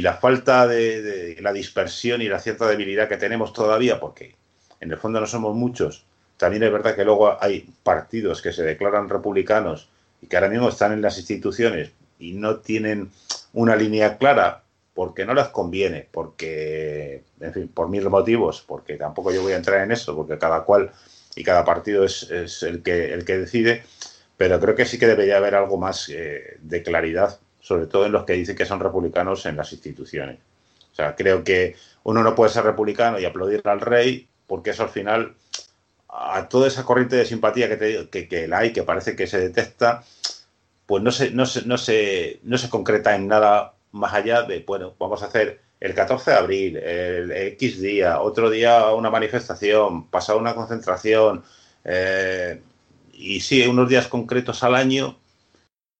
la 0.01 0.15
falta 0.15 0.67
de, 0.67 1.37
la 1.39 1.53
dispersión 1.53 2.21
y 2.21 2.27
la 2.27 2.39
cierta 2.39 2.67
debilidad 2.67 3.07
que 3.07 3.17
tenemos 3.17 3.53
todavía, 3.53 3.99
porque 3.99 4.35
en 4.83 4.91
el 4.91 4.97
fondo 4.97 5.19
no 5.19 5.27
somos 5.27 5.55
muchos. 5.55 6.05
También 6.37 6.63
es 6.63 6.71
verdad 6.71 6.95
que 6.95 7.05
luego 7.05 7.41
hay 7.41 7.69
partidos 7.83 8.41
que 8.41 8.51
se 8.51 8.63
declaran 8.63 9.07
republicanos 9.07 9.87
y 10.21 10.27
que 10.27 10.35
ahora 10.35 10.49
mismo 10.49 10.67
están 10.67 10.91
en 10.91 11.01
las 11.01 11.17
instituciones 11.17 11.91
y 12.19 12.33
no 12.33 12.57
tienen 12.57 13.09
una 13.53 13.77
línea 13.77 14.17
clara 14.17 14.63
porque 14.93 15.25
no 15.25 15.33
les 15.33 15.47
conviene, 15.47 16.07
porque, 16.11 17.23
en 17.39 17.53
fin, 17.53 17.67
por 17.69 17.89
mil 17.89 18.09
motivos, 18.09 18.63
porque 18.67 18.95
tampoco 18.95 19.31
yo 19.31 19.41
voy 19.41 19.53
a 19.53 19.57
entrar 19.57 19.81
en 19.81 19.91
eso, 19.91 20.15
porque 20.15 20.37
cada 20.37 20.63
cual 20.63 20.91
y 21.35 21.43
cada 21.43 21.63
partido 21.63 22.03
es, 22.03 22.29
el, 22.61 22.83
que, 22.83 23.37
decide, 23.37 23.83
pero 24.37 24.59
creo 24.59 24.75
que 24.75 24.85
sí 24.85 24.99
que 24.99 25.07
debería 25.07 25.37
haber 25.37 25.55
algo 25.55 25.77
más 25.77 26.09
eh, 26.09 26.57
de 26.61 26.83
claridad, 26.83 27.39
sobre 27.59 27.87
todo 27.87 28.05
en 28.05 28.11
los 28.11 28.25
que 28.25 28.33
dicen 28.33 28.55
que 28.55 28.65
son 28.65 28.81
republicanos 28.81 29.45
en 29.45 29.55
las 29.55 29.71
instituciones. 29.71 30.39
O 30.91 30.95
sea, 30.95 31.15
creo 31.15 31.43
que 31.43 31.75
uno 32.03 32.21
no 32.21 32.35
puede 32.35 32.51
ser 32.51 32.65
republicano 32.65 33.17
y 33.17 33.25
aplaudir 33.25 33.61
al 33.63 33.81
rey, 33.81 34.27
porque 34.47 34.71
eso 34.71 34.83
al 34.83 34.89
final, 34.89 35.35
a 36.09 36.47
toda 36.49 36.67
esa 36.67 36.83
corriente 36.83 37.15
de 37.15 37.25
simpatía 37.25 37.69
que, 37.69 37.77
te, 37.77 38.09
que, 38.09 38.27
que 38.27 38.47
la 38.47 38.59
hay, 38.59 38.73
que 38.73 38.83
parece 38.83 39.15
que 39.15 39.27
se 39.27 39.39
detecta, 39.39 40.03
pues 40.85 41.03
no 41.03 41.11
se, 41.11 41.31
no 41.31 41.45
se, 41.45 41.65
no 41.65 41.77
se, 41.77 42.39
no 42.43 42.57
se 42.57 42.69
concreta 42.69 43.15
en 43.15 43.27
nada 43.27 43.73
más 43.91 44.13
allá 44.13 44.43
de, 44.43 44.59
bueno, 44.59 44.95
vamos 44.99 45.23
a 45.23 45.27
hacer 45.27 45.61
el 45.79 45.93
14 45.93 46.31
de 46.31 46.37
abril, 46.37 46.77
el 46.77 47.31
X 47.31 47.81
día, 47.81 48.21
otro 48.21 48.49
día 48.49 48.93
una 48.93 49.09
manifestación, 49.09 50.07
pasar 50.09 50.37
una 50.37 50.55
concentración, 50.55 51.43
eh, 51.83 52.61
y 53.13 53.39
sí, 53.41 53.65
unos 53.67 53.89
días 53.89 54.07
concretos 54.07 54.63
al 54.63 54.75
año, 54.75 55.17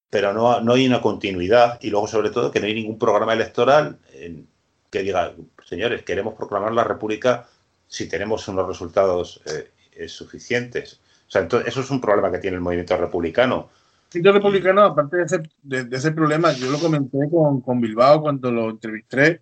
pero 0.10 0.34
no, 0.34 0.62
no 0.62 0.74
hay 0.74 0.88
una 0.88 1.02
continuidad 1.02 1.80
y 1.82 1.90
luego 1.90 2.08
sobre 2.08 2.30
todo 2.30 2.52
que 2.52 2.60
no 2.60 2.68
hay 2.68 2.74
ningún 2.76 2.98
programa 2.98 3.34
electoral 3.34 4.00
que 4.90 5.02
diga, 5.02 5.34
señores, 5.66 6.04
queremos 6.04 6.36
proclamar 6.36 6.72
la 6.72 6.84
República 6.84 7.48
si 7.88 8.08
tenemos 8.08 8.48
unos 8.48 8.68
resultados 8.68 9.42
eh, 9.46 10.08
suficientes. 10.08 11.00
O 11.28 11.32
sea, 11.32 11.42
entonces, 11.42 11.70
eso 11.70 11.82
es 11.82 11.90
un 11.92 12.02
problema 12.02 12.32
que 12.32 12.40
tiene 12.40 12.56
el 12.56 12.62
movimiento 12.62 12.98
republicano 12.98 13.70
Partido 14.14 14.34
Republicano, 14.34 14.84
aparte 14.84 15.18
de 15.18 15.24
ese, 15.24 15.42
de, 15.64 15.98
ese, 15.98 16.12
problema, 16.12 16.54
yo 16.54 16.70
lo 16.70 16.78
comenté 16.78 17.18
con, 17.32 17.62
con, 17.62 17.82
Bilbao 17.82 18.22
cuando 18.22 18.52
lo 18.52 18.70
entrevisté. 18.70 19.42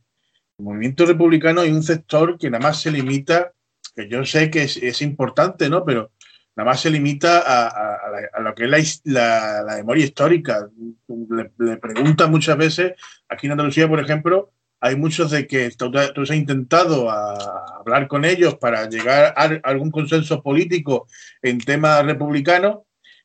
El 0.57 0.63
movimiento 0.63 1.05
republicano 1.05 1.59
hay 1.59 1.71
un 1.71 1.83
sector 1.83 2.37
que 2.37 2.49
nada 2.49 2.63
más 2.63 2.79
se 2.79 2.89
limita, 2.89 3.51
que 3.93 4.07
yo 4.07 4.23
sé 4.23 4.49
que 4.49 4.63
es, 4.63 4.77
es 4.77 5.01
importante, 5.01 5.69
¿no? 5.69 5.83
Pero 5.83 6.11
nada 6.55 6.69
más 6.69 6.79
se 6.79 6.89
limita 6.89 7.39
a, 7.39 7.97
a, 8.33 8.39
lo 8.39 8.55
que 8.55 8.63
es 8.63 9.01
la, 9.03 9.61
la, 9.61 9.75
memoria 9.75 10.05
histórica. 10.05 10.69
Le, 11.09 11.51
le, 11.57 11.75
preguntan 11.75 12.31
muchas 12.31 12.55
veces, 12.55 12.93
aquí 13.27 13.47
en 13.47 13.51
Andalucía, 13.51 13.89
por 13.89 13.99
ejemplo, 13.99 14.53
hay 14.81 14.95
muchos 14.95 15.29
de 15.29 15.45
que 15.45 15.69
tú, 15.71 15.91
has 15.95 16.31
intentado 16.31 17.09
hablar 17.09 18.07
con 18.07 18.25
ellos 18.25 18.55
para 18.55 18.89
llegar 18.89 19.33
a 19.37 19.43
algún 19.63 19.91
consenso 19.91 20.41
político 20.41 21.07
en 21.43 21.59
temas 21.59 22.03
republicanos 22.03 22.79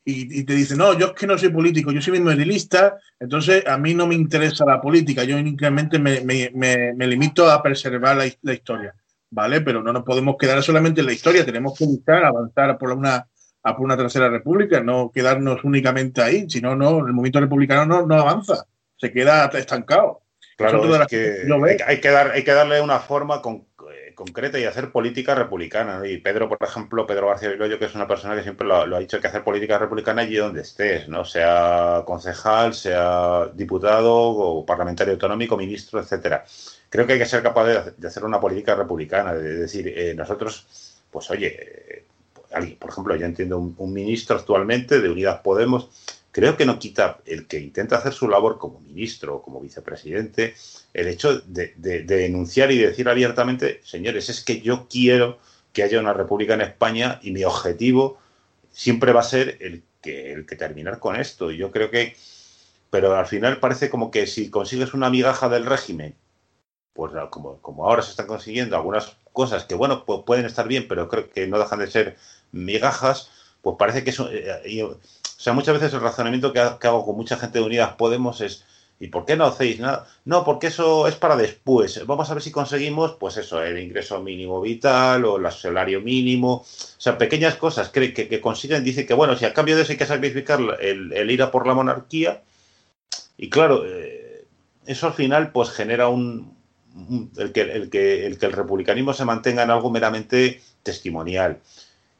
y, 0.08 0.44
te 0.44 0.54
dice, 0.54 0.76
no, 0.76 0.96
yo 0.96 1.06
es 1.06 1.12
que 1.14 1.26
no 1.26 1.36
soy 1.36 1.48
político, 1.48 1.90
yo 1.90 2.00
soy 2.00 2.12
mismo 2.12 2.30
edilista, 2.30 2.96
entonces 3.18 3.66
a 3.66 3.76
mí 3.76 3.92
no 3.92 4.06
me 4.06 4.14
interesa 4.14 4.64
la 4.64 4.80
política, 4.80 5.24
yo 5.24 5.36
únicamente 5.36 5.98
me, 5.98 6.20
me, 6.20 6.50
me, 6.94 7.06
limito 7.08 7.50
a 7.50 7.60
preservar 7.60 8.16
la, 8.16 8.24
la, 8.42 8.52
historia, 8.52 8.94
¿vale? 9.30 9.62
Pero 9.62 9.82
no 9.82 9.92
nos 9.92 10.04
podemos 10.04 10.36
quedar 10.38 10.62
solamente 10.62 11.00
en 11.00 11.06
la 11.06 11.12
historia, 11.12 11.44
tenemos 11.44 11.76
que 11.76 11.86
buscar, 11.86 12.24
avanzar 12.24 12.78
por 12.78 12.92
una, 12.92 13.26
por 13.60 13.80
una 13.80 13.96
tercera 13.96 14.28
república, 14.28 14.80
no 14.80 15.10
quedarnos 15.12 15.64
únicamente 15.64 16.22
ahí, 16.22 16.48
si 16.48 16.60
no, 16.60 16.76
no, 16.76 16.98
el 16.98 17.12
movimiento 17.12 17.40
republicano 17.40 17.84
no, 17.84 18.06
no 18.06 18.14
avanza, 18.14 18.64
se 18.96 19.10
queda 19.10 19.46
estancado. 19.46 20.25
Claro, 20.56 21.02
es 21.02 21.06
que 21.08 21.46
hay, 21.86 22.00
que 22.00 22.10
dar, 22.10 22.30
hay 22.32 22.42
que 22.42 22.52
darle 22.52 22.80
una 22.80 22.98
forma 22.98 23.42
con, 23.42 23.66
concreta 24.16 24.58
y 24.58 24.64
hacer 24.64 24.90
política 24.90 25.34
republicana. 25.34 26.00
Y 26.08 26.18
Pedro, 26.18 26.48
por 26.48 26.58
ejemplo, 26.60 27.06
Pedro 27.06 27.28
García 27.28 27.50
Viloyo, 27.50 27.78
que 27.78 27.84
es 27.84 27.94
una 27.94 28.08
persona 28.08 28.34
que 28.34 28.42
siempre 28.42 28.66
lo, 28.66 28.96
ha 28.96 28.98
dicho 28.98 29.20
que 29.20 29.28
hacer 29.28 29.44
política 29.44 29.78
republicana 29.78 30.22
allí 30.22 30.36
donde 30.36 30.62
estés, 30.62 31.06
¿no? 31.08 31.24
Sea 31.24 32.02
concejal, 32.06 32.74
sea 32.74 33.48
diputado 33.54 34.14
o 34.14 34.66
parlamentario 34.66 35.12
autonómico, 35.12 35.56
ministro, 35.56 36.00
etcétera. 36.00 36.44
Creo 36.88 37.06
que 37.06 37.12
hay 37.12 37.18
que 37.18 37.26
ser 37.26 37.42
capaz 37.42 37.66
de, 37.66 38.08
hacer 38.08 38.24
una 38.24 38.40
política 38.40 38.74
republicana, 38.74 39.34
de 39.34 39.58
decir, 39.58 39.86
eh, 39.86 40.14
nosotros, 40.14 41.02
pues 41.10 41.30
oye, 41.30 42.04
eh, 42.48 42.76
por 42.78 42.90
ejemplo, 42.90 43.14
yo 43.16 43.26
entiendo 43.26 43.58
un 43.58 43.92
ministro 43.92 44.36
actualmente 44.36 45.00
de 45.00 45.10
Unidas 45.10 45.40
Podemos 45.44 45.90
creo 46.36 46.54
que 46.54 46.66
no 46.66 46.78
quita 46.78 47.20
el 47.24 47.46
que 47.46 47.58
intenta 47.58 47.96
hacer 47.96 48.12
su 48.12 48.28
labor 48.28 48.58
como 48.58 48.78
ministro 48.80 49.36
o 49.36 49.42
como 49.42 49.58
vicepresidente 49.58 50.54
el 50.92 51.08
hecho 51.08 51.40
de, 51.40 51.72
denunciar 51.78 52.70
y 52.70 52.76
decir 52.76 53.08
abiertamente, 53.08 53.80
señores, 53.82 54.28
es 54.28 54.44
que 54.44 54.60
yo 54.60 54.86
quiero 54.86 55.38
que 55.72 55.82
haya 55.82 55.98
una 55.98 56.12
república 56.12 56.52
en 56.52 56.60
España 56.60 57.20
y 57.22 57.30
mi 57.30 57.42
objetivo 57.44 58.18
siempre 58.70 59.14
va 59.14 59.20
a 59.20 59.22
ser 59.22 59.56
el 59.60 59.82
que, 60.02 60.34
el 60.34 60.44
que 60.44 60.56
terminar 60.56 60.98
con 60.98 61.16
esto. 61.16 61.50
Yo 61.52 61.70
creo 61.70 61.90
que, 61.90 62.14
pero 62.90 63.16
al 63.16 63.24
final 63.24 63.58
parece 63.58 63.88
como 63.88 64.10
que 64.10 64.26
si 64.26 64.50
consigues 64.50 64.92
una 64.92 65.08
migaja 65.08 65.48
del 65.48 65.64
régimen, 65.64 66.16
pues 66.92 67.12
como, 67.30 67.86
ahora 67.86 68.02
se 68.02 68.10
están 68.10 68.26
consiguiendo 68.26 68.76
algunas 68.76 69.16
cosas 69.32 69.64
que, 69.64 69.74
bueno, 69.74 70.04
pueden 70.04 70.44
estar 70.44 70.68
bien, 70.68 70.86
pero 70.86 71.08
creo 71.08 71.30
que 71.30 71.46
no 71.46 71.58
dejan 71.58 71.78
de 71.78 71.90
ser 71.90 72.16
migajas, 72.52 73.30
pues 73.62 73.76
parece 73.78 74.04
que 74.04 74.10
eso... 74.10 74.28
Eh, 74.30 74.98
o 75.36 75.40
sea, 75.40 75.52
muchas 75.52 75.74
veces 75.74 75.92
el 75.92 76.00
razonamiento 76.00 76.52
que, 76.52 76.60
hago 76.60 77.04
con 77.04 77.16
mucha 77.16 77.36
gente 77.36 77.58
de 77.58 77.64
Unidas 77.64 77.94
Podemos 77.96 78.40
es, 78.40 78.64
¿y 78.98 79.08
por 79.08 79.26
qué 79.26 79.36
no 79.36 79.44
hacéis 79.44 79.78
nada? 79.80 80.06
No, 80.24 80.44
porque 80.44 80.68
eso 80.68 81.06
es 81.06 81.14
para 81.14 81.36
después. 81.36 82.06
Vamos 82.06 82.30
a 82.30 82.34
ver 82.34 82.42
si 82.42 82.50
conseguimos, 82.50 83.12
pues 83.20 83.36
eso, 83.36 83.62
el 83.62 83.78
ingreso 83.78 84.22
mínimo 84.22 84.62
vital 84.62 85.26
o 85.26 85.36
el 85.36 85.52
salario 85.52 86.00
mínimo. 86.00 86.54
O 86.54 86.64
sea, 86.98 87.18
pequeñas 87.18 87.56
cosas 87.56 87.90
que, 87.90 88.40
consiguen. 88.40 88.82
Dice 88.82 89.04
que, 89.04 89.12
bueno, 89.12 89.36
si 89.36 89.44
a 89.44 89.52
cambio 89.52 89.76
de 89.76 89.82
eso 89.82 89.92
hay 89.92 89.98
que 89.98 90.06
sacrificar 90.06 90.58
el, 90.80 91.30
ir 91.30 91.42
a 91.42 91.50
por 91.50 91.66
la 91.66 91.74
monarquía. 91.74 92.42
Y 93.36 93.50
claro, 93.50 93.84
eh, 93.86 94.46
eso 94.86 95.06
al 95.06 95.12
final 95.12 95.52
pues 95.52 95.70
genera 95.70 96.08
un, 96.08 96.56
el, 97.36 97.52
que, 97.52 97.60
el, 97.60 97.90
que, 97.90 98.26
el 98.26 98.38
que 98.38 98.46
el 98.46 98.52
republicanismo 98.52 99.12
se 99.12 99.26
mantenga 99.26 99.62
en 99.62 99.70
algo 99.70 99.90
meramente 99.90 100.62
testimonial. 100.82 101.60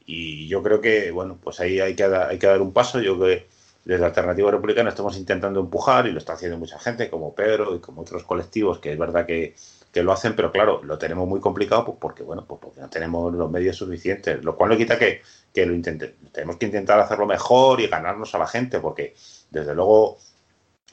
Y 0.07 0.47
yo 0.47 0.63
creo 0.63 0.81
que, 0.81 1.11
bueno, 1.11 1.37
pues 1.43 1.59
ahí 1.59 1.79
hay 1.79 1.95
que, 1.95 2.05
hay 2.05 2.39
que 2.39 2.47
dar 2.47 2.61
un 2.61 2.73
paso. 2.73 2.99
Yo 2.99 3.19
creo 3.19 3.37
que 3.37 3.47
desde 3.85 4.05
Alternativa 4.05 4.49
Republicana 4.49 4.89
estamos 4.89 5.17
intentando 5.17 5.59
empujar 5.59 6.07
y 6.07 6.11
lo 6.11 6.17
está 6.17 6.33
haciendo 6.33 6.57
mucha 6.57 6.79
gente, 6.79 7.09
como 7.09 7.35
Pedro 7.35 7.75
y 7.75 7.79
como 7.79 8.01
otros 8.01 8.23
colectivos, 8.23 8.79
que 8.79 8.93
es 8.93 8.97
verdad 8.97 9.25
que, 9.25 9.53
que 9.91 10.03
lo 10.03 10.11
hacen, 10.11 10.35
pero 10.35 10.51
claro, 10.51 10.81
lo 10.83 10.97
tenemos 10.97 11.27
muy 11.27 11.39
complicado 11.39 11.85
pues 11.85 11.97
porque, 11.99 12.23
bueno, 12.23 12.45
pues 12.47 12.59
porque 12.61 12.81
no 12.81 12.89
tenemos 12.89 13.33
los 13.33 13.49
medios 13.51 13.75
suficientes, 13.75 14.43
lo 14.43 14.55
cual 14.55 14.71
no 14.71 14.77
quita 14.77 14.97
que, 14.97 15.21
que 15.53 15.65
lo 15.65 15.73
intente, 15.73 16.15
tenemos 16.31 16.57
que 16.57 16.65
intentar 16.65 16.99
hacerlo 16.99 17.25
mejor 17.25 17.81
y 17.81 17.87
ganarnos 17.87 18.33
a 18.35 18.39
la 18.39 18.47
gente, 18.47 18.79
porque 18.79 19.15
desde 19.51 19.73
luego 19.75 20.17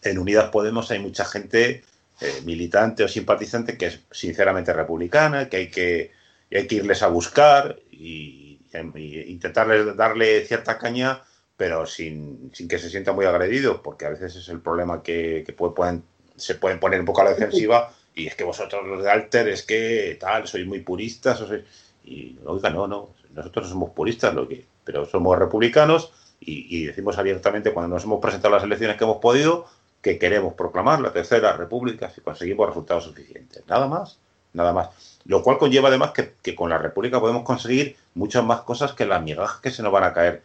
en 0.03 0.19
Unidas 0.19 0.51
Podemos 0.51 0.91
hay 0.91 1.01
mucha 1.01 1.25
gente 1.25 1.83
eh, 2.21 2.43
militante 2.45 3.05
o 3.05 3.09
simpatizante 3.09 3.77
que 3.77 3.87
es 3.87 4.01
sinceramente 4.11 4.73
republicana, 4.73 5.49
que 5.49 5.57
hay 5.57 5.71
que, 5.71 6.12
hay 6.53 6.67
que 6.67 6.77
irles 6.77 7.03
a 7.03 7.09
buscar 7.09 7.81
y, 7.91 8.44
intentar 8.79 9.97
darle 9.97 10.45
cierta 10.45 10.79
caña, 10.79 11.22
pero 11.57 11.87
sin, 11.87 12.51
sin, 12.53 12.68
que 12.68 12.79
se 12.79 12.91
sienta 12.91 13.12
muy 13.12 13.27
agredido, 13.27 13.83
porque 13.83 14.07
a 14.07 14.11
veces 14.11 14.35
es 14.37 14.49
el 14.49 14.61
problema 14.61 15.03
que, 15.03 15.45
pueden, 15.57 16.03
se 16.37 16.57
pueden 16.57 16.81
poner 16.81 17.01
un 17.01 17.07
poco 17.07 17.20
a 17.20 17.25
la 17.25 17.31
defensiva 17.35 17.93
y 18.14 18.27
es 18.27 18.35
que 18.35 18.45
vosotros 18.45 18.87
los 18.87 19.03
de 19.03 19.11
Alter 19.11 19.49
es 19.49 19.62
que 19.62 20.16
tal, 20.20 20.47
sois 20.47 20.66
muy 20.66 20.81
puristas, 20.81 21.41
o 21.41 21.49
y 22.05 22.39
oiga, 22.45 22.70
no, 22.70 22.87
no, 22.87 23.14
nosotros 23.33 23.68
somos 23.68 23.91
puristas, 23.91 24.35
lo 24.35 24.47
que 24.47 24.66
pero 24.85 25.07
somos 25.07 25.39
republicanos 25.39 26.12
y, 26.41 26.85
decimos 26.85 27.16
abiertamente 27.16 27.72
cuando 27.72 27.95
nos 27.95 28.05
hemos 28.05 28.20
presentado 28.20 28.55
las 28.55 28.64
elecciones 28.64 28.99
que 28.99 29.05
hemos 29.05 29.16
podido 29.16 29.66
que 30.03 30.18
queremos 30.18 30.53
proclamar 30.53 31.01
la 31.01 31.11
tercera 31.11 31.57
república 31.57 32.11
si 32.11 32.20
conseguimos 32.20 32.68
resultados 32.68 33.05
suficientes. 33.05 33.66
Nada 33.66 33.87
más, 33.89 34.18
nada 34.53 34.75
más. 34.75 35.14
Lo 35.27 35.43
cual 35.43 35.59
conlleva 35.59 35.89
además 35.89 36.12
que, 36.12 36.55
con 36.55 36.70
la 36.70 36.79
república 36.79 37.20
podemos 37.20 37.45
conseguir 37.45 37.97
muchas 38.14 38.45
más 38.45 38.61
cosas 38.62 38.93
que 38.93 39.07
las 39.07 39.22
migajas 39.22 39.61
que 39.61 39.70
se 39.70 39.83
nos 39.83 39.93
van 39.93 40.05
a 40.05 40.12
caer 40.12 40.43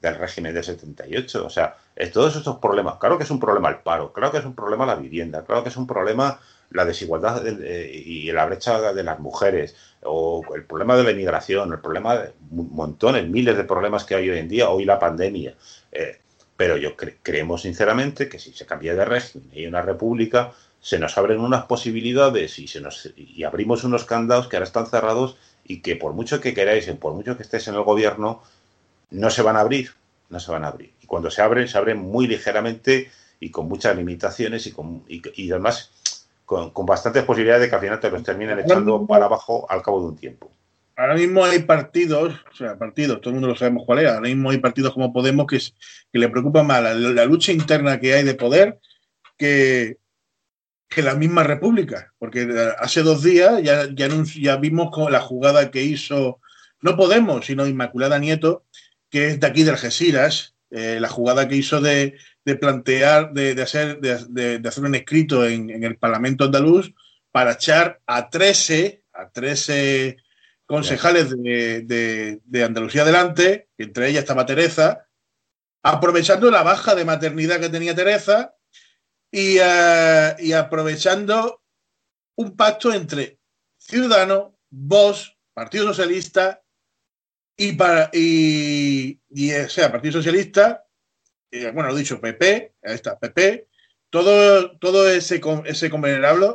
del 0.00 0.16
régimen 0.16 0.54
de 0.54 0.62
78. 0.62 1.44
O 1.44 1.50
sea, 1.50 1.76
es, 1.96 2.12
todos 2.12 2.36
estos 2.36 2.58
problemas. 2.58 2.96
Claro 2.98 3.18
que 3.18 3.24
es 3.24 3.30
un 3.30 3.40
problema 3.40 3.68
el 3.68 3.78
paro, 3.78 4.12
claro 4.12 4.32
que 4.32 4.38
es 4.38 4.44
un 4.44 4.54
problema 4.54 4.86
la 4.86 4.94
vivienda, 4.94 5.44
claro 5.44 5.62
que 5.62 5.68
es 5.68 5.76
un 5.76 5.86
problema 5.86 6.40
la 6.70 6.84
desigualdad 6.84 7.44
y 7.44 8.30
la 8.30 8.46
brecha 8.46 8.92
de 8.92 9.02
las 9.02 9.18
mujeres, 9.18 9.74
o 10.02 10.44
el 10.54 10.64
problema 10.64 10.96
de 10.96 11.02
la 11.02 11.10
inmigración, 11.10 11.72
el 11.72 11.80
problema 11.80 12.16
de 12.16 12.32
montones, 12.50 13.28
miles 13.28 13.56
de 13.56 13.64
problemas 13.64 14.04
que 14.04 14.14
hay 14.14 14.30
hoy 14.30 14.38
en 14.38 14.48
día, 14.48 14.70
hoy 14.70 14.84
la 14.84 14.98
pandemia. 14.98 15.54
Eh, 15.90 16.20
pero 16.56 16.76
yo 16.76 16.94
creemos 17.22 17.62
sinceramente 17.62 18.28
que 18.28 18.38
si 18.38 18.52
se 18.52 18.66
cambia 18.66 18.94
de 18.94 19.04
régimen 19.04 19.48
y 19.52 19.60
hay 19.60 19.66
una 19.66 19.82
república, 19.82 20.52
se 20.80 20.98
nos 20.98 21.16
abren 21.18 21.40
unas 21.40 21.64
posibilidades 21.64 22.58
y, 22.58 22.66
se 22.66 22.80
nos, 22.80 23.12
y 23.16 23.44
abrimos 23.44 23.84
unos 23.84 24.04
candados 24.04 24.48
que 24.48 24.56
ahora 24.56 24.66
están 24.66 24.86
cerrados 24.86 25.36
y 25.64 25.82
que 25.82 25.96
por 25.96 26.14
mucho 26.14 26.40
que 26.40 26.54
queráis 26.54 26.88
y 26.88 26.92
por 26.92 27.12
mucho 27.12 27.36
que 27.36 27.42
estéis 27.42 27.68
en 27.68 27.74
el 27.74 27.82
gobierno, 27.82 28.42
no 29.10 29.30
se 29.30 29.42
van 29.42 29.56
a 29.56 29.60
abrir, 29.60 29.90
no 30.30 30.40
se 30.40 30.50
van 30.50 30.64
a 30.64 30.68
abrir. 30.68 30.92
Y 31.02 31.06
cuando 31.06 31.30
se 31.30 31.42
abren, 31.42 31.68
se 31.68 31.78
abren 31.78 31.98
muy 31.98 32.26
ligeramente 32.26 33.10
y 33.40 33.50
con 33.50 33.68
muchas 33.68 33.96
limitaciones 33.96 34.66
y, 34.66 34.72
con, 34.72 35.04
y 35.08 35.50
además 35.50 35.90
con, 36.44 36.72
bastantes 36.86 37.22
posibilidades 37.22 37.62
de 37.62 37.68
que 37.68 37.74
al 37.76 37.80
final 37.80 38.00
te 38.00 38.10
los 38.10 38.22
terminen 38.22 38.58
echando 38.58 39.06
para 39.06 39.26
abajo 39.26 39.66
al 39.70 39.82
cabo 39.82 40.00
de 40.00 40.06
un 40.08 40.16
tiempo. 40.16 40.50
Ahora 40.96 41.14
mismo 41.14 41.44
hay 41.44 41.60
partidos, 41.60 42.34
o 42.52 42.54
sea, 42.54 42.76
partidos, 42.76 43.20
todo 43.20 43.30
el 43.30 43.34
mundo 43.34 43.48
lo 43.48 43.56
sabemos 43.56 43.84
cuál 43.86 44.00
es, 44.00 44.08
ahora 44.08 44.28
mismo 44.28 44.50
hay 44.50 44.58
partidos 44.58 44.92
como 44.92 45.12
Podemos 45.12 45.46
que, 45.46 45.58
que 45.58 46.18
le 46.18 46.28
preocupa 46.28 46.62
más 46.62 46.82
la, 46.82 47.24
lucha 47.24 47.52
interna 47.52 48.00
que 48.00 48.14
hay 48.14 48.24
de 48.24 48.34
poder 48.34 48.78
que, 49.38 49.96
que 50.90 51.02
la 51.02 51.14
misma 51.14 51.44
república, 51.44 52.12
porque 52.18 52.48
hace 52.78 53.02
dos 53.02 53.22
días 53.22 53.62
ya, 53.62 53.86
ya, 53.94 54.08
ya 54.36 54.56
vimos 54.56 54.90
la 55.08 55.20
jugada 55.20 55.70
que 55.70 55.84
hizo, 55.84 56.40
no 56.82 56.96
Podemos, 56.96 57.46
sino 57.46 57.66
Inmaculada 57.66 58.18
Nieto, 58.18 58.64
que 59.08 59.28
es 59.28 59.40
de 59.40 59.46
aquí 59.46 59.62
de 59.62 59.70
Algeciras, 59.70 60.56
eh, 60.70 60.98
la 61.00 61.08
jugada 61.08 61.46
que 61.46 61.54
hizo 61.54 61.80
de, 61.80 62.18
de 62.44 62.56
plantear, 62.56 63.32
de, 63.32 63.62
hacer, 63.62 64.00
de, 64.00 64.60
hacer 64.68 64.84
un 64.84 64.94
escrito 64.96 65.46
en, 65.46 65.84
el 65.84 65.96
Parlamento 65.96 66.44
andaluz 66.44 66.92
para 67.30 67.52
echar 67.52 68.00
a 68.06 68.28
13, 68.28 69.04
a 69.12 69.30
13 69.30 70.16
concejales 70.66 71.30
de, 71.30 72.64
Andalucía 72.64 73.02
adelante, 73.02 73.68
entre 73.78 74.08
ellas 74.08 74.22
estaba 74.22 74.46
Teresa, 74.46 75.06
aprovechando 75.84 76.50
la 76.50 76.64
baja 76.64 76.96
de 76.96 77.04
maternidad 77.04 77.60
que 77.60 77.68
tenía 77.68 77.94
Teresa 77.94 78.54
y, 79.30 79.58
eh, 79.60 80.36
y 80.38 80.52
aprovechando 80.52 81.62
un 82.36 82.56
pacto 82.56 82.92
entre 82.92 83.38
Ciudadanos, 83.76 84.52
Vox, 84.70 85.36
Partido 85.52 85.86
Socialista 85.86 86.62
y, 87.56 87.72
para, 87.72 88.10
y, 88.12 89.20
y 89.30 89.52
o 89.52 89.68
sea, 89.68 89.90
Partido 89.90 90.14
Socialista 90.14 90.84
eh, 91.50 91.70
bueno, 91.72 91.90
lo 91.90 91.96
dicho, 91.96 92.20
PP, 92.20 92.74
ahí 92.84 92.94
está, 92.94 93.18
PP, 93.18 93.66
todo, 94.08 94.78
todo 94.78 95.08
ese, 95.10 95.40
ese 95.64 95.90
convenerable, 95.90 96.52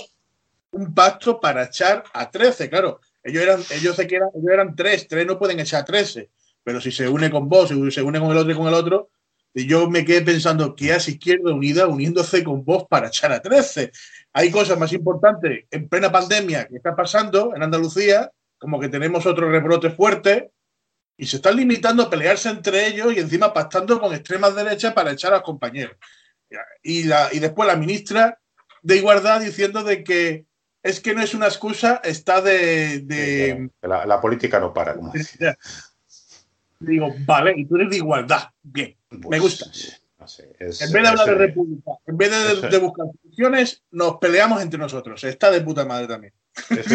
un 0.72 0.94
pacto 0.94 1.40
para 1.40 1.66
echar 1.66 2.04
a 2.14 2.32
13, 2.32 2.70
claro. 2.70 3.02
Ellos 3.24 3.44
eran, 3.44 3.62
ellos 3.72 3.96
se 3.96 4.08
quedan, 4.08 4.30
ellos 4.36 4.52
eran 4.52 4.76
tres, 4.76 5.08
tres 5.08 5.26
no 5.26 5.38
pueden 5.38 5.60
echar 5.60 5.82
a 5.82 5.86
13, 5.86 6.30
pero 6.64 6.80
si 6.80 6.92
se 6.92 7.10
une 7.10 7.30
con 7.30 7.50
vos, 7.50 7.70
si 7.70 7.92
se 7.92 8.02
une 8.02 8.20
con 8.20 8.32
el 8.32 8.38
otro 8.38 8.52
y 8.52 8.56
con 8.56 8.68
el 8.68 8.74
otro, 8.74 9.10
y 9.25 9.25
yo 9.64 9.90
me 9.90 10.04
quedé 10.04 10.22
pensando 10.22 10.76
que 10.76 10.94
es 10.94 11.08
Izquierda 11.08 11.54
Unida 11.54 11.88
uniéndose 11.88 12.44
con 12.44 12.66
vos 12.66 12.86
para 12.90 13.08
echar 13.08 13.32
a 13.32 13.42
13. 13.42 13.92
Hay 14.34 14.52
cosas 14.52 14.78
más 14.78 14.92
importantes 14.92 15.64
en 15.72 15.88
plena 15.88 16.12
pandemia 16.12 16.68
que 16.68 16.76
está 16.76 16.94
pasando 16.94 17.56
en 17.56 17.64
Andalucía, 17.64 18.30
como 18.58 18.82
que 18.82 18.90
tenemos 18.90 19.26
otro 19.26 19.50
rebrote 19.50 19.90
fuerte, 19.92 20.52
y 21.18 21.26
se 21.26 21.38
están 21.38 21.56
limitando 21.56 22.04
a 22.04 22.10
pelearse 22.10 22.50
entre 22.50 22.88
ellos 22.88 23.14
y 23.14 23.20
encima 23.20 23.54
pactando 23.54 24.00
con 24.02 24.14
extremas 24.14 24.54
derechas 24.54 24.94
para 24.94 25.12
echar 25.12 25.32
a 25.32 25.38
los 25.38 25.46
compañeros. 25.46 25.96
Y, 26.84 27.04
la, 27.04 27.30
y 27.32 27.40
después 27.40 27.66
la 27.66 27.78
ministra 27.78 28.38
de 28.82 28.98
Igualdad 28.98 29.40
diciendo 29.40 29.84
de 29.84 30.04
que 30.04 30.46
es 30.84 31.00
que 31.00 31.16
no 31.16 31.24
es 31.24 31.34
una 31.34 31.48
excusa, 31.48 32.00
está 32.04 32.42
de... 32.42 33.72
la, 33.82 34.22
política 34.22 34.60
no 34.60 34.72
para. 34.72 34.94
Como 34.94 35.12
Digo, 36.80 37.14
vale, 37.26 37.54
y 37.58 37.66
tú 37.66 37.76
eres 37.76 37.90
de 37.90 37.98
igualdad. 37.98 38.50
Bien, 38.62 38.96
me 39.10 39.40
pues, 39.40 39.42
gusta. 39.42 39.66
en 40.60 40.68
vez 40.70 40.80
de 40.80 41.08
hablar 41.08 41.26
de 41.28 41.36
república, 41.36 41.92
en 42.06 42.18
vez 42.18 42.32
de, 42.72 42.78
buscar 42.78 43.08
soluciones, 43.22 43.84
nos 43.92 44.18
peleamos 44.18 44.62
entre 44.62 44.80
nosotros. 44.80 45.24
Está 45.24 45.52
de 45.52 45.62
puta 45.62 45.86
madre 45.86 46.08
también. 46.08 46.34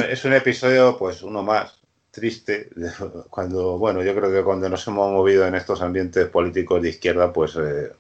es 0.09 0.25
un 0.25 0.33
episodio, 0.33 0.97
pues 0.99 1.23
uno 1.23 1.43
más, 1.43 1.81
triste 2.11 2.71
cuando, 3.31 3.79
bueno, 3.79 4.03
yo 4.03 4.15
creo 4.15 4.31
que 4.31 4.43
cuando 4.43 4.69
nos 4.69 4.87
hemos 4.87 5.13
movido 5.13 5.47
en 5.47 5.55
estos 5.55 5.81
ambientes 5.83 6.29
políticos 6.29 6.83
de 6.83 6.91
izquierda, 6.91 7.33
pues 7.33 7.57
eh, 7.57 7.93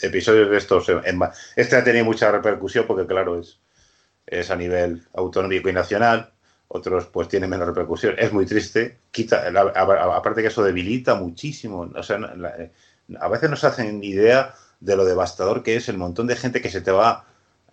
episodios 0.00 0.50
de 0.50 0.56
estos, 0.56 0.86
este 1.56 1.76
ha 1.76 1.84
tenido 1.84 2.04
mucha 2.04 2.30
repercusión 2.30 2.86
porque 2.86 3.06
claro, 3.06 3.38
es, 3.38 3.58
es 4.26 4.50
a 4.50 4.56
nivel 4.56 5.06
autonómico 5.14 5.68
y 5.68 5.72
nacional, 5.72 6.32
otros 6.72 7.06
pues 7.06 7.26
tienen 7.26 7.50
menos 7.50 7.66
repercusión, 7.66 8.14
es 8.16 8.32
muy 8.32 8.46
triste, 8.46 8.98
quita, 9.10 9.44
aparte 9.74 10.40
que 10.40 10.48
eso 10.48 10.62
debilita 10.62 11.16
muchísimo, 11.16 11.90
o 11.94 12.02
sea, 12.02 12.18
a 13.18 13.28
veces 13.28 13.50
no 13.50 13.56
se 13.56 13.66
hacen 13.66 14.04
idea 14.04 14.54
de 14.78 14.94
lo 14.94 15.04
devastador 15.04 15.64
que 15.64 15.74
es 15.74 15.88
el 15.88 15.98
montón 15.98 16.28
de 16.28 16.36
gente 16.36 16.60
que 16.60 16.70
se 16.70 16.80
te 16.80 16.92
va 16.92 17.24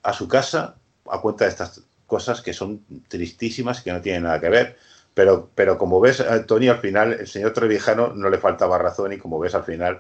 a 0.02 0.14
su 0.14 0.28
casa 0.28 0.76
a 1.10 1.22
cuenta 1.22 1.46
de 1.46 1.52
estas 1.52 1.84
cosas 2.08 2.42
que 2.42 2.54
son 2.54 2.84
tristísimas 3.08 3.82
que 3.82 3.92
no 3.92 4.02
tienen 4.02 4.24
nada 4.24 4.40
que 4.40 4.50
ver. 4.50 4.78
Pero, 5.14 5.50
pero 5.54 5.78
como 5.78 6.00
ves, 6.00 6.24
Tony, 6.46 6.68
al 6.68 6.78
final, 6.80 7.14
el 7.14 7.28
señor 7.28 7.52
Trevijano 7.54 8.14
no 8.14 8.30
le 8.30 8.38
faltaba 8.38 8.78
razón 8.78 9.14
y 9.14 9.18
como 9.18 9.40
ves, 9.40 9.56
al 9.56 9.64
final, 9.64 10.00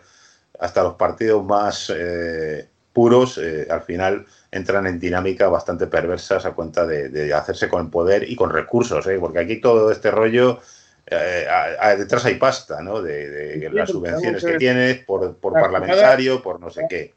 hasta 0.59 0.83
los 0.83 0.93
partidos 0.93 1.43
más 1.43 1.91
eh, 1.95 2.69
puros, 2.93 3.37
eh, 3.37 3.67
al 3.69 3.81
final 3.81 4.25
entran 4.57 4.87
en 4.87 4.99
dinámica 4.99 5.47
bastante 5.47 5.87
perversas 5.87 6.45
a 6.45 6.51
cuenta 6.51 6.85
de, 6.85 7.33
hacerse 7.33 7.69
con 7.69 7.89
poder 7.89 8.29
y 8.29 8.35
con 8.35 8.49
recursos, 8.49 9.05
¿eh? 9.07 9.17
porque 9.19 9.39
aquí 9.39 9.61
todo 9.61 9.91
este 9.91 10.11
rollo, 10.11 10.59
detrás 11.05 12.25
hay 12.25 12.35
pasta, 12.35 12.81
¿no? 12.81 13.01
De, 13.01 13.69
las 13.71 13.89
subvenciones 13.89 14.43
que 14.43 14.57
tienes 14.57 15.05
por, 15.05 15.37
por 15.37 15.53
parlamentario, 15.53 16.41
por 16.41 16.59
no 16.59 16.69
sé 16.69 16.81
qué 16.89 17.13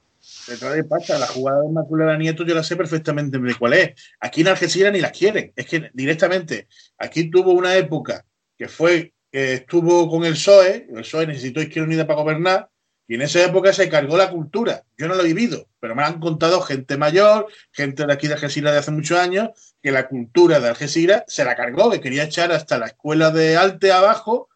detrás 0.47 0.75
de 0.75 0.85
pasta, 0.85 1.19
la 1.19 1.27
jugada 1.27 1.61
de 1.61 1.69
Inmaculada 1.69 2.17
Nieto 2.17 2.45
yo 2.45 2.55
la 2.55 2.63
sé 2.63 2.77
perfectamente 2.77 3.39
de 3.39 3.55
cuál 3.55 3.75
es. 3.75 3.91
Aquí 4.21 4.43
en 4.43 4.49
Algeciras 4.49 4.93
ni 4.93 5.01
la 5.01 5.11
quieren, 5.11 5.53
es 5.57 5.67
que 5.67 5.91
directamente, 5.93 6.69
aquí 6.99 7.31
tuvo 7.31 7.53
una 7.53 7.77
época 7.77 8.25
que 8.57 8.69
fue, 8.69 9.15
que 9.31 9.55
estuvo 9.55 10.09
con 10.11 10.25
el 10.25 10.35
PSOE, 10.35 10.89
el 10.91 11.03
PSOE 11.03 11.27
necesitó 11.27 11.61
Izquierda 11.61 11.87
Unida 11.87 12.07
para 12.07 12.21
gobernar, 12.21 12.69
y 13.11 13.17
en 13.17 13.23
esa 13.23 13.45
época 13.45 13.73
se 13.73 13.89
cargó 13.89 14.17
la 14.17 14.31
cultura. 14.31 14.85
Yo 14.97 15.09
no 15.09 15.17
lo 15.17 15.23
he 15.23 15.27
vivido, 15.27 15.67
pero 15.81 15.97
me 15.97 16.05
han 16.05 16.21
contado 16.21 16.61
gente 16.61 16.97
mayor, 16.97 17.49
gente 17.73 18.07
de 18.07 18.13
aquí 18.13 18.29
de 18.29 18.35
Algeciras 18.35 18.73
de 18.73 18.79
hace 18.79 18.93
muchos 18.93 19.19
años, 19.19 19.49
que 19.83 19.91
la 19.91 20.07
cultura 20.07 20.61
de 20.61 20.69
Algeciras 20.69 21.25
se 21.27 21.45
la 21.45 21.57
cargó, 21.57 21.91
que 21.91 22.01
quería 22.01 22.23
echar 22.23 22.53
hasta 22.53 22.79
la 22.79 22.87
escuela 22.87 23.33
de 23.33 23.57
arte 23.57 23.91
abajo 23.91 24.49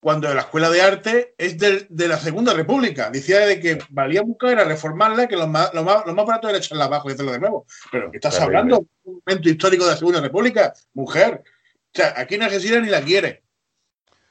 cuando 0.00 0.34
la 0.34 0.40
escuela 0.40 0.68
de 0.68 0.82
arte 0.82 1.34
es 1.38 1.58
de, 1.58 2.08
la 2.08 2.18
Segunda 2.18 2.54
República. 2.54 3.08
Decía 3.10 3.46
de 3.46 3.60
que 3.60 3.78
valía 3.90 4.22
buscar 4.22 4.50
era 4.50 4.64
reformarla, 4.64 5.28
que 5.28 5.36
lo 5.36 5.46
más, 5.46 5.72
lo 5.72 5.84
más, 5.84 6.04
lo 6.06 6.12
más 6.12 6.26
barato 6.26 6.48
era 6.48 6.58
echarla 6.58 6.86
abajo 6.86 7.08
y 7.08 7.12
hacerlo 7.12 7.30
de 7.30 7.38
nuevo. 7.38 7.66
Pero 7.92 8.10
¿qué 8.10 8.16
estás 8.16 8.40
hablando? 8.40 8.84
Un 9.04 9.22
momento 9.24 9.48
histórico 9.48 9.84
de 9.84 9.92
la 9.92 9.96
Segunda 9.96 10.20
República, 10.20 10.74
mujer. 10.92 11.44
O 11.44 11.96
sea, 11.96 12.14
aquí 12.16 12.36
no 12.36 12.46
Algeciras 12.46 12.82
ni 12.82 12.88
la 12.88 13.02
quiere. 13.02 13.44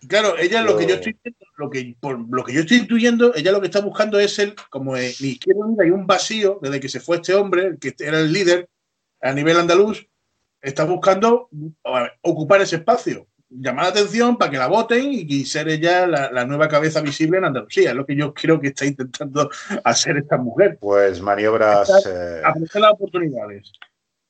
Claro, 0.08 0.38
ella 0.38 0.62
lo 0.62 0.78
que 0.78 0.86
yo 0.86 0.96
estoy 0.96 1.18
lo 1.58 1.70
que, 1.70 1.96
por 2.00 2.20
lo 2.30 2.44
que 2.44 2.54
yo 2.54 2.62
estoy 2.62 2.78
intuyendo, 2.78 3.34
ella 3.36 3.52
lo 3.52 3.60
que 3.60 3.68
está 3.68 3.82
buscando 3.82 4.20
es 4.20 4.38
el, 4.40 4.56
como 4.70 4.96
ni 4.96 5.02
izquierda 5.02 5.66
hay 5.82 5.90
un 5.90 6.06
vacío 6.06 6.60
desde 6.62 6.80
que 6.80 6.90
se 6.90 7.00
fue 7.00 7.18
este 7.18 7.34
hombre, 7.34 7.78
que 7.80 7.96
era 8.00 8.20
el 8.20 8.32
líder 8.32 8.70
a 9.22 9.34
nivel 9.34 9.58
andaluz, 9.58 10.08
está 10.62 10.86
buscando 10.86 11.50
ocupar 12.22 12.62
ese 12.62 12.78
espacio 12.78 13.28
llamar 13.50 13.86
la 13.86 13.92
atención 13.92 14.38
para 14.38 14.52
que 14.52 14.58
la 14.58 14.68
voten 14.68 15.12
y, 15.12 15.46
ser 15.46 15.70
ella 15.70 16.08
la, 16.08 16.46
nueva 16.46 16.68
cabeza 16.68 17.02
visible 17.02 17.38
en 17.38 17.46
Andalucía. 17.46 17.92
Es 17.92 17.96
lo 17.96 18.06
que 18.06 18.16
yo 18.16 18.34
creo 18.34 18.60
que 18.60 18.70
está 18.70 18.86
intentando 18.86 19.50
hacer 19.84 20.18
esta 20.18 20.38
mujer. 20.38 20.78
Pues 20.80 21.22
maniobras. 21.22 22.06
Eh, 22.06 22.42
aprovechar 22.44 22.82
las 22.82 22.94
oportunidades. 22.94 23.72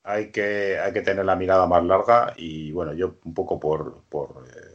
Hay 0.03 0.31
que, 0.31 0.77
hay 0.79 0.93
que 0.93 1.01
tener 1.01 1.25
la 1.25 1.35
mirada 1.35 1.65
más 1.65 1.83
larga 1.83 2.33
y 2.37 2.71
bueno, 2.71 2.93
yo 2.93 3.17
un 3.25 3.33
poco 3.33 3.59
por, 3.59 4.03
por, 4.07 4.45
eh, 4.55 4.74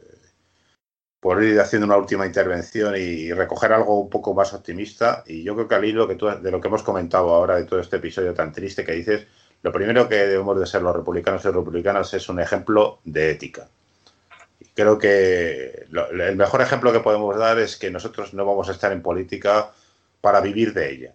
por 1.20 1.42
ir 1.44 1.60
haciendo 1.60 1.86
una 1.86 1.96
última 1.96 2.26
intervención 2.26 2.94
y, 2.96 3.32
recoger 3.32 3.72
algo 3.72 4.00
un 4.00 4.10
poco 4.10 4.34
más 4.34 4.52
optimista. 4.54 5.22
Y 5.26 5.42
yo 5.42 5.54
creo 5.54 5.68
que 5.68 5.74
al 5.74 5.84
hilo 5.84 6.08
que 6.08 6.14
de 6.14 6.50
lo 6.50 6.60
que 6.60 6.68
hemos 6.68 6.82
comentado 6.82 7.34
ahora 7.34 7.56
de 7.56 7.64
todo 7.64 7.80
este 7.80 7.96
episodio 7.96 8.34
tan 8.34 8.52
triste 8.52 8.84
que 8.84 8.92
dices, 8.92 9.26
lo 9.62 9.72
primero 9.72 10.08
que 10.08 10.16
debemos 10.16 10.58
de 10.58 10.66
ser 10.66 10.82
los 10.82 10.96
republicanos 10.96 11.44
y 11.44 11.48
republicanas 11.48 12.14
es 12.14 12.28
un 12.28 12.40
ejemplo 12.40 13.00
de 13.04 13.30
ética 13.32 13.68
creo 14.74 14.98
que 14.98 15.86
el 15.92 16.36
mejor 16.36 16.62
ejemplo 16.62 16.92
que 16.92 17.00
podemos 17.00 17.36
dar 17.36 17.58
es 17.58 17.76
que 17.76 17.90
nosotros 17.90 18.34
no 18.34 18.44
vamos 18.44 18.68
a 18.68 18.72
estar 18.72 18.92
en 18.92 19.02
política 19.02 19.72
para 20.20 20.40
vivir 20.40 20.72
de 20.72 20.90
ella. 20.90 21.14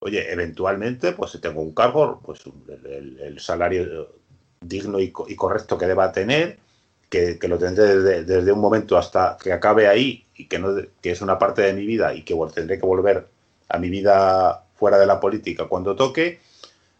Oye, 0.00 0.32
eventualmente, 0.32 1.12
pues 1.12 1.32
si 1.32 1.38
tengo 1.38 1.62
un 1.62 1.74
cargo, 1.74 2.20
pues 2.24 2.42
el, 2.84 3.38
salario 3.38 4.08
digno 4.60 4.98
y, 5.00 5.10
correcto 5.12 5.78
que 5.78 5.86
deba 5.86 6.12
tener, 6.12 6.58
que, 7.38 7.48
lo 7.48 7.58
tendré 7.58 8.24
desde, 8.24 8.52
un 8.52 8.60
momento 8.60 8.98
hasta 8.98 9.36
que 9.40 9.52
acabe 9.52 9.86
ahí 9.86 10.26
y 10.34 10.46
que, 10.46 10.58
no, 10.58 10.74
que 11.00 11.10
es 11.12 11.20
una 11.20 11.38
parte 11.38 11.62
de 11.62 11.72
mi 11.72 11.86
vida 11.86 12.14
y 12.14 12.22
que 12.22 12.36
tendré 12.52 12.78
que 12.78 12.86
volver 12.86 13.28
a 13.68 13.78
mi 13.78 13.88
vida 13.88 14.64
fuera 14.74 14.98
de 14.98 15.06
la 15.06 15.20
política 15.20 15.66
cuando 15.66 15.94
toque. 15.94 16.40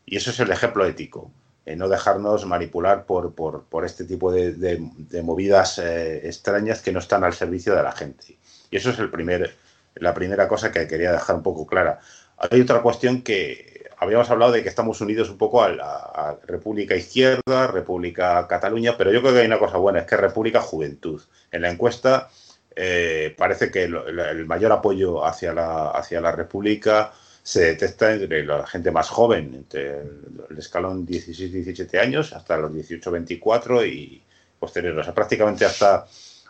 Y 0.06 0.16
eso 0.16 0.30
es 0.30 0.40
el 0.40 0.50
ejemplo 0.50 0.86
ético. 0.86 1.30
Eh, 1.66 1.76
no 1.76 1.88
dejarnos 1.88 2.46
manipular 2.46 3.06
por, 3.06 3.34
por, 3.34 3.84
este 3.84 4.04
tipo 4.04 4.30
de, 4.30 4.78
movidas 5.22 5.78
eh, 5.78 6.26
extrañas 6.26 6.82
que 6.82 6.92
no 6.92 6.98
están 6.98 7.24
al 7.24 7.32
servicio 7.32 7.74
de 7.74 7.82
la 7.82 7.92
gente. 7.92 8.38
Y 8.70 8.76
eso 8.76 8.90
es 8.90 8.98
el 8.98 9.10
primer, 9.10 9.56
la 9.94 10.14
primera 10.14 10.46
cosa 10.46 10.70
que 10.70 10.86
quería 10.86 11.12
dejar 11.12 11.36
un 11.36 11.42
poco 11.42 11.66
clara. 11.66 12.00
Hay 12.36 12.60
otra 12.60 12.82
cuestión 12.82 13.22
que 13.22 13.73
habíamos 13.98 14.30
hablado 14.30 14.52
de 14.52 14.62
que 14.62 14.68
estamos 14.68 15.00
unidos 15.00 15.30
un 15.30 15.38
poco 15.38 15.62
a, 15.62 15.68
la, 15.70 16.38
República 16.46 16.94
Izquierda, 16.94 17.66
República 17.66 18.46
Cataluña, 18.48 18.96
pero 18.96 19.12
yo 19.12 19.20
creo 19.20 19.34
que 19.34 19.40
hay 19.40 19.46
una 19.46 19.58
cosa 19.58 19.78
buena, 19.78 20.00
es 20.00 20.06
que 20.06 20.16
República 20.16 20.60
Juventud. 20.60 21.20
En 21.50 21.62
la 21.62 21.70
encuesta 21.70 22.28
eh, 22.74 23.34
parece 23.36 23.70
que 23.70 23.84
el, 23.84 24.46
mayor 24.46 24.72
apoyo 24.72 25.24
hacia 25.24 25.52
la, 25.52 25.90
hacia 25.90 26.20
la 26.20 26.32
República 26.32 27.12
se 27.42 27.64
detecta 27.66 28.12
entre 28.12 28.44
la 28.44 28.66
gente 28.66 28.90
más 28.90 29.10
joven, 29.10 29.54
entre 29.54 30.00
el, 30.00 30.58
escalón 30.58 31.06
16-17 31.06 32.00
años 32.00 32.32
hasta 32.32 32.56
los 32.56 32.72
18-24 32.72 33.86
y 33.86 34.22
posteriores. 34.58 35.00
O 35.00 35.04
sea, 35.04 35.14
prácticamente 35.14 35.64
hasta 35.64 36.06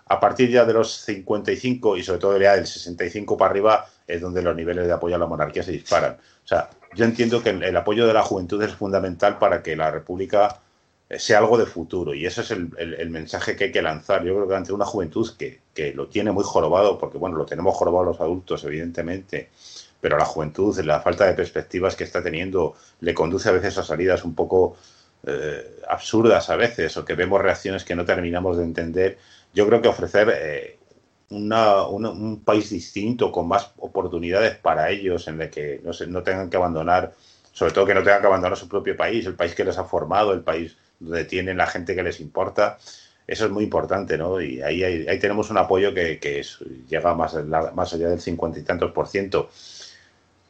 a 0.07 0.21
partir 0.21 0.51
ya 0.51 0.65
de 0.65 0.75
los 0.75 0.93
55 1.01 1.97
y 1.97 2.03
sobre 2.03 2.21
todo 2.21 2.39
ya 2.39 2.55
del 2.55 2.67
65 2.67 3.37
para 3.37 3.51
arriba 3.51 3.87
es 4.07 4.21
donde 4.21 4.43
los 4.43 4.55
niveles 4.55 4.87
de 4.87 4.93
apoyo 4.93 5.17
a 5.17 5.19
la 5.19 5.27
monarquía 5.27 5.63
se 5.63 5.73
disparan. 5.73 6.13
O 6.13 6.47
sea, 6.47 6.69
yo 6.95 7.05
entiendo 7.05 7.43
que 7.43 7.51
el, 7.51 7.77
apoyo 7.77 8.07
de 8.07 8.13
la 8.13 8.23
juventud 8.23 8.63
es 8.63 8.75
fundamental 8.75 9.39
para 9.39 9.63
que 9.63 9.77
la 9.77 9.91
República 9.91 10.61
eh, 11.09 11.19
sea 11.19 11.39
algo 11.39 11.59
de 11.59 11.67
futuro 11.67 12.15
y 12.15 12.27
ese 12.27 12.43
es 12.43 12.51
el, 12.51 13.11
mensaje 13.11 13.57
que 13.57 13.65
hay 13.65 13.73
que 13.73 13.83
lanzar. 13.83 14.25
Yo 14.25 14.35
creo 14.35 14.49
que 14.49 14.55
ante 14.55 14.73
una 14.73 14.85
juventud 14.85 15.31
que, 15.39 15.61
que, 15.75 15.93
lo 15.95 16.09
tiene 16.09 16.33
muy 16.33 16.45
jorobado, 16.45 16.99
porque 16.99 17.19
bueno, 17.19 17.37
lo 17.37 17.47
tenemos 17.47 17.77
jorobado 17.77 18.05
los 18.05 18.21
adultos, 18.21 18.65
evidentemente, 18.65 19.51
pero 20.01 20.19
la 20.19 20.25
juventud, 20.25 20.79
la 20.81 21.01
falta 21.01 21.27
de 21.27 21.35
perspectivas 21.35 21.97
que 21.97 22.05
está 22.05 22.23
teniendo, 22.23 22.75
le 23.01 23.15
conduce 23.15 23.49
a 23.49 23.53
veces 23.53 23.79
a 23.79 23.83
salidas 23.85 24.25
un 24.25 24.35
poco 24.35 24.77
eh, 25.27 25.81
absurdas 25.89 26.51
a 26.51 26.57
veces, 26.57 26.97
o 26.99 27.05
que 27.05 27.15
vemos 27.15 27.41
reacciones 27.41 27.85
que 27.85 27.95
no 27.95 28.05
terminamos 28.05 28.59
de 28.59 28.65
entender. 28.65 29.19
Yo 29.55 29.67
creo 29.67 29.81
que 29.81 29.89
ofrecer 29.89 30.31
eh, 30.37 30.79
un 31.31 32.43
país 32.45 32.71
distinto, 32.71 33.33
con 33.33 33.49
más 33.49 33.73
oportunidades 33.79 34.57
para 34.57 34.91
ellos, 34.91 35.29
en 35.29 35.41
el 35.41 35.51
que 35.51 35.81
no, 35.85 35.93
se, 35.93 36.07
no 36.07 36.23
tengan 36.23 36.51
que 36.51 36.57
abandonar, 36.57 37.13
sobre 37.53 37.73
todo 37.73 37.87
que 37.87 37.95
no 37.95 38.03
tengan 38.03 38.21
que 38.21 38.27
abandonar 38.27 38.57
su 38.57 38.69
propio 38.69 38.97
país, 38.97 39.27
el 39.27 39.35
país 39.35 39.55
que 39.55 39.65
les 39.65 39.79
ha 39.79 39.85
formado, 39.85 40.33
el 40.33 40.43
país 40.43 40.77
donde 41.01 41.25
tienen 41.25 41.57
la 41.57 41.67
gente 41.67 41.95
que 41.95 42.03
les 42.03 42.21
importa, 42.21 42.79
eso 43.27 43.47
es 43.47 43.51
muy 43.51 43.65
importante, 43.65 44.19
¿no? 44.19 44.41
Y 44.41 44.61
ahí, 44.63 44.83
ahí, 44.83 45.19
tenemos 45.19 45.51
un 45.51 45.57
apoyo 45.57 45.95
que, 45.95 46.19
que 46.19 46.45
llega 46.89 47.15
más, 47.15 47.35
más 47.75 47.95
allá 47.95 48.09
del 48.11 48.21
cincuenta 48.21 48.59
y 48.59 48.63
tantos 48.63 48.93
por 48.93 49.09
ciento 49.09 49.49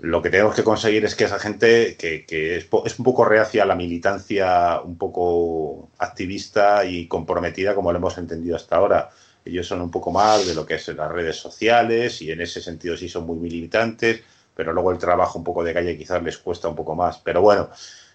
lo 0.01 0.21
que 0.21 0.31
tenemos 0.31 0.55
que 0.55 0.65
conseguir 0.65 1.05
es 1.05 1.15
que 1.15 1.25
esa 1.25 1.39
gente 1.39 1.97
que, 1.97 2.57
es, 2.57 2.99
un 2.99 3.05
poco 3.05 3.25
reacia 3.25 3.63
a 3.63 3.67
la 3.67 3.75
militancia, 3.75 4.81
un 4.83 4.99
poco 4.99 5.89
activista 5.99 6.85
y 6.85 7.07
comprometida 7.07 7.75
como 7.75 7.91
lo 7.91 7.99
hemos 7.99 8.19
entendido 8.19 8.57
hasta 8.57 8.77
ahora. 8.77 9.11
Ellos 9.45 9.67
son 9.67 9.81
un 9.83 9.91
poco 9.91 10.11
más 10.11 10.47
de 10.47 10.55
lo 10.55 10.65
que 10.65 10.75
es 10.75 10.89
las 10.89 11.11
redes 11.11 11.37
sociales 11.37 12.23
y 12.23 12.31
en 12.31 12.41
ese 12.41 12.61
sentido 12.61 12.97
sí 12.97 13.09
son 13.09 13.27
muy 13.27 13.39
militantes, 13.39 14.23
pero 14.55 14.73
luego 14.73 14.93
el 14.93 14.99
trabajo 14.99 15.39
un 15.39 15.45
poco 15.45 15.63
de 15.63 15.75
calle 15.75 15.99
quizás 15.99 16.23
les 16.23 16.39
cuesta 16.39 16.69
un 16.69 16.77
poco 16.77 16.95
más. 16.95 17.19
Pero 17.19 17.43
bueno, 17.43 17.69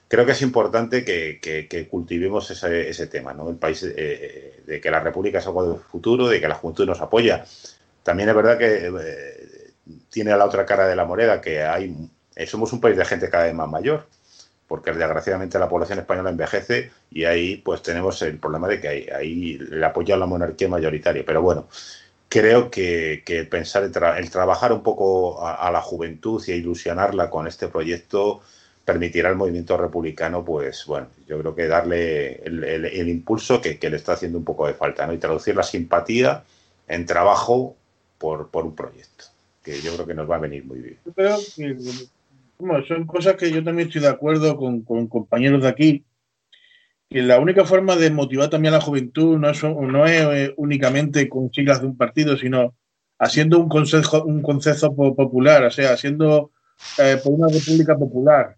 creo 0.07 0.25
que 0.25 0.31
es 0.31 0.41
importante 0.41 1.05
que, 1.05 1.87
cultivemos 1.89 2.49
ese, 2.51 3.07
tema, 3.07 3.33
¿no? 3.33 3.49
El 3.49 3.57
país 3.57 3.83
eh, 3.83 4.63
de 4.65 4.81
que 4.81 4.91
la 4.91 4.99
República 4.99 5.39
es 5.39 5.47
algo 5.47 5.73
de 5.73 5.79
futuro, 5.79 6.27
de 6.27 6.41
que 6.41 6.47
la 6.47 6.55
juventud 6.55 6.85
nos 6.85 7.01
apoya. 7.01 7.45
También 8.03 8.29
es 8.29 8.35
verdad 8.35 8.57
que 8.57 8.87
eh, 8.87 9.71
tiene 10.09 10.31
a 10.31 10.37
la 10.37 10.45
otra 10.45 10.65
cara 10.65 10.87
de 10.87 10.95
la 10.95 11.05
moneda 11.05 11.41
que 11.41 11.63
hay 11.63 11.93
eh, 12.39 12.47
somos 12.47 12.71
un 12.71 12.79
país 12.79 12.95
de 12.95 13.03
gente 13.03 13.29
cada 13.29 13.43
vez 13.43 13.53
más 13.53 13.67
mayor, 13.67 14.07
porque 14.69 14.93
desgraciadamente 14.93 15.59
la 15.59 15.67
población 15.67 15.99
española 15.99 16.29
envejece 16.29 16.91
y 17.11 17.25
ahí 17.25 17.57
pues 17.57 17.81
tenemos 17.81 18.21
el 18.21 18.37
problema 18.37 18.67
de 18.67 18.79
que 18.79 19.11
ahí 19.11 19.59
el 19.59 19.83
apoyo 19.83 20.13
a 20.13 20.17
la 20.17 20.27
monarquía 20.27 20.69
mayoritaria. 20.69 21.23
Pero 21.25 21.41
bueno, 21.41 21.67
creo 22.29 22.69
que, 22.69 23.23
pensar 23.49 23.83
el, 23.83 24.29
trabajar 24.29 24.71
un 24.71 24.83
poco 24.83 25.45
a, 25.45 25.71
la 25.71 25.81
juventud 25.81 26.41
y 26.47 26.51
ilusionarla 26.51 27.31
con 27.31 27.47
este 27.47 27.67
proyecto 27.67 28.41
permitirá 28.85 29.29
al 29.29 29.35
movimiento 29.35 29.75
republicano, 29.75 30.45
pues 30.45 30.85
bueno, 30.85 31.07
yo 31.27 31.39
creo 31.39 31.55
que 31.55 31.67
darle 31.67 32.35
el, 32.43 33.09
impulso 33.09 33.61
que, 33.61 33.77
le 33.81 33.95
está 33.97 34.13
haciendo 34.13 34.37
un 34.37 34.45
poco 34.45 34.67
de 34.67 34.75
falta, 34.75 35.05
¿no? 35.07 35.13
Y 35.13 35.17
traducir 35.17 35.55
la 35.55 35.63
simpatía 35.63 36.43
en 36.87 37.05
trabajo 37.07 37.75
por 38.19 38.49
un 38.53 38.75
proyecto 38.75 39.25
que 39.63 39.81
yo 39.81 39.93
creo 39.93 40.05
que 40.05 40.13
nos 40.13 40.29
va 40.29 40.37
a 40.37 40.39
venir 40.39 40.65
muy 40.65 40.79
bien. 40.79 40.97
Son 42.87 43.05
cosas 43.05 43.35
que 43.35 43.51
yo 43.51 43.63
también 43.63 43.87
estoy 43.87 44.01
de 44.01 44.09
acuerdo 44.09 44.57
con, 44.57 44.83
compañeros 45.07 45.63
de 45.63 45.69
aquí, 45.69 46.05
que 47.09 47.21
la 47.21 47.39
única 47.39 47.65
forma 47.65 47.95
de 47.95 48.11
motivar 48.11 48.49
también 48.49 48.73
a 48.73 48.77
la 48.77 48.83
juventud 48.83 49.37
no 49.37 49.49
es, 49.49 49.63
no 49.63 50.05
es 50.05 50.21
eh, 50.21 50.53
únicamente 50.57 51.27
con 51.29 51.51
siglas 51.51 51.81
de 51.81 51.87
un 51.87 51.97
partido, 51.97 52.37
sino 52.37 52.75
haciendo 53.17 53.59
un 53.59 53.69
consejo, 53.69 54.23
un 54.23 54.41
concepto 54.41 54.93
popular, 54.95 55.63
o 55.63 55.71
sea, 55.71 55.93
haciendo 55.93 56.51
eh, 56.97 57.19
por 57.23 57.33
una 57.33 57.47
república 57.47 57.97
popular, 57.97 58.55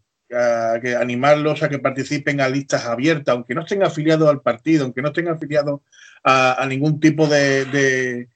que 0.81 0.95
animarlos 0.95 1.61
a 1.61 1.67
que 1.67 1.79
participen 1.79 2.39
a 2.39 2.47
listas 2.47 2.85
abiertas, 2.85 3.35
aunque 3.35 3.53
no 3.53 3.61
estén 3.61 3.83
afiliados 3.83 4.29
al 4.29 4.41
partido, 4.41 4.85
aunque 4.85 5.01
no 5.01 5.09
estén 5.09 5.27
afiliados 5.27 5.81
a, 6.23 6.65
ningún 6.69 7.01
tipo 7.01 7.27
de, 7.27 7.65
de, 7.65 8.29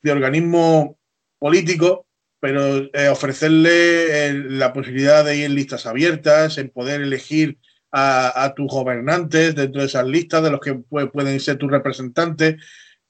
de 0.00 0.12
organismo 0.12 0.96
político, 1.40 2.06
pero 2.40 2.88
eh, 2.94 3.08
ofrecerle 3.08 4.28
eh, 4.28 4.32
la 4.32 4.72
posibilidad 4.72 5.24
de 5.24 5.36
ir 5.36 5.44
en 5.44 5.54
listas 5.54 5.86
abiertas, 5.86 6.56
en 6.56 6.70
poder 6.70 7.02
elegir 7.02 7.58
a, 7.92 8.54
tus 8.56 8.68
gobernantes 8.68 9.54
dentro 9.54 9.80
de 9.80 9.88
esas 9.88 10.06
listas, 10.06 10.42
de 10.42 10.50
los 10.50 10.60
que 10.60 10.74
pueden 10.74 11.40
ser 11.40 11.56
tus 11.56 11.70
representantes, 11.70 12.56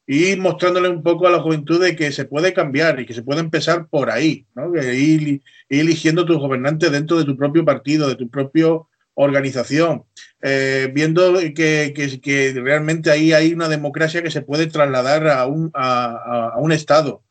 y 0.06 0.36
mostrándole 0.36 0.88
un 0.88 1.02
poco 1.02 1.28
a 1.28 1.30
la 1.30 1.40
juventud 1.40 1.80
de 1.80 1.94
que 1.94 2.10
se 2.12 2.24
puede 2.24 2.52
cambiar 2.54 2.98
y 2.98 3.06
que 3.06 3.14
se 3.14 3.22
puede 3.22 3.40
empezar 3.40 3.86
por 3.88 4.10
ahí, 4.10 4.46
¿no? 4.54 4.74
ir, 4.74 5.42
eligiendo 5.68 6.24
tus 6.24 6.38
gobernantes 6.38 6.90
dentro 6.90 7.18
de 7.18 7.24
tu 7.24 7.36
propio 7.36 7.64
partido, 7.64 8.08
de 8.08 8.16
tu 8.16 8.28
propia 8.30 8.68
organización, 9.14 10.04
eh, 10.42 10.90
viendo 10.94 11.34
que, 11.54 12.52
realmente 12.54 13.10
ahí 13.10 13.34
hay 13.34 13.52
una 13.52 13.68
democracia 13.68 14.22
que 14.22 14.30
se 14.30 14.42
puede 14.42 14.66
trasladar 14.66 15.28
a 15.28 15.46
un 15.46 16.72
Estado 16.72 17.22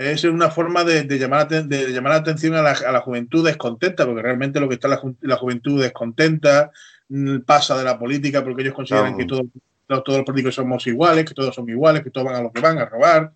es 0.00 0.24
una 0.24 0.50
forma 0.50 0.82
de, 0.82 1.04
llamar, 1.18 1.46
de 1.46 1.92
llamar 1.92 2.12
la 2.12 2.18
atención 2.18 2.54
a 2.54 2.62
la, 2.62 3.00
juventud 3.00 3.44
descontenta, 3.44 4.06
porque 4.06 4.22
realmente 4.22 4.58
lo 4.58 4.66
que 4.66 4.76
está 4.76 4.88
la, 4.88 5.00
la 5.20 5.36
juventud 5.36 5.80
descontenta, 5.80 6.70
mm, 7.10 7.40
pasa 7.40 7.76
de 7.76 7.84
la 7.84 7.98
política 7.98 8.42
porque 8.42 8.62
ellos 8.62 8.74
consideran 8.74 9.14
que 9.18 9.26
todos, 9.26 9.44
todos 9.86 10.18
los 10.18 10.24
políticos 10.24 10.54
somos 10.54 10.86
iguales, 10.86 11.26
que 11.26 11.34
todos 11.34 11.54
son 11.54 11.68
iguales, 11.68 12.02
que 12.02 12.10
todos 12.10 12.26
van 12.26 12.36
a 12.36 12.42
lo 12.42 12.50
que 12.50 12.62
van, 12.62 12.78
a 12.78 12.86
robar. 12.86 13.32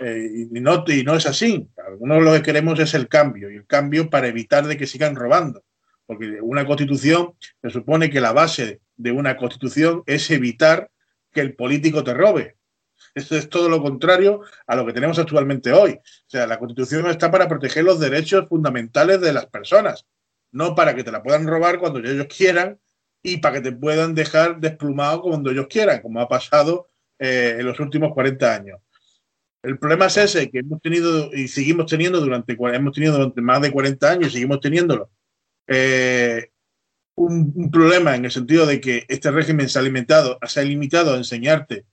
Eh, 0.00 0.48
y, 0.52 0.60
no, 0.60 0.82
y 0.88 1.04
no 1.04 1.14
es 1.14 1.26
así. 1.26 1.68
Algunos 1.86 2.24
lo 2.24 2.32
que 2.32 2.42
queremos 2.42 2.80
es 2.80 2.92
el 2.94 3.06
cambio, 3.06 3.48
y 3.48 3.56
el 3.56 3.66
cambio 3.66 4.10
para 4.10 4.26
evitar 4.26 4.66
de 4.66 4.76
que 4.76 4.88
sigan 4.88 5.14
robando. 5.14 5.62
Porque 6.06 6.40
una 6.40 6.66
constitución 6.66 7.34
se 7.62 7.70
supone 7.70 8.10
que 8.10 8.20
la 8.20 8.32
base 8.32 8.80
de 8.96 9.12
una 9.12 9.36
constitución 9.36 10.02
es 10.06 10.28
evitar 10.32 10.90
que 11.32 11.40
el 11.40 11.54
político 11.54 12.02
te 12.02 12.14
robe. 12.14 12.56
Esto 13.14 13.36
es 13.36 13.48
todo 13.48 13.68
lo 13.68 13.82
contrario 13.82 14.42
a 14.66 14.76
lo 14.76 14.86
que 14.86 14.92
tenemos 14.92 15.18
actualmente 15.18 15.72
hoy. 15.72 15.92
O 15.92 16.28
sea, 16.30 16.46
la 16.46 16.58
Constitución 16.58 17.06
está 17.06 17.30
para 17.30 17.48
proteger 17.48 17.84
los 17.84 17.98
derechos 17.98 18.48
fundamentales 18.48 19.20
de 19.20 19.32
las 19.32 19.46
personas, 19.46 20.06
no 20.52 20.74
para 20.74 20.94
que 20.94 21.04
te 21.04 21.12
la 21.12 21.22
puedan 21.22 21.46
robar 21.46 21.78
cuando 21.78 21.98
ellos 21.98 22.26
quieran 22.26 22.78
y 23.22 23.38
para 23.38 23.56
que 23.56 23.70
te 23.70 23.72
puedan 23.72 24.14
dejar 24.14 24.60
desplumado 24.60 25.22
cuando 25.22 25.50
ellos 25.50 25.66
quieran, 25.68 26.00
como 26.00 26.20
ha 26.20 26.28
pasado 26.28 26.88
eh, 27.18 27.56
en 27.58 27.66
los 27.66 27.78
últimos 27.80 28.12
40 28.14 28.54
años. 28.54 28.80
El 29.62 29.78
problema 29.78 30.06
es 30.06 30.16
ese, 30.16 30.50
que 30.50 30.60
hemos 30.60 30.80
tenido 30.80 31.34
y 31.34 31.48
seguimos 31.48 31.86
teniendo 31.86 32.20
durante, 32.20 32.56
hemos 32.58 32.94
tenido 32.94 33.14
durante 33.14 33.42
más 33.42 33.60
de 33.60 33.70
40 33.70 34.10
años 34.10 34.28
y 34.28 34.32
seguimos 34.32 34.60
teniéndolo. 34.60 35.10
Eh, 35.66 36.50
un, 37.14 37.70
problema 37.70 38.16
en 38.16 38.24
el 38.24 38.30
sentido 38.30 38.64
de 38.64 38.80
que 38.80 39.04
este 39.08 39.30
régimen 39.30 39.68
se 39.68 39.78
ha 39.78 39.82
limitado, 39.82 40.38
se 40.46 40.60
ha 40.60 40.64
limitado 40.64 41.12
a 41.12 41.18
enseñarte 41.18 41.84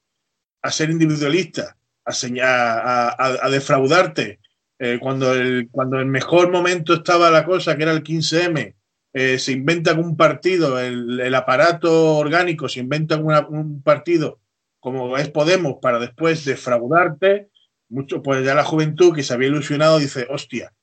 a 0.61 0.71
ser 0.71 0.89
individualista, 0.89 1.77
a, 2.05 3.15
a, 3.45 3.49
defraudarte. 3.49 4.39
Eh, 4.79 4.99
cuando, 5.01 5.33
el, 5.33 5.69
cuando 5.71 5.99
el 5.99 6.05
mejor 6.05 6.51
momento 6.51 6.93
estaba 6.93 7.31
la 7.31 7.45
cosa, 7.45 7.75
que 7.75 7.83
era 7.83 7.91
el 7.91 8.03
15M, 8.03 8.75
eh, 9.13 9.39
se 9.39 9.51
inventa 9.51 9.93
un 9.93 10.15
partido, 10.15 10.79
el, 10.79 11.33
aparato 11.33 12.17
orgánico, 12.17 12.69
se 12.69 12.81
inventa 12.81 13.17
un 13.17 13.81
partido 13.81 14.39
como 14.87 15.17
es 15.17 15.29
Podemos, 15.29 15.79
para 15.81 15.99
después 15.99 16.45
defraudarte, 16.45 17.49
mucho, 17.89 18.21
pues 18.21 18.45
ya 18.45 18.55
la 18.55 18.63
juventud 18.63 19.13
que 19.13 19.23
se 19.23 19.33
había 19.33 19.49
ilusionado 19.49 19.99
dice, 19.99 20.27
hostia, 20.29 20.73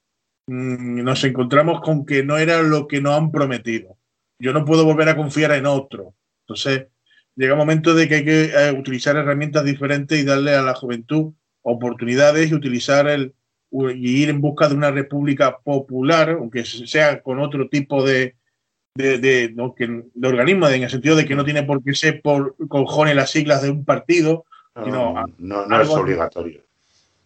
mm, 0.47 1.03
nos 1.03 1.25
encontramos 1.25 1.81
con 1.81 2.05
que 2.05 2.23
no 2.23 2.37
era 2.37 2.63
lo 2.63 2.87
que 2.87 3.01
nos 3.01 3.15
han 3.15 3.31
prometido. 3.31 3.97
Yo 4.39 4.53
no 4.53 4.65
puedo 4.65 4.85
volver 4.85 5.09
a 5.09 5.17
confiar 5.17 5.53
en 5.53 5.67
otro. 5.67 6.15
Entonces, 6.43 6.89
llega 7.37 7.55
un 7.55 7.59
momento 7.59 7.95
de 7.95 8.09
que 8.09 8.15
hay 8.17 8.25
que 8.25 8.45
eh, 8.45 8.73
utilizar 8.73 9.17
herramientas 9.17 9.65
diferentes 9.65 10.19
y 10.19 10.25
darle 10.25 10.55
a 10.55 10.63
la 10.63 10.75
juventud 10.75 11.33
oportunidades 11.63 12.51
y 12.51 12.55
utilizar 12.55 13.09
el 13.09 13.35
y 13.71 14.23
ir 14.23 14.29
en 14.29 14.41
busca 14.41 14.69
de 14.69 14.77
una 14.77 14.93
república 14.93 15.59
popular, 15.59 16.31
aunque 16.31 16.65
sea 16.65 17.21
con 17.23 17.41
otro 17.41 17.69
tipo 17.69 18.05
de, 18.05 18.37
de, 18.95 19.19
de, 19.19 19.49
de 19.49 20.29
organismo, 20.29 20.69
en 20.69 20.85
el 20.85 20.91
sentido 20.91 21.17
de 21.17 21.25
que 21.25 21.35
no 21.35 21.45
tiene 21.45 21.65
por 21.65 21.83
qué 21.83 21.93
ser 21.93 22.23
por 22.23 22.55
cojones 22.69 23.17
las 23.17 23.33
siglas 23.33 23.63
de 23.63 23.71
un 23.71 23.85
partido, 23.85 24.45
no, 24.77 24.85
sino 24.85 25.27
no, 25.39 25.67
no 25.67 25.81
es 25.81 25.89
obligatorio. 25.89 26.63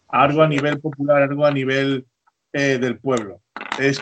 Algo 0.09 0.43
a 0.43 0.49
nivel 0.49 0.81
popular, 0.81 1.23
algo 1.23 1.45
a 1.45 1.51
nivel 1.51 2.07
eh, 2.55 2.79
del 2.79 2.99
pueblo. 2.99 3.43
Es 3.79 4.01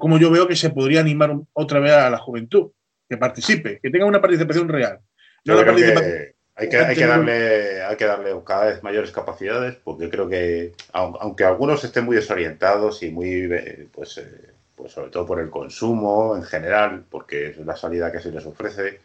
como 0.00 0.18
yo 0.18 0.30
veo 0.30 0.48
que 0.48 0.56
se 0.56 0.70
podría 0.70 1.00
animar 1.00 1.36
otra 1.52 1.78
vez 1.78 1.92
a 1.92 2.10
la 2.10 2.18
juventud, 2.18 2.72
que 3.08 3.16
participe, 3.16 3.78
que 3.80 3.90
tenga 3.90 4.06
una 4.06 4.20
participación 4.20 4.68
real. 4.68 4.98
Yo 5.46 5.62
creo 5.62 5.76
que 5.76 6.34
hay 6.58 6.68
que, 6.68 6.78
hay, 6.78 6.96
que 6.96 7.06
darle, 7.06 7.82
hay 7.82 7.96
que 7.96 8.04
darle 8.06 8.34
cada 8.44 8.66
vez 8.66 8.82
mayores 8.82 9.12
capacidades, 9.12 9.76
porque 9.76 10.10
creo 10.10 10.26
que, 10.26 10.72
aunque 10.92 11.44
algunos 11.44 11.84
estén 11.84 12.04
muy 12.04 12.16
desorientados 12.16 13.02
y 13.02 13.10
muy, 13.10 13.44
eh, 13.52 13.86
pues, 13.92 14.16
eh, 14.18 14.52
pues 14.74 14.92
sobre 14.92 15.10
todo 15.10 15.26
por 15.26 15.38
el 15.38 15.50
consumo 15.50 16.34
en 16.34 16.42
general, 16.42 17.04
porque 17.10 17.48
es 17.48 17.58
la 17.58 17.76
salida 17.76 18.10
que 18.10 18.20
se 18.20 18.32
les 18.32 18.44
ofrece 18.46 19.00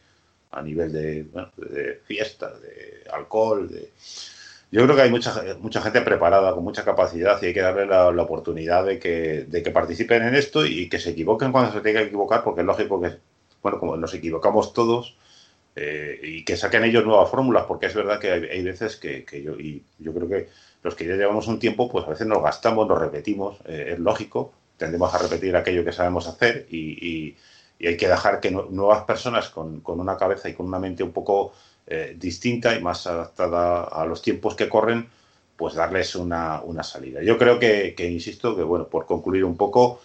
a 0.52 0.62
nivel 0.62 0.92
de, 0.94 1.24
bueno, 1.24 1.52
de 1.58 2.00
fiestas, 2.06 2.62
de 2.62 3.04
alcohol, 3.12 3.70
de... 3.70 3.92
Yo 4.72 4.84
creo 4.86 4.96
que 4.96 5.02
hay 5.02 5.12
mucha, 5.12 5.44
mucha 5.60 5.82
gente 5.82 6.02
preparada, 6.02 6.54
con 6.54 6.64
mucha 6.64 6.86
capacidad, 6.86 7.38
y 7.42 7.48
hay 7.48 7.54
que 7.54 7.62
darle 7.62 7.86
la, 7.86 8.08
oportunidad 8.08 8.86
de 8.86 8.98
que, 8.98 9.46
de 9.46 9.62
que 9.62 9.72
participen 9.72 10.24
en 10.24 10.36
esto 10.36 10.66
y 10.66 10.88
que 10.88 11.00
se 11.00 11.10
equivoquen 11.10 11.52
cuando 11.52 11.74
se 11.74 11.82
tenga 11.82 12.00
que 12.00 12.08
equivocar, 12.08 12.44
porque 12.44 12.62
es 12.62 12.68
lógico 12.68 13.02
que, 13.02 13.18
bueno, 13.62 13.78
como 13.78 13.98
nos 13.98 14.14
equivocamos 14.14 14.72
todos, 14.72 15.18
eh, 15.76 16.20
y 16.22 16.44
que 16.44 16.58
saquen 16.58 16.84
ellos 16.84 17.06
nuevas 17.06 17.30
fórmulas, 17.30 17.66
porque 17.66 17.86
es 17.86 17.94
verdad 17.94 18.20
que 18.20 18.32
hay, 18.32 18.62
veces 18.62 18.98
que, 18.98 19.26
yo, 19.42 19.58
y 19.58 19.84
yo 20.00 20.14
creo 20.14 20.28
que 20.28 20.50
los 20.84 20.96
que 20.96 21.06
ya 21.06 21.16
llevamos 21.16 21.48
un 21.48 21.60
tiempo, 21.60 21.90
pues 21.90 22.06
a 22.06 22.10
veces 22.10 22.28
nos 22.28 22.44
gastamos, 22.44 22.88
nos 22.88 23.00
repetimos, 23.00 23.60
eh, 23.66 23.92
es 23.94 24.00
lógico, 24.00 24.52
tendemos 24.76 25.14
a 25.14 25.20
repetir 25.20 25.56
aquello 25.56 25.86
que 25.86 25.94
sabemos 25.94 26.28
hacer 26.28 26.68
y, 26.70 27.36
hay 27.84 27.98
que 27.98 28.08
dejar 28.08 28.40
que 28.40 28.52
nuevas 28.52 29.06
personas 29.06 29.50
con, 29.50 29.82
una 29.84 30.16
cabeza 30.16 30.48
y 30.48 30.54
con 30.54 30.68
una 30.68 30.78
mente 30.78 31.02
un 31.02 31.12
poco 31.12 31.54
eh, 31.88 32.16
distinta 32.16 32.76
y 32.76 32.82
más 32.82 33.08
adaptada 33.08 33.86
a 33.86 34.06
los 34.06 34.22
tiempos 34.22 34.54
que 34.54 34.70
corren, 34.70 35.10
pues 35.58 35.74
darles 35.74 36.14
una, 36.14 36.62
salida. 36.84 37.24
Yo 37.24 37.40
creo 37.40 37.58
que, 37.58 37.96
insisto, 37.98 38.56
que 38.56 38.62
bueno, 38.62 38.88
por 38.88 39.08
concluir 39.08 39.44
un 39.44 39.58
poco, 39.58 40.00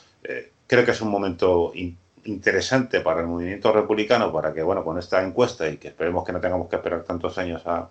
creo 0.66 0.84
que 0.86 0.90
es 0.92 1.00
un 1.02 1.10
momento 1.10 1.72
importante 1.74 2.05
interesante 2.26 3.00
para 3.00 3.20
el 3.20 3.26
movimiento 3.26 3.72
republicano, 3.72 4.32
para 4.32 4.52
que, 4.52 4.62
bueno, 4.62 4.84
con 4.84 4.98
esta 4.98 5.22
encuesta 5.22 5.68
y 5.68 5.76
que 5.78 5.88
esperemos 5.88 6.24
que 6.24 6.32
no 6.32 6.40
tengamos 6.40 6.68
que 6.68 6.76
esperar 6.76 7.02
tantos 7.04 7.38
años 7.38 7.62
a, 7.66 7.88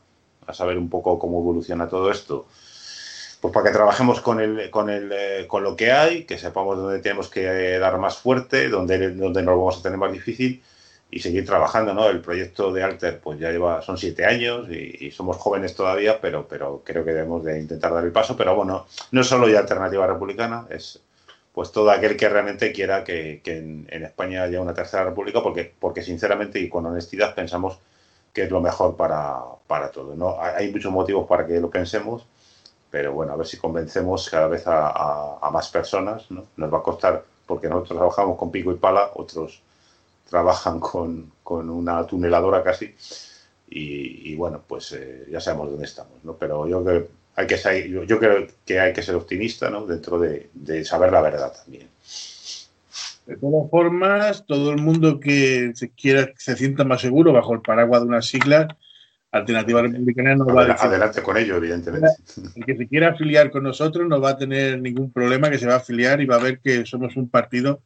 saber 0.54 0.78
un 0.78 0.90
poco 0.90 1.18
cómo 1.18 1.40
evoluciona 1.40 1.88
todo 1.88 2.12
esto, 2.12 2.46
pues 3.42 3.52
para 3.52 3.66
que 3.66 3.74
trabajemos 3.74 4.22
con, 4.22 4.40
el, 4.40 4.70
con, 4.70 4.92
el, 4.92 5.12
eh, 5.12 5.48
con 5.48 5.64
lo 5.64 5.76
que 5.76 5.92
hay, 5.92 6.26
que 6.26 6.38
sepamos 6.38 6.78
dónde 6.78 7.00
tenemos 7.00 7.30
que 7.30 7.80
dar 7.80 7.98
más 7.98 8.18
fuerte, 8.18 8.70
dónde, 8.70 9.12
dónde 9.16 9.42
nos 9.42 9.58
vamos 9.58 9.80
a 9.80 9.82
tener 9.82 9.98
más 9.98 10.12
difícil 10.12 10.62
y 11.10 11.20
seguir 11.20 11.46
trabajando, 11.46 11.94
¿no? 11.94 12.10
El 12.10 12.22
proyecto 12.22 12.74
de 12.74 12.84
Alter 12.84 13.20
pues 13.22 13.40
ya 13.40 13.52
lleva, 13.52 13.82
son 13.82 13.98
siete 13.98 14.26
años 14.26 14.68
y, 14.70 15.12
somos 15.12 15.38
jóvenes 15.38 15.76
todavía, 15.76 16.20
pero, 16.20 16.48
pero 16.48 16.82
creo 16.84 17.06
que 17.06 17.14
debemos 17.14 17.44
de 17.44 17.60
intentar 17.60 17.94
dar 17.94 18.04
el 18.04 18.12
paso, 18.12 18.36
pero 18.36 18.56
bueno, 18.56 18.86
no 19.12 19.22
es 19.22 19.28
solo 19.28 19.48
ya 19.48 19.60
alternativa 19.60 20.06
republicana, 20.08 20.68
es 20.70 21.02
pues 21.56 21.72
todo 21.72 21.90
aquel 21.90 22.18
que 22.18 22.28
realmente 22.28 22.74
quiera 22.74 23.06
que, 23.06 23.42
en, 23.46 23.88
España 23.90 24.44
haya 24.44 24.60
una 24.60 24.74
tercera 24.74 25.06
república, 25.06 25.42
porque, 25.42 26.04
sinceramente 26.04 26.60
y 26.60 26.68
con 26.68 26.86
honestidad 26.86 27.34
pensamos 27.34 27.80
que 28.34 28.44
es 28.44 28.52
lo 28.52 28.60
mejor 28.60 28.98
para, 28.98 29.40
para 29.66 29.90
todo. 29.90 30.16
¿no? 30.16 30.36
Hay 30.42 30.70
muchos 30.70 30.92
motivos 30.92 31.26
para 31.30 31.48
que 31.48 31.58
lo 31.62 31.70
pensemos, 31.70 32.28
pero 32.92 33.14
bueno, 33.14 33.32
a 33.32 33.38
ver 33.38 33.48
si 33.48 33.56
convencemos 33.56 34.30
cada 34.30 34.50
vez 34.50 34.64
a, 34.66 35.50
más 35.54 35.70
personas. 35.70 36.30
¿no? 36.30 36.44
Nos 36.58 36.74
va 36.74 36.80
a 36.80 36.84
costar, 36.84 37.24
porque 37.46 37.70
nosotros 37.70 38.00
trabajamos 38.00 38.38
con 38.38 38.52
pico 38.52 38.74
y 38.74 38.76
pala, 38.76 39.12
otros 39.16 39.62
trabajan 40.30 40.82
con, 40.82 41.32
una 41.46 42.06
tuneladora 42.06 42.64
casi. 42.64 42.94
Y, 43.70 44.36
bueno, 44.36 44.62
pues 44.68 44.92
eh, 44.92 45.26
ya 45.32 45.40
sabemos 45.40 45.70
dónde 45.70 45.86
estamos. 45.86 46.22
¿no? 46.24 46.34
Pero 46.34 46.68
yo 46.68 46.84
creo 46.84 47.08
hay 47.36 47.48
que 47.48 47.58
ser, 47.58 47.88
yo, 47.88 48.20
creo 48.20 48.48
que 48.66 48.80
hay 48.80 48.94
que 48.94 49.02
ser 49.02 49.16
optimista, 49.16 49.70
¿no? 49.70 49.86
Dentro 49.86 50.20
de, 50.20 50.50
saber 50.86 51.12
la 51.12 51.22
verdad 51.22 51.54
también. 51.54 51.88
De 53.26 53.36
todas 53.38 53.70
formas, 53.70 54.46
todo 54.46 54.72
el 54.72 54.78
mundo 54.78 55.20
que 55.20 55.72
se 55.76 55.90
quiera, 55.90 56.32
se 56.38 56.56
sienta 56.56 56.84
más 56.84 57.02
seguro 57.02 57.34
bajo 57.34 57.54
el 57.54 57.62
paraguas 57.62 58.02
de 58.02 58.08
unas 58.08 58.26
siglas, 58.26 58.68
Alternativa 59.32 59.82
Republicana 59.82 60.36
no 60.36 60.46
va 60.46 60.62
a 60.62 60.66
decir, 60.66 60.88
Adelante 60.88 61.22
con 61.22 61.36
ello, 61.36 61.58
evidentemente. 61.58 62.08
El 62.56 62.66
que 62.66 62.78
se 62.78 62.88
quiera 62.88 63.10
afiliar 63.10 63.52
con 63.52 63.64
nosotros 63.64 64.08
no 64.08 64.22
va 64.22 64.30
a 64.30 64.38
tener 64.38 64.80
ningún 64.80 65.12
problema, 65.12 65.50
que 65.50 65.58
se 65.58 65.68
va 65.68 65.74
a 65.74 65.78
afiliar 65.78 66.22
y 66.22 66.26
va 66.26 66.36
a 66.36 66.44
ver 66.44 66.60
que 66.60 66.86
somos 66.86 67.18
un 67.18 67.30
partido 67.30 67.82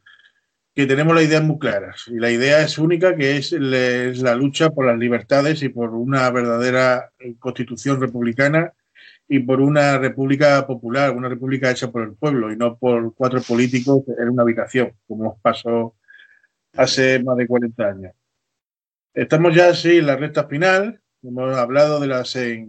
que 0.76 0.86
tenemos 0.86 1.12
las 1.12 1.24
ideas 1.24 1.42
muy 1.42 1.58
claras. 1.58 2.04
Y 2.06 2.20
la 2.20 2.30
idea 2.30 2.62
es 2.62 2.78
única, 2.78 3.16
que 3.16 3.36
es, 3.36 3.52
es 3.52 4.22
la 4.22 4.36
lucha 4.36 4.70
por 4.70 4.86
las 4.86 4.96
libertades 4.96 5.60
y 5.64 5.70
por 5.70 5.90
una 5.90 6.30
verdadera 6.30 7.10
constitución 7.40 8.00
republicana 8.00 8.72
y 9.32 9.38
por 9.38 9.60
una 9.60 9.96
república 9.96 10.66
popular, 10.66 11.12
una 11.12 11.28
república 11.28 11.70
hecha 11.70 11.88
por 11.88 12.02
el 12.02 12.14
pueblo 12.14 12.52
y 12.52 12.56
no 12.56 12.76
por 12.76 13.14
cuatro 13.14 13.40
políticos 13.40 14.02
en 14.18 14.28
una 14.28 14.42
habitación, 14.42 14.92
como 15.06 15.38
pasó 15.40 15.94
hace 16.76 17.22
más 17.22 17.36
de 17.36 17.46
40 17.46 17.86
años. 17.86 18.12
Estamos 19.14 19.54
ya 19.54 19.68
así 19.68 19.98
en 19.98 20.06
la 20.06 20.16
recta 20.16 20.48
final. 20.48 21.00
Hemos 21.22 21.56
hablado 21.56 22.00
de 22.00 22.08
las, 22.08 22.34
eh, 22.34 22.66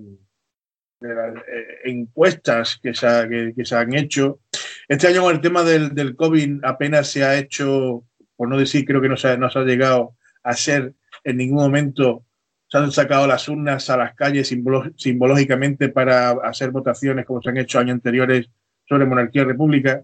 encuestas 1.83 2.79
que 2.81 2.93
se, 2.93 3.53
que, 3.55 3.65
se, 3.65 3.75
han 3.75 3.95
hecho. 3.95 4.41
Este 4.87 5.07
año 5.07 5.23
con 5.23 5.33
el 5.33 5.41
tema 5.41 5.63
del, 5.63 5.95
del, 5.95 6.15
COVID 6.15 6.63
apenas 6.63 7.07
se 7.07 7.23
ha 7.23 7.39
hecho, 7.39 8.03
por 8.35 8.47
no 8.47 8.55
decir, 8.55 8.85
creo 8.85 9.01
que 9.01 9.09
no 9.09 9.17
se, 9.17 9.35
no 9.35 9.49
se 9.49 9.57
ha 9.57 9.63
llegado 9.63 10.15
a 10.43 10.53
ser 10.53 10.93
en 11.23 11.37
ningún 11.37 11.63
momento 11.63 12.23
se 12.71 12.77
han 12.77 12.91
sacado 12.91 13.27
las 13.27 13.49
urnas 13.49 13.89
a 13.89 13.97
las 13.97 14.15
calles 14.15 14.47
simbológicamente 14.95 15.89
para 15.89 16.31
hacer 16.31 16.71
votaciones 16.71 17.25
como 17.25 17.41
se 17.41 17.49
han 17.49 17.57
hecho 17.57 17.79
años 17.79 17.95
anteriores 17.95 18.49
sobre 18.87 19.05
monarquía 19.05 19.41
y 19.41 19.45
república. 19.45 20.03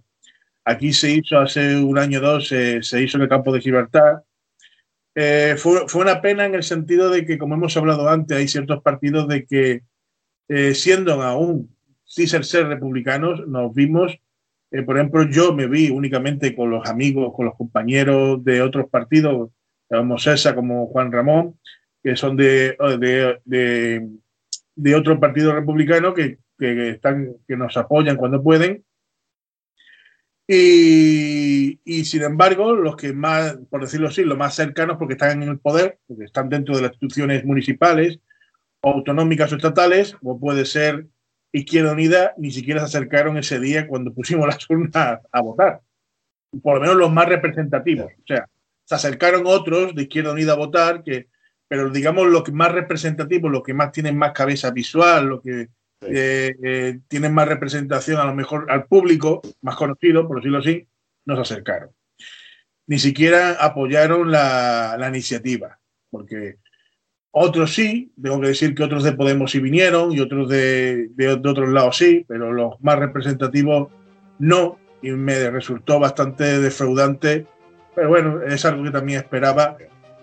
Aquí 0.65 0.91
se 0.91 1.11
hizo 1.11 1.39
hace 1.39 1.77
un 1.77 1.97
año 1.97 2.19
o 2.19 2.21
dos, 2.21 2.49
se 2.49 3.01
hizo 3.01 3.17
en 3.17 3.23
el 3.23 3.29
campo 3.29 3.53
de 3.53 3.61
Gibraltar. 3.61 4.21
Eh, 5.15 5.55
fue, 5.57 5.85
una 5.95 6.21
pena 6.21 6.45
en 6.45 6.55
el 6.55 6.63
sentido 6.63 7.09
de 7.09 7.25
que, 7.25 7.37
como 7.37 7.55
hemos 7.55 7.77
hablado 7.77 8.09
antes, 8.09 8.37
hay 8.37 8.49
ciertos 8.49 8.83
partidos 8.83 9.29
de 9.29 9.45
que, 9.45 9.83
eh, 10.49 10.75
siendo 10.75 11.21
aún 11.23 11.73
sin 12.03 12.27
ser, 12.27 12.43
ser 12.43 12.67
republicanos, 12.67 13.47
nos 13.47 13.73
vimos, 13.73 14.19
eh, 14.71 14.81
por 14.81 14.97
ejemplo, 14.97 15.23
yo 15.23 15.53
me 15.53 15.67
vi 15.67 15.89
únicamente 15.89 16.53
con 16.53 16.69
los 16.69 16.85
amigos, 16.89 17.33
con 17.33 17.45
los 17.45 17.55
compañeros 17.55 18.43
de 18.43 18.61
otros 18.61 18.89
partidos, 18.89 19.51
como 19.87 20.17
César, 20.17 20.53
como 20.53 20.87
Juan 20.87 21.13
Ramón, 21.13 21.57
que 22.07 22.15
son 22.15 22.37
de, 22.37 22.77
de, 23.43 24.07
de, 24.75 24.95
otro 24.95 25.19
partido 25.19 25.53
republicano 25.53 26.13
que, 26.13 26.37
que, 26.57 26.91
están, 26.91 27.35
que 27.45 27.57
nos 27.57 27.75
apoyan 27.75 28.15
cuando 28.15 28.41
pueden. 28.41 28.85
Y, 30.47 31.81
y, 31.83 32.05
sin 32.05 32.23
embargo, 32.23 32.73
los 32.75 32.95
que 32.95 33.11
más, 33.11 33.57
por 33.69 33.81
decirlo 33.81 34.07
así, 34.07 34.23
los 34.23 34.37
más 34.37 34.55
cercanos, 34.55 34.95
porque 34.97 35.15
están 35.15 35.43
en 35.43 35.49
el 35.49 35.59
poder, 35.59 35.99
porque 36.07 36.23
están 36.23 36.47
dentro 36.47 36.77
de 36.77 36.83
las 36.83 36.91
instituciones 36.91 37.43
municipales, 37.43 38.21
autonómicas 38.81 39.51
o 39.51 39.57
estatales, 39.57 40.15
como 40.15 40.39
puede 40.39 40.63
ser 40.63 41.07
Izquierda 41.51 41.91
Unida, 41.91 42.33
ni 42.37 42.51
siquiera 42.51 42.79
se 42.79 42.85
acercaron 42.85 43.37
ese 43.37 43.59
día 43.59 43.85
cuando 43.85 44.13
pusimos 44.13 44.47
las 44.47 44.65
urnas 44.69 45.19
a 45.29 45.41
votar. 45.41 45.81
Por 46.63 46.75
lo 46.75 46.79
menos 46.79 46.95
los 46.95 47.11
más 47.11 47.27
representativos. 47.27 48.13
O 48.13 48.25
sea, 48.25 48.47
se 48.85 48.95
acercaron 48.95 49.43
otros 49.45 49.93
de 49.93 50.03
Izquierda 50.03 50.31
Unida 50.31 50.53
a 50.53 50.55
votar 50.55 51.03
que 51.03 51.27
pero 51.67 51.89
digamos 51.89 52.27
lo 52.27 52.43
que 52.43 52.51
más 52.51 52.71
representativo, 52.71 53.49
lo 53.49 53.63
que 53.63 53.73
más 53.73 53.91
tienen 53.91 54.17
más 54.17 54.31
cabeza 54.31 54.71
visual, 54.71 55.27
lo 55.27 55.41
que 55.41 55.69
eh, 56.01 56.55
eh, 56.63 56.99
tienen 57.07 57.33
más 57.33 57.47
representación 57.47 58.19
a 58.19 58.25
lo 58.25 58.35
mejor 58.35 58.69
al 58.69 58.85
público, 58.85 59.41
más 59.61 59.75
conocido, 59.75 60.27
por 60.27 60.37
decirlo 60.37 60.59
así, 60.59 60.87
nos 61.25 61.39
acercaron. 61.39 61.89
Ni 62.87 62.99
siquiera 62.99 63.57
apoyaron 63.59 64.31
la, 64.31 64.95
la 64.97 65.09
iniciativa, 65.09 65.79
porque 66.09 66.57
otros 67.31 67.73
sí, 67.73 68.13
tengo 68.21 68.39
que 68.39 68.47
decir 68.47 68.73
que 68.73 68.83
otros 68.83 69.03
de 69.03 69.11
Podemos 69.11 69.51
sí 69.51 69.59
vinieron 69.59 70.11
y 70.11 70.21
otros 70.21 70.47
de, 70.49 71.09
de, 71.09 71.35
de 71.35 71.49
otros 71.49 71.69
lados 71.69 71.97
sí, 71.97 72.25
pero 72.27 72.53
los 72.53 72.79
más 72.81 72.97
representativos 72.97 73.89
no, 74.39 74.79
y 75.01 75.11
me 75.11 75.49
resultó 75.49 75.99
bastante 75.99 76.59
defraudante, 76.59 77.45
pero 77.93 78.09
bueno, 78.09 78.41
es 78.43 78.63
algo 78.65 78.83
que 78.83 78.91
también 78.91 79.19
esperaba 79.19 79.77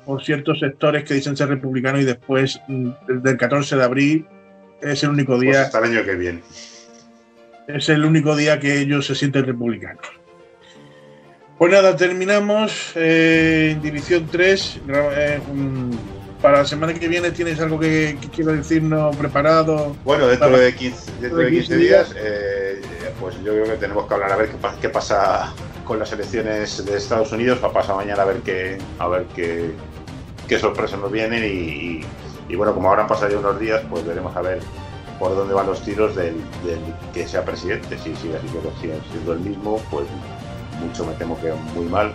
por 0.04 0.22
ciertos 0.22 0.60
sectores 0.60 1.04
que 1.04 1.14
dicen 1.14 1.36
ser 1.36 1.48
republicanos 1.48 2.02
y 2.02 2.04
después 2.04 2.60
mm, 2.68 2.90
del 3.22 3.36
14 3.36 3.76
de 3.76 3.84
abril 3.84 4.26
es 4.80 5.02
el 5.02 5.10
único 5.10 5.38
día. 5.38 5.52
Pues 5.52 5.66
hasta 5.66 5.78
el 5.78 5.84
año 5.84 6.04
que 6.04 6.14
viene. 6.14 6.42
Es 7.66 7.88
el 7.88 8.04
único 8.04 8.36
día 8.36 8.60
que 8.60 8.80
ellos 8.80 9.06
se 9.06 9.14
sienten 9.14 9.46
republicanos. 9.46 10.06
Pues 11.58 11.72
nada, 11.72 11.96
terminamos 11.96 12.92
eh, 12.94 13.78
División 13.80 14.28
3. 14.30 14.80
Eh, 14.88 15.40
mm, 15.52 15.90
para 16.42 16.58
la 16.58 16.64
semana 16.66 16.92
que 16.92 17.08
viene, 17.08 17.30
¿tienes 17.30 17.58
algo 17.60 17.78
que, 17.78 18.18
quiero 18.34 18.52
decirnos 18.52 19.16
preparado? 19.16 19.96
Bueno, 20.04 20.26
dentro, 20.26 20.58
de, 20.58 20.74
15, 20.74 21.12
dentro 21.22 21.38
de 21.38 21.50
15 21.50 21.76
días, 21.76 22.14
eh, 22.18 22.82
pues 23.18 23.36
yo 23.42 23.52
creo 23.52 23.64
que 23.64 23.76
tenemos 23.76 24.06
que 24.06 24.14
hablar 24.14 24.32
a 24.32 24.36
ver 24.36 24.48
qué, 24.50 24.56
qué 24.82 24.88
pasa 24.90 25.54
con 25.86 25.98
las 25.98 26.12
elecciones 26.12 26.84
de 26.84 26.96
Estados 26.96 27.32
Unidos. 27.32 27.60
Va 27.62 27.68
a 27.68 27.72
pasar 27.72 27.96
mañana 27.96 28.22
a 28.22 28.26
ver 28.26 28.38
qué, 28.38 28.76
a 28.98 29.08
ver 29.08 29.24
qué, 29.34 29.70
qué 30.48 30.58
sorpresas 30.58 31.00
nos 31.00 31.10
vienen 31.10 31.42
y, 31.44 32.54
bueno, 32.56 32.74
como 32.74 32.90
habrán 32.90 33.06
pasado 33.06 33.30
ya 33.32 33.38
unos 33.38 33.58
días, 33.58 33.82
pues 33.90 34.06
veremos 34.06 34.34
a 34.36 34.42
ver 34.42 34.60
por 35.18 35.34
dónde 35.34 35.54
van 35.54 35.66
los 35.66 35.82
tiros 35.82 36.14
del, 36.14 36.36
que 37.12 37.26
sea 37.26 37.44
presidente. 37.44 37.96
Si 37.98 38.14
sigue 38.16 38.36
así 38.36 38.48
sigue 38.80 39.00
siendo 39.10 39.32
el 39.32 39.40
mismo, 39.40 39.80
pues 39.90 40.06
mucho 40.80 41.04
me 41.04 41.14
temo 41.14 41.38
que 41.40 41.52
muy 41.74 41.86
mal. 41.86 42.12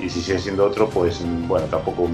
Y 0.00 0.08
si 0.08 0.20
sigue 0.22 0.38
siendo 0.38 0.64
otro, 0.64 0.88
pues 0.88 1.20
bueno, 1.46 1.66
tampoco 1.66 2.08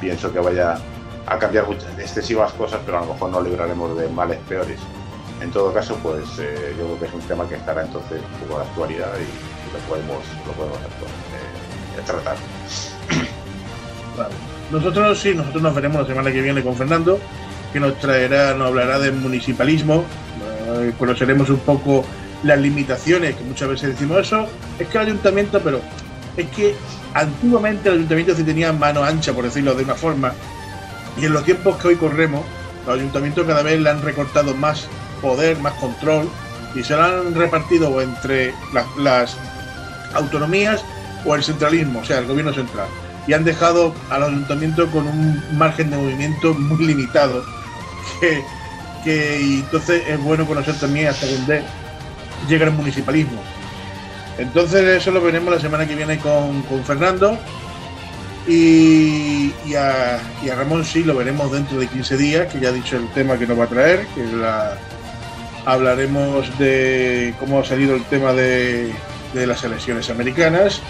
pienso 0.00 0.32
que 0.32 0.40
vaya 0.40 0.78
a 1.26 1.38
cambiar 1.38 1.66
excesivas 1.98 2.52
cosas, 2.52 2.80
pero 2.84 2.98
a 2.98 3.00
lo 3.02 3.12
mejor 3.14 3.30
no 3.30 3.40
libraremos 3.40 3.96
de 3.98 4.08
males 4.08 4.38
peores. 4.48 4.80
En 5.40 5.50
todo 5.50 5.72
caso, 5.72 5.96
pues 6.02 6.24
eh, 6.38 6.74
yo 6.78 6.84
creo 6.84 6.98
que 6.98 7.06
es 7.06 7.14
un 7.14 7.20
tema 7.22 7.48
que 7.48 7.54
estará 7.54 7.82
entonces 7.82 8.20
un 8.20 8.48
poco 8.48 8.60
de 8.60 8.66
actualidad 8.66 9.12
y, 9.16 9.72
lo 9.72 9.78
podemos, 9.88 10.18
lo 10.46 10.52
podemos 10.52 10.78
eh, 10.78 12.02
tratar. 12.04 12.36
Nosotros 14.70 15.18
sí, 15.18 15.34
nosotros 15.34 15.62
nos 15.62 15.74
veremos 15.74 16.02
la 16.02 16.06
semana 16.06 16.30
que 16.30 16.40
viene 16.40 16.62
con 16.62 16.76
Fernando, 16.76 17.18
que 17.72 17.80
nos 17.80 17.98
traerá, 17.98 18.54
nos 18.54 18.68
hablará 18.68 19.00
de 19.00 19.10
municipalismo, 19.10 20.04
eh, 20.68 20.92
conoceremos 20.96 21.50
un 21.50 21.58
poco 21.58 22.04
las 22.44 22.58
limitaciones, 22.58 23.34
que 23.34 23.42
muchas 23.42 23.68
veces 23.68 23.90
decimos 23.90 24.20
eso, 24.20 24.46
es 24.78 24.86
que 24.86 24.98
el 24.98 25.06
ayuntamiento, 25.06 25.60
pero 25.60 25.80
es 26.36 26.48
que 26.50 26.76
antiguamente 27.14 27.88
el 27.88 27.96
ayuntamiento 27.96 28.36
sí 28.36 28.44
tenía 28.44 28.72
mano 28.72 29.02
ancha, 29.02 29.32
por 29.32 29.44
decirlo 29.44 29.74
de 29.74 29.82
una 29.82 29.96
forma, 29.96 30.32
y 31.20 31.24
en 31.24 31.32
los 31.32 31.44
tiempos 31.44 31.76
que 31.78 31.88
hoy 31.88 31.96
corremos, 31.96 32.44
los 32.86 32.94
ayuntamientos 32.94 33.44
cada 33.46 33.62
vez 33.62 33.80
le 33.80 33.90
han 33.90 34.00
recortado 34.02 34.54
más 34.54 34.86
poder, 35.20 35.58
más 35.58 35.74
control, 35.74 36.28
y 36.76 36.84
se 36.84 36.94
lo 36.94 37.02
han 37.02 37.34
repartido 37.34 38.00
entre 38.00 38.54
las 38.96 39.36
autonomías 40.14 40.84
o 41.24 41.34
el 41.34 41.42
centralismo, 41.42 41.98
o 42.00 42.04
sea, 42.04 42.18
el 42.18 42.26
gobierno 42.26 42.52
central 42.52 42.86
y 43.26 43.32
han 43.32 43.44
dejado 43.44 43.94
al 44.10 44.24
ayuntamiento 44.24 44.90
con 44.90 45.06
un 45.06 45.42
margen 45.58 45.90
de 45.90 45.96
movimiento 45.96 46.54
muy 46.54 46.86
limitado. 46.86 47.44
Que, 49.02 49.40
y 49.40 49.60
entonces 49.60 50.02
es 50.06 50.20
bueno 50.20 50.46
conocer 50.46 50.74
también 50.74 51.06
hasta 51.06 51.26
dónde 51.26 51.62
llega 52.48 52.66
el 52.66 52.72
municipalismo. 52.72 53.40
Entonces 54.36 54.84
eso 54.84 55.10
lo 55.10 55.22
veremos 55.22 55.54
la 55.54 55.58
semana 55.58 55.86
que 55.86 55.94
viene 55.94 56.18
con, 56.18 56.62
Fernando 56.84 57.38
y, 58.46 59.52
a, 59.74 60.18
Ramón 60.54 60.84
sí 60.84 61.02
lo 61.02 61.14
veremos 61.14 61.50
dentro 61.50 61.78
de 61.78 61.86
15 61.86 62.16
días, 62.18 62.52
que 62.52 62.60
ya 62.60 62.68
ha 62.68 62.72
dicho 62.72 62.96
el 62.96 63.08
tema 63.12 63.38
que 63.38 63.46
nos 63.46 63.58
va 63.58 63.64
a 63.64 63.68
traer, 63.68 64.06
que 64.14 64.24
la, 64.36 64.76
hablaremos 65.64 66.58
de 66.58 67.34
cómo 67.38 67.60
ha 67.60 67.64
salido 67.64 67.94
el 67.94 68.04
tema 68.04 68.32
de, 68.32 68.92
de 69.32 69.46
las 69.46 69.64
elecciones 69.64 70.10
americanas. 70.10 70.82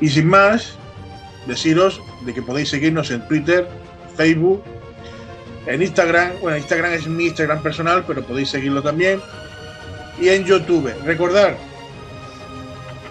Y 0.00 0.08
sin 0.08 0.28
más, 0.28 0.78
deciros 1.48 2.00
de 2.20 2.32
que 2.32 2.42
podéis 2.42 2.68
seguirnos 2.68 3.10
en 3.10 3.26
Twitter, 3.26 3.68
Facebook, 4.16 4.62
en 5.66 5.82
Instagram. 5.82 6.32
Bueno, 6.40 6.56
Instagram 6.58 6.92
es 6.92 7.06
mi 7.06 7.26
Instagram 7.26 7.62
personal, 7.62 8.04
pero 8.06 8.22
podéis 8.22 8.50
seguirlo 8.50 8.82
también. 8.82 9.20
Y 10.20 10.28
en 10.28 10.44
YouTube. 10.44 10.92
Recordar, 11.04 11.56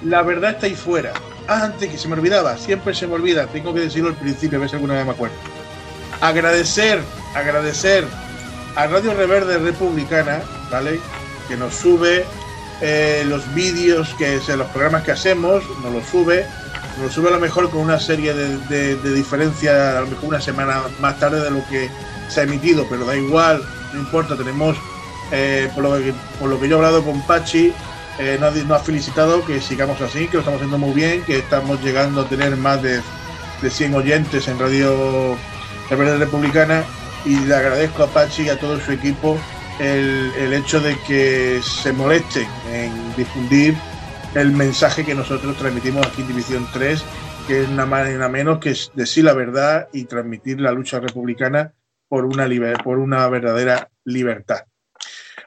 la 0.04 0.22
verdad 0.22 0.52
está 0.52 0.68
ahí 0.68 0.76
fuera. 0.76 1.14
Ah, 1.48 1.64
antes 1.64 1.90
que 1.90 1.98
se 1.98 2.08
me 2.08 2.16
olvidaba, 2.16 2.58
siempre 2.58 2.94
se 2.94 3.08
me 3.08 3.14
olvida, 3.14 3.48
tengo 3.48 3.74
que 3.74 3.80
decirlo 3.80 4.10
al 4.10 4.16
principio, 4.16 4.58
a 4.58 4.62
ver 4.62 4.70
si 4.70 4.76
alguna 4.76 4.96
vez 4.96 5.06
me 5.06 5.12
acuerdo. 5.12 5.36
Agradecer, 6.20 7.00
agradecer 7.36 8.06
a 8.76 8.88
Radio 8.88 9.14
Reverde 9.14 9.58
Republicana, 9.58 10.42
¿vale? 10.70 11.00
Que 11.48 11.56
nos 11.56 11.74
sube 11.74 12.26
eh, 12.82 13.24
los 13.28 13.54
vídeos, 13.54 14.14
que 14.20 14.40
los 14.56 14.68
programas 14.68 15.04
que 15.04 15.12
hacemos, 15.12 15.64
nos 15.84 15.94
los 15.94 16.06
sube 16.06 16.46
lo 17.02 17.10
sube 17.10 17.30
a 17.30 17.32
lo 17.32 17.40
mejor 17.40 17.70
con 17.70 17.82
una 17.82 18.00
serie 18.00 18.34
de, 18.34 18.96
de, 18.96 19.14
diferencia, 19.14 19.98
a 19.98 20.02
lo 20.02 20.08
mejor 20.08 20.30
una 20.30 20.42
semana 20.42 20.82
más 21.00 21.20
tarde 21.20 21.42
de 21.42 21.52
lo 21.52 21.66
que 21.68 21.90
se 22.28 22.42
ha 22.42 22.44
emitido, 22.44 22.86
pero 22.90 23.06
da 23.06 23.16
igual, 23.16 23.62
no 23.94 24.00
importa, 24.00 24.36
tenemos, 24.36 24.78
eh, 25.32 25.70
por, 25.76 25.84
lo 25.84 25.98
que, 25.98 26.14
por 26.40 26.50
lo 26.50 26.60
que 26.60 26.68
yo 26.68 26.76
he 26.76 26.78
hablado 26.78 27.04
con 27.04 27.22
Pachi, 27.26 27.74
eh, 28.20 28.38
nos, 28.40 28.56
ha 28.72 28.84
felicitado 28.84 29.46
que 29.46 29.62
sigamos 29.62 30.02
así, 30.02 30.28
que 30.28 30.34
lo 30.34 30.40
estamos 30.40 30.60
haciendo 30.60 30.78
muy 30.78 30.94
bien, 30.94 31.24
que 31.24 31.38
estamos 31.38 31.82
llegando 31.84 32.22
a 32.22 32.30
tener 32.30 32.56
más 32.58 32.82
de, 32.82 33.02
de 33.62 33.70
100 33.70 33.94
oyentes 33.94 34.48
en 34.48 34.58
Radio 34.58 35.38
La 35.90 36.18
Republicana 36.18 36.84
y 37.26 37.36
le 37.40 37.56
agradezco 37.56 38.04
a 38.04 38.08
Pachi 38.08 38.44
y 38.44 38.50
a 38.50 38.60
todo 38.60 38.80
su 38.80 38.92
equipo 38.92 39.38
el, 39.80 40.32
el 40.38 40.54
hecho 40.54 40.80
de 40.80 40.98
que 41.02 41.62
se 41.62 41.94
molesten 41.94 42.48
en 42.72 43.16
difundir 43.16 43.78
el 44.36 44.52
mensaje 44.52 45.06
que 45.06 45.16
nosotros 45.16 45.58
transmitimos 45.58 46.06
aquí 46.06 46.22
en 46.22 46.28
División 46.28 46.68
3, 46.74 47.04
que 47.48 47.62
es 47.62 47.70
nada 47.70 47.86
más 47.86 48.10
y 48.10 48.14
nada 48.14 48.30
menos 48.30 48.60
que 48.60 48.76
decir 48.94 49.24
la 49.24 49.34
verdad 49.34 49.88
y 49.94 50.06
transmitir 50.06 50.60
la 50.60 50.72
lucha 50.72 51.00
republicana 51.00 51.74
por 52.08 52.26
una, 52.26 52.48
por 52.84 53.00
una 53.00 53.28
verdadera 53.30 53.90
libertad. 54.04 54.66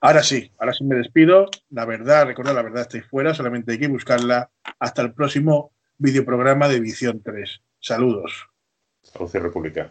Ahora 0.01 0.23
sí, 0.23 0.51
ahora 0.59 0.73
sí 0.73 0.85
me 0.85 0.97
despido. 0.97 1.47
La 1.69 1.85
verdad, 1.85 2.27
recordad, 2.27 2.55
la 2.55 2.63
verdad 2.63 2.83
está 2.83 3.07
fuera, 3.09 3.35
solamente 3.35 3.73
hay 3.73 3.79
que 3.79 3.89
buscarla. 3.89 4.51
Hasta 4.79 5.03
el 5.03 5.13
próximo 5.13 5.73
videoprograma 5.99 6.69
de 6.69 6.75
División 6.75 7.23
3. 7.23 7.61
Saludos. 7.81 8.49
Saludos 9.03 9.33
República. 9.35 9.91